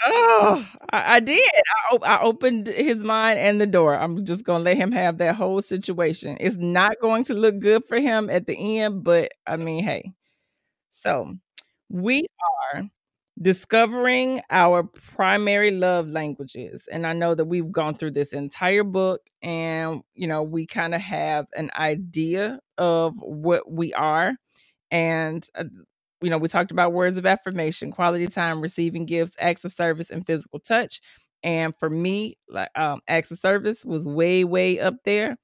Oh, 0.06 0.66
I, 0.92 1.16
I 1.16 1.20
did. 1.20 1.50
I, 1.92 1.96
I 1.96 2.20
opened 2.22 2.66
his 2.68 3.02
mind 3.02 3.38
and 3.38 3.60
the 3.60 3.66
door. 3.66 3.96
I'm 3.98 4.24
just 4.24 4.44
gonna 4.44 4.62
let 4.64 4.76
him 4.76 4.92
have 4.92 5.18
that 5.18 5.36
whole 5.36 5.62
situation. 5.62 6.36
It's 6.40 6.56
not 6.56 6.96
going 7.00 7.24
to 7.24 7.34
look 7.34 7.58
good 7.60 7.84
for 7.86 7.98
him 7.98 8.28
at 8.30 8.46
the 8.46 8.80
end, 8.80 9.04
but 9.04 9.30
I 9.46 9.56
mean, 9.56 9.84
hey. 9.84 10.12
So 10.90 11.34
we 11.90 12.26
are 12.74 12.84
discovering 13.40 14.42
our 14.50 14.84
primary 14.84 15.70
love 15.72 16.08
languages, 16.08 16.88
and 16.90 17.06
I 17.06 17.12
know 17.12 17.34
that 17.34 17.46
we've 17.46 17.72
gone 17.72 17.94
through 17.94 18.12
this 18.12 18.32
entire 18.32 18.84
book, 18.84 19.22
and 19.42 20.02
you 20.14 20.26
know 20.26 20.42
we 20.42 20.66
kind 20.66 20.94
of 20.94 21.00
have 21.00 21.46
an 21.56 21.70
idea 21.76 22.60
of 22.78 23.14
what 23.18 23.70
we 23.70 23.92
are, 23.94 24.34
and 24.90 25.46
uh, 25.56 25.64
you 26.22 26.30
know, 26.30 26.38
we 26.38 26.48
talked 26.48 26.70
about 26.70 26.92
words 26.92 27.18
of 27.18 27.26
affirmation, 27.26 27.90
quality 27.92 28.26
time, 28.28 28.60
receiving 28.60 29.04
gifts, 29.04 29.36
acts 29.38 29.64
of 29.64 29.72
service, 29.72 30.10
and 30.10 30.26
physical 30.26 30.58
touch. 30.58 31.00
And 31.42 31.74
for 31.78 31.90
me, 31.90 32.38
like 32.48 32.70
um, 32.78 33.00
acts 33.06 33.30
of 33.30 33.38
service 33.38 33.84
was 33.84 34.06
way, 34.06 34.44
way 34.44 34.80
up 34.80 34.94
there. 35.04 35.34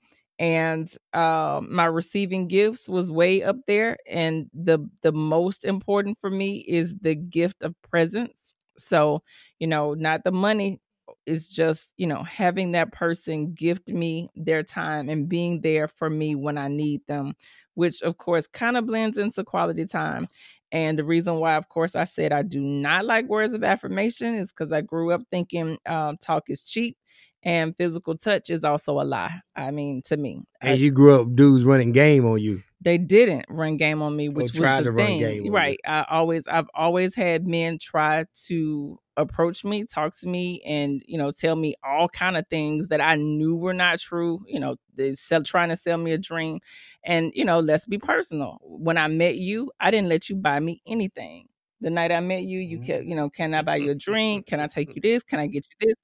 And 0.41 0.91
um, 1.15 1.75
my 1.75 1.87
receiving 1.87 2.49
gifts 2.49 2.89
was 2.89 3.13
way 3.13 3.43
up 3.45 3.59
there. 3.69 3.99
And 4.09 4.51
the 4.55 4.81
the 5.03 5.13
most 5.13 5.65
important 5.67 6.19
for 6.21 6.31
me 6.31 6.65
is 6.69 6.95
the 7.01 7.15
gift 7.17 7.63
of 7.63 7.77
presence. 7.83 8.55
So, 8.79 9.23
you 9.61 9.69
know, 9.69 9.95
not 9.95 10.25
the 10.25 10.33
money 10.33 10.81
is 11.27 11.49
just, 11.49 11.89
you 11.99 12.07
know, 12.07 12.23
having 12.23 12.73
that 12.73 12.93
person 12.93 13.53
gift 13.53 13.89
me 13.89 14.31
their 14.35 14.63
time 14.63 15.11
and 15.11 15.29
being 15.29 15.61
there 15.61 15.89
for 15.89 16.11
me 16.11 16.35
when 16.35 16.59
I 16.59 16.69
need 16.69 17.03
them, 17.07 17.35
which 17.75 18.03
of 18.03 18.17
course 18.19 18.47
kind 18.47 18.77
of 18.79 18.87
blends 18.87 19.19
into 19.19 19.45
quality 19.45 19.87
time 19.87 20.29
And 20.73 20.99
the 20.99 21.05
reason 21.05 21.37
why, 21.37 21.57
of 21.57 21.69
course, 21.69 21.97
I 21.97 22.05
said 22.05 22.33
I 22.33 22.43
do 22.43 22.61
not 22.61 23.05
like 23.05 23.27
words 23.29 23.53
of 23.53 23.65
affirmation 23.65 24.37
is 24.37 24.49
because 24.49 24.73
I 24.73 24.81
grew 24.83 25.13
up 25.13 25.23
thinking 25.31 25.79
um, 25.87 26.17
talk 26.19 26.45
is 26.49 26.63
cheap 26.63 26.97
and 27.43 27.77
physical 27.77 28.17
touch 28.17 28.51
is 28.51 28.65
also 28.65 29.01
a 29.01 29.05
lie. 29.05 29.41
I 29.57 29.71
mean, 29.71 30.03
to 30.07 30.17
me, 30.17 30.43
And 30.61 30.79
you 30.79 30.91
grew 30.91 31.21
up 31.21 31.35
dudes 31.35 31.65
running 31.65 31.93
game 31.93 32.27
on 32.27 32.39
you. 32.41 32.63
they 32.81 32.99
didn't 32.99 33.47
run 33.49 33.77
game 33.77 34.03
on 34.03 34.17
me, 34.17 34.29
which 34.29 34.53
was 34.53 34.85
the 34.85 34.93
thing. 34.95 35.21
game 35.21 35.41
on 35.41 35.45
you. 35.47 35.53
right. 35.53 35.79
I 35.87 36.05
always, 36.11 36.47
I've 36.47 36.69
always 36.75 37.15
had 37.15 37.47
men 37.47 37.79
try 37.79 38.25
to 38.47 38.99
approach 39.17 39.65
me, 39.65 39.85
talk 39.85 40.17
to 40.19 40.29
me, 40.29 40.63
and 40.67 41.03
you 41.07 41.19
know, 41.19 41.31
tell 41.31 41.57
me 41.57 41.75
all 41.85 42.09
kind 42.09 42.37
of 42.37 42.47
things 42.49 42.89
that 42.89 43.01
I 43.01 43.17
knew 43.17 43.57
were 43.57 43.75
not 43.75 43.99
true. 43.99 44.45
You 44.47 44.61
know, 44.61 44.77
they 44.95 45.15
sell 45.15 45.43
trying 45.43 45.69
to 45.71 45.77
sell 45.77 45.99
me 45.99 46.13
a 46.13 46.19
dream, 46.19 46.61
and 47.05 47.33
you 47.35 47.45
know, 47.45 47.61
let's 47.61 47.87
be 47.87 47.99
personal. 47.99 48.59
When 48.63 48.99
I 48.99 49.09
met 49.09 49.37
you, 49.37 49.71
I 49.81 49.91
didn't 49.91 50.09
let 50.09 50.29
you 50.29 50.37
buy 50.37 50.61
me 50.61 50.83
anything. 50.87 51.49
The 51.83 51.91
night 51.91 52.13
I 52.13 52.21
met 52.21 52.43
you, 52.43 52.59
you 52.59 52.81
kept, 52.81 53.05
mm. 53.05 53.09
you 53.09 53.17
know, 53.17 53.31
can 53.31 53.55
I 53.55 53.63
buy 53.63 53.77
you 53.77 53.93
a 53.93 53.95
drink? 53.95 54.47
Can 54.47 54.61
I 54.61 54.67
take 54.67 54.95
you 54.95 55.01
this? 55.01 55.23
Can 55.23 55.39
I 55.39 55.47
get 55.47 55.67
you 55.71 55.89
this? 55.89 55.95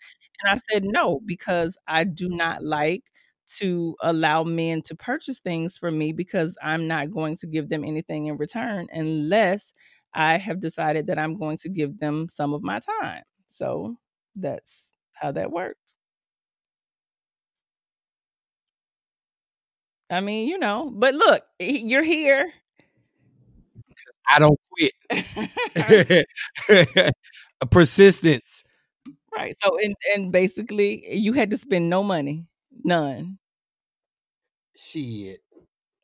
And 0.43 0.53
I 0.53 0.57
said 0.73 0.85
no 0.85 1.21
because 1.25 1.77
I 1.87 2.05
do 2.05 2.29
not 2.29 2.63
like 2.65 3.05
to 3.59 3.95
allow 4.03 4.43
men 4.43 4.83
to 4.83 4.95
purchase 4.97 5.39
things 5.39 5.77
from 5.79 5.99
me 5.99 6.13
because 6.13 6.57
I'm 6.63 6.89
not 6.89 7.13
going 7.13 7.37
to 7.37 7.47
give 7.47 7.69
them 7.69 7.85
anything 7.85 8.27
in 8.27 8.37
return 8.37 8.89
unless 8.93 9.73
I 10.15 10.39
have 10.39 10.61
decided 10.61 11.07
that 11.07 11.19
I'm 11.19 11.39
going 11.39 11.59
to 11.59 11.69
give 11.69 11.99
them 12.01 12.29
some 12.29 12.55
of 12.55 12.63
my 12.63 12.81
time. 12.81 13.23
So 13.47 13.97
that's 14.35 14.83
how 15.15 15.33
that 15.33 15.53
worked. 15.53 15.95
I 20.11 20.21
mean, 20.21 20.49
you 20.49 20.59
know, 20.59 20.91
but 20.95 21.15
look, 21.15 21.43
you're 21.59 22.03
here. 22.03 22.53
I 24.31 24.39
don't 24.39 24.59
quit. 24.73 24.93
Persistence. 27.71 28.65
Right. 29.37 29.57
So 29.63 29.79
and 29.79 29.95
and 30.15 30.33
basically 30.33 31.15
you 31.15 31.33
had 31.33 31.51
to 31.51 31.57
spend 31.57 31.91
no 31.91 32.03
money. 32.03 32.47
None. 32.85 33.39
Shit. 34.77 35.41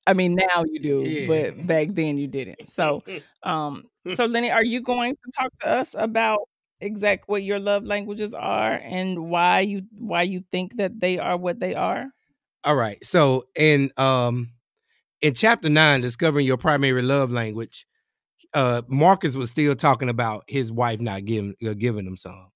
I 0.06 0.14
mean 0.14 0.34
now 0.34 0.64
you 0.64 0.80
do, 0.80 1.04
Yeah. 1.08 1.26
but 1.50 1.66
back 1.66 1.88
then 1.92 2.18
you 2.18 2.28
didn't. 2.28 2.68
So 2.68 3.02
um 3.42 3.84
so 4.14 4.26
Lenny, 4.26 4.50
are 4.50 4.64
you 4.64 4.82
going 4.82 5.14
to 5.16 5.32
talk 5.38 5.52
to 5.62 5.68
us 5.68 5.94
about 5.98 6.40
exact 6.80 7.28
what 7.28 7.42
your 7.44 7.60
love 7.60 7.84
languages 7.84 8.34
are 8.34 8.72
and 8.82 9.30
why 9.30 9.60
you 9.60 9.82
why 9.98 10.22
you 10.22 10.44
think 10.52 10.76
that 10.78 10.98
they 11.00 11.18
are 11.18 11.36
what 11.36 11.60
they 11.60 11.74
are? 11.74 12.06
All 12.64 12.76
right. 12.76 13.04
So 13.04 13.44
in 13.56 13.90
um 13.96 14.50
in 15.22 15.34
chapter 15.34 15.68
nine, 15.70 16.00
discovering 16.02 16.46
your 16.46 16.58
primary 16.58 17.02
love 17.02 17.30
language, 17.32 17.86
uh 18.54 18.82
Marcus 18.88 19.36
was 19.36 19.50
still 19.50 19.76
talking 19.76 20.08
about 20.10 20.44
his 20.48 20.72
wife 20.72 21.00
not 21.00 21.24
giving 21.26 21.54
uh, 21.66 21.74
giving 21.74 22.06
him 22.06 22.16
some. 22.16 22.51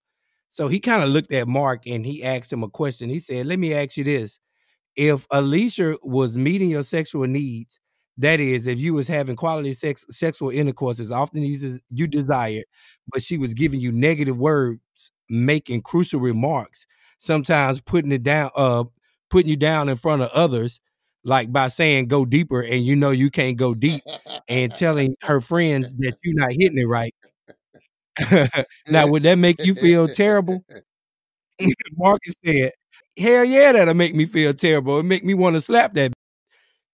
So 0.57 0.68
he 0.68 0.80
kind 0.80 1.02
of 1.02 1.11
looked 1.11 1.34
at 1.34 1.46
Mark 1.46 1.82
and 1.86 2.07
he 2.07 2.24
asked 2.24 2.50
him 2.50 2.62
a 2.62 2.70
question. 2.70 3.11
He 3.11 3.18
said, 3.18 3.44
"Let 3.44 3.59
me 3.59 3.74
ask 3.74 3.98
you 3.98 4.04
this: 4.04 4.38
If 4.96 5.26
Alicia 5.30 5.98
was 6.02 6.38
meeting 6.38 6.70
your 6.70 6.84
sexual 6.84 7.26
needs, 7.26 7.80
that 8.18 8.40
is, 8.40 8.66
if 8.66 8.78
you 8.78 8.94
was 8.94 9.09
having 9.09 9.36
quality 9.36 9.74
sex 9.74 10.04
sexual 10.11 10.50
intercourse 10.50 11.00
as 11.00 11.11
often 11.11 11.42
as 11.44 11.80
you 11.90 12.07
desired, 12.07 12.64
but 13.12 13.22
she 13.22 13.38
was 13.38 13.54
giving 13.54 13.80
you 13.80 13.92
negative 13.92 14.38
words, 14.38 14.80
making 15.30 15.82
crucial 15.82 16.20
remarks, 16.20 16.86
sometimes 17.18 17.80
putting 17.82 18.12
it 18.12 18.22
down, 18.22 18.50
uh, 18.57 18.84
putting 19.30 19.50
you 19.50 19.57
down 19.57 19.90
in 19.90 19.96
front 19.96 20.22
of 20.22 20.30
others, 20.32 20.80
like 21.24 21.52
by 21.52 21.68
saying 21.68 22.07
go 22.09 22.24
deeper, 22.24 22.62
and 22.62 22.86
you 22.86 22.96
know 22.96 23.11
you 23.11 23.30
can't 23.30 23.59
go 23.59 23.74
deep, 23.74 24.02
and 24.48 24.74
telling 24.76 25.16
her 25.22 25.42
friends 25.42 25.92
that 25.98 26.16
you're 26.24 26.34
not 26.34 26.52
hitting 26.52 26.78
it 26.78 26.88
right. 26.88 27.14
now, 28.88 29.06
would 29.06 29.22
that 29.24 29.38
make 29.38 29.64
you 29.64 29.74
feel 29.74 30.08
terrible? 30.08 30.64
Marcus 31.96 32.34
said, 32.44 32.72
Hell 33.18 33.44
yeah, 33.44 33.72
that'll 33.72 33.94
make 33.94 34.14
me 34.14 34.26
feel 34.26 34.54
terrible. 34.54 34.98
It 34.98 35.04
make 35.04 35.24
me 35.24 35.34
want 35.34 35.56
to 35.56 35.60
slap 35.62 35.94
that. 35.94 36.12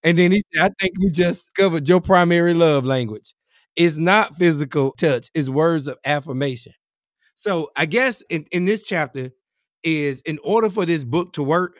And 0.05 0.19
then 0.19 0.33
he 0.33 0.43
said, 0.55 0.65
I 0.65 0.71
think 0.81 0.95
we 1.01 1.11
just 1.11 1.51
covered 1.55 1.89
your 1.89 2.01
primary 2.01 2.55
love 2.55 2.85
language. 2.85 3.35
It's 3.77 3.97
not 3.99 4.37
physical 4.37 4.93
touch, 4.93 5.29
it's 5.35 5.49
words 5.49 5.87
of 5.87 5.99
affirmation. 6.05 6.75
So 7.37 7.71
I 7.77 7.87
guess 7.87 8.23
in, 8.31 8.47
in 8.53 8.67
this 8.67 8.83
chapter 8.85 9.31
is 9.85 10.21
in 10.23 10.39
order 10.45 10.71
for 10.71 10.87
this 10.87 11.05
book 11.05 11.35
to 11.35 11.43
work, 11.43 11.79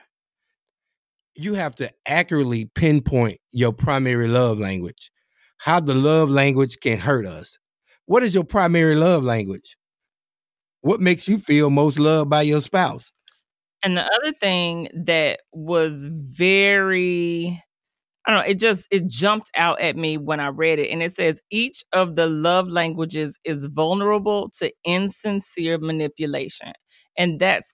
you 1.35 1.55
have 1.55 1.75
to 1.77 1.91
accurately 2.07 2.67
pinpoint 2.75 3.41
your 3.53 3.73
primary 3.73 4.29
love 4.29 4.59
language, 4.59 5.11
how 5.59 5.81
the 5.81 5.95
love 5.95 6.29
language 6.31 6.79
can 6.81 6.99
hurt 6.99 7.27
us. 7.27 7.59
What 8.13 8.23
is 8.23 8.35
your 8.35 8.45
primary 8.45 8.95
love 8.95 9.25
language? 9.25 9.75
What 10.83 11.01
makes 11.01 11.27
you 11.27 11.39
feel 11.39 11.71
most 11.71 11.99
loved 11.99 12.29
by 12.29 12.43
your 12.43 12.61
spouse? 12.61 13.11
And 13.83 13.97
the 13.97 14.03
other 14.03 14.35
thing 14.39 14.91
that 15.07 15.41
was 15.55 16.09
very 16.11 17.59
I 18.27 18.31
don't 18.31 18.41
know, 18.41 18.51
it 18.51 18.61
just 18.61 18.87
it 18.91 19.07
jumped 19.07 19.51
out 19.57 19.81
at 19.81 19.97
me 19.97 20.19
when 20.19 20.41
I 20.41 20.49
read 20.49 20.79
it. 20.79 20.91
And 20.91 21.03
it 21.03 21.17
says 21.17 21.41
each 21.51 21.83
of 21.95 22.17
the 22.17 22.27
love 22.27 22.69
languages 22.69 23.39
is 23.45 23.65
vulnerable 23.65 24.51
to 24.59 24.71
insincere 24.85 25.79
manipulation. 25.79 26.75
And 27.17 27.41
that's 27.41 27.73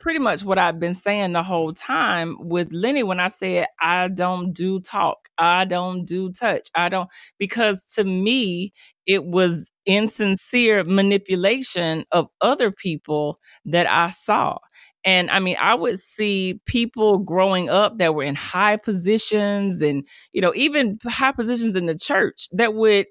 pretty 0.00 0.18
much 0.18 0.42
what 0.42 0.58
I've 0.58 0.80
been 0.80 0.94
saying 0.94 1.32
the 1.32 1.42
whole 1.42 1.72
time 1.74 2.36
with 2.40 2.72
Lenny 2.72 3.02
when 3.02 3.20
I 3.20 3.28
said 3.28 3.66
I 3.80 4.08
don't 4.08 4.52
do 4.52 4.80
talk, 4.80 5.28
I 5.38 5.64
don't 5.64 6.04
do 6.06 6.32
touch, 6.32 6.68
I 6.74 6.88
don't 6.88 7.08
because 7.38 7.82
to 7.94 8.04
me 8.04 8.72
it 9.06 9.24
was 9.24 9.70
insincere 9.86 10.84
manipulation 10.84 12.04
of 12.12 12.28
other 12.40 12.70
people 12.72 13.38
that 13.66 13.88
I 13.88 14.10
saw. 14.10 14.58
And 15.04 15.30
I 15.30 15.40
mean, 15.40 15.56
I 15.60 15.74
would 15.74 15.98
see 15.98 16.60
people 16.66 17.18
growing 17.18 17.70
up 17.70 17.98
that 17.98 18.14
were 18.14 18.22
in 18.22 18.34
high 18.34 18.76
positions 18.76 19.80
and, 19.80 20.04
you 20.32 20.42
know, 20.42 20.52
even 20.54 20.98
high 21.06 21.32
positions 21.32 21.74
in 21.74 21.86
the 21.86 21.96
church 21.96 22.48
that 22.52 22.74
would 22.74 23.06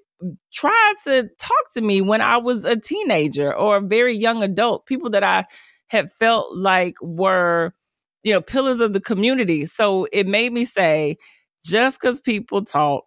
try 0.52 0.94
to 1.04 1.28
talk 1.38 1.72
to 1.74 1.80
me 1.80 2.00
when 2.00 2.20
I 2.20 2.36
was 2.36 2.64
a 2.64 2.76
teenager 2.76 3.54
or 3.54 3.78
a 3.78 3.80
very 3.80 4.16
young 4.16 4.42
adult, 4.42 4.86
people 4.86 5.10
that 5.10 5.24
I 5.24 5.44
had 5.90 6.12
felt 6.14 6.56
like 6.56 6.94
were, 7.02 7.74
you 8.22 8.32
know, 8.32 8.40
pillars 8.40 8.80
of 8.80 8.92
the 8.92 9.00
community. 9.00 9.66
So 9.66 10.06
it 10.12 10.26
made 10.26 10.52
me 10.52 10.64
say, 10.64 11.16
just 11.64 12.00
because 12.00 12.20
people 12.20 12.64
talk, 12.64 13.04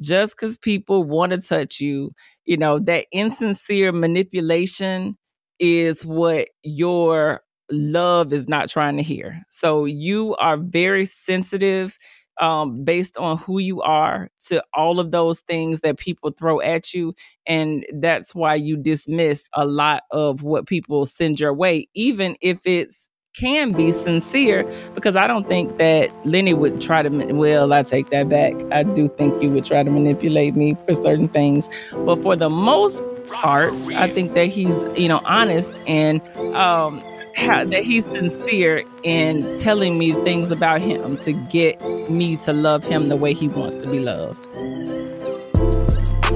just 0.00 0.32
because 0.34 0.58
people 0.58 1.04
want 1.04 1.32
to 1.32 1.38
touch 1.38 1.80
you, 1.80 2.10
you 2.44 2.56
know, 2.56 2.78
that 2.80 3.06
insincere 3.12 3.92
manipulation 3.92 5.16
is 5.60 6.04
what 6.04 6.48
your 6.62 7.42
love 7.70 8.32
is 8.32 8.48
not 8.48 8.68
trying 8.68 8.96
to 8.96 9.02
hear. 9.02 9.42
So 9.50 9.84
you 9.84 10.34
are 10.36 10.56
very 10.56 11.06
sensitive 11.06 11.96
um, 12.40 12.84
based 12.84 13.16
on 13.16 13.38
who 13.38 13.58
you 13.58 13.80
are 13.82 14.28
to 14.46 14.62
all 14.74 15.00
of 15.00 15.10
those 15.10 15.40
things 15.40 15.80
that 15.80 15.98
people 15.98 16.30
throw 16.30 16.60
at 16.60 16.92
you. 16.94 17.14
And 17.46 17.84
that's 17.94 18.34
why 18.34 18.54
you 18.54 18.76
dismiss 18.76 19.48
a 19.54 19.64
lot 19.64 20.02
of 20.10 20.42
what 20.42 20.66
people 20.66 21.06
send 21.06 21.40
your 21.40 21.54
way, 21.54 21.88
even 21.94 22.36
if 22.40 22.60
it's 22.66 23.08
can 23.36 23.72
be 23.72 23.90
sincere 23.90 24.64
because 24.94 25.16
I 25.16 25.26
don't 25.26 25.48
think 25.48 25.76
that 25.78 26.08
Lenny 26.24 26.54
would 26.54 26.80
try 26.80 27.02
to 27.02 27.08
well 27.32 27.72
I 27.72 27.82
take 27.82 28.10
that 28.10 28.28
back. 28.28 28.54
I 28.70 28.84
do 28.84 29.08
think 29.08 29.42
you 29.42 29.50
would 29.50 29.64
try 29.64 29.82
to 29.82 29.90
manipulate 29.90 30.54
me 30.54 30.76
for 30.86 30.94
certain 30.94 31.28
things, 31.28 31.68
but 32.04 32.22
for 32.22 32.36
the 32.36 32.48
most 32.48 33.02
part, 33.26 33.72
I 33.96 34.06
think 34.08 34.34
that 34.34 34.46
he's, 34.46 34.84
you 34.96 35.08
know, 35.08 35.20
honest 35.24 35.80
and 35.86 36.22
um 36.54 37.02
how, 37.34 37.64
that 37.64 37.82
he's 37.84 38.04
sincere 38.04 38.84
in 39.02 39.58
telling 39.58 39.98
me 39.98 40.12
things 40.24 40.50
about 40.50 40.80
him 40.80 41.16
to 41.18 41.32
get 41.32 41.80
me 42.10 42.36
to 42.38 42.52
love 42.52 42.84
him 42.84 43.08
the 43.08 43.16
way 43.16 43.34
he 43.34 43.48
wants 43.48 43.76
to 43.76 43.90
be 43.90 44.00
loved. 44.00 44.46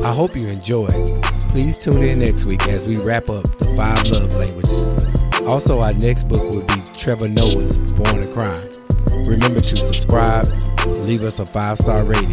I 0.04 0.12
hope 0.12 0.30
you 0.34 0.48
enjoyed. 0.48 0.90
Please 1.50 1.78
tune 1.78 2.02
in 2.02 2.18
next 2.18 2.46
week 2.46 2.66
as 2.68 2.86
we 2.86 2.96
wrap 3.04 3.30
up 3.30 3.44
the 3.58 3.74
five 3.76 4.08
love 4.10 4.32
languages. 4.34 5.18
Also, 5.46 5.80
our 5.80 5.94
next 5.94 6.24
book 6.28 6.42
will 6.54 6.62
be 6.62 6.82
Trevor 6.96 7.28
Noah's 7.28 7.92
Born 7.92 8.18
a 8.18 8.26
Crime. 8.26 8.70
Remember 9.26 9.60
to 9.60 9.76
subscribe, 9.76 10.46
leave 11.00 11.22
us 11.22 11.38
a 11.38 11.46
five 11.46 11.78
star 11.78 12.04
rating, 12.04 12.30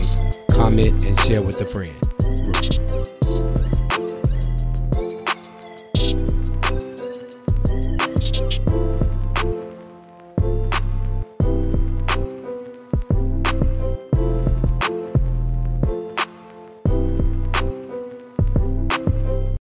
comment, 0.51 1.05
and 1.05 1.20
share 1.22 1.41
with 1.41 1.59
a 1.61 1.66
friend. 1.66 2.95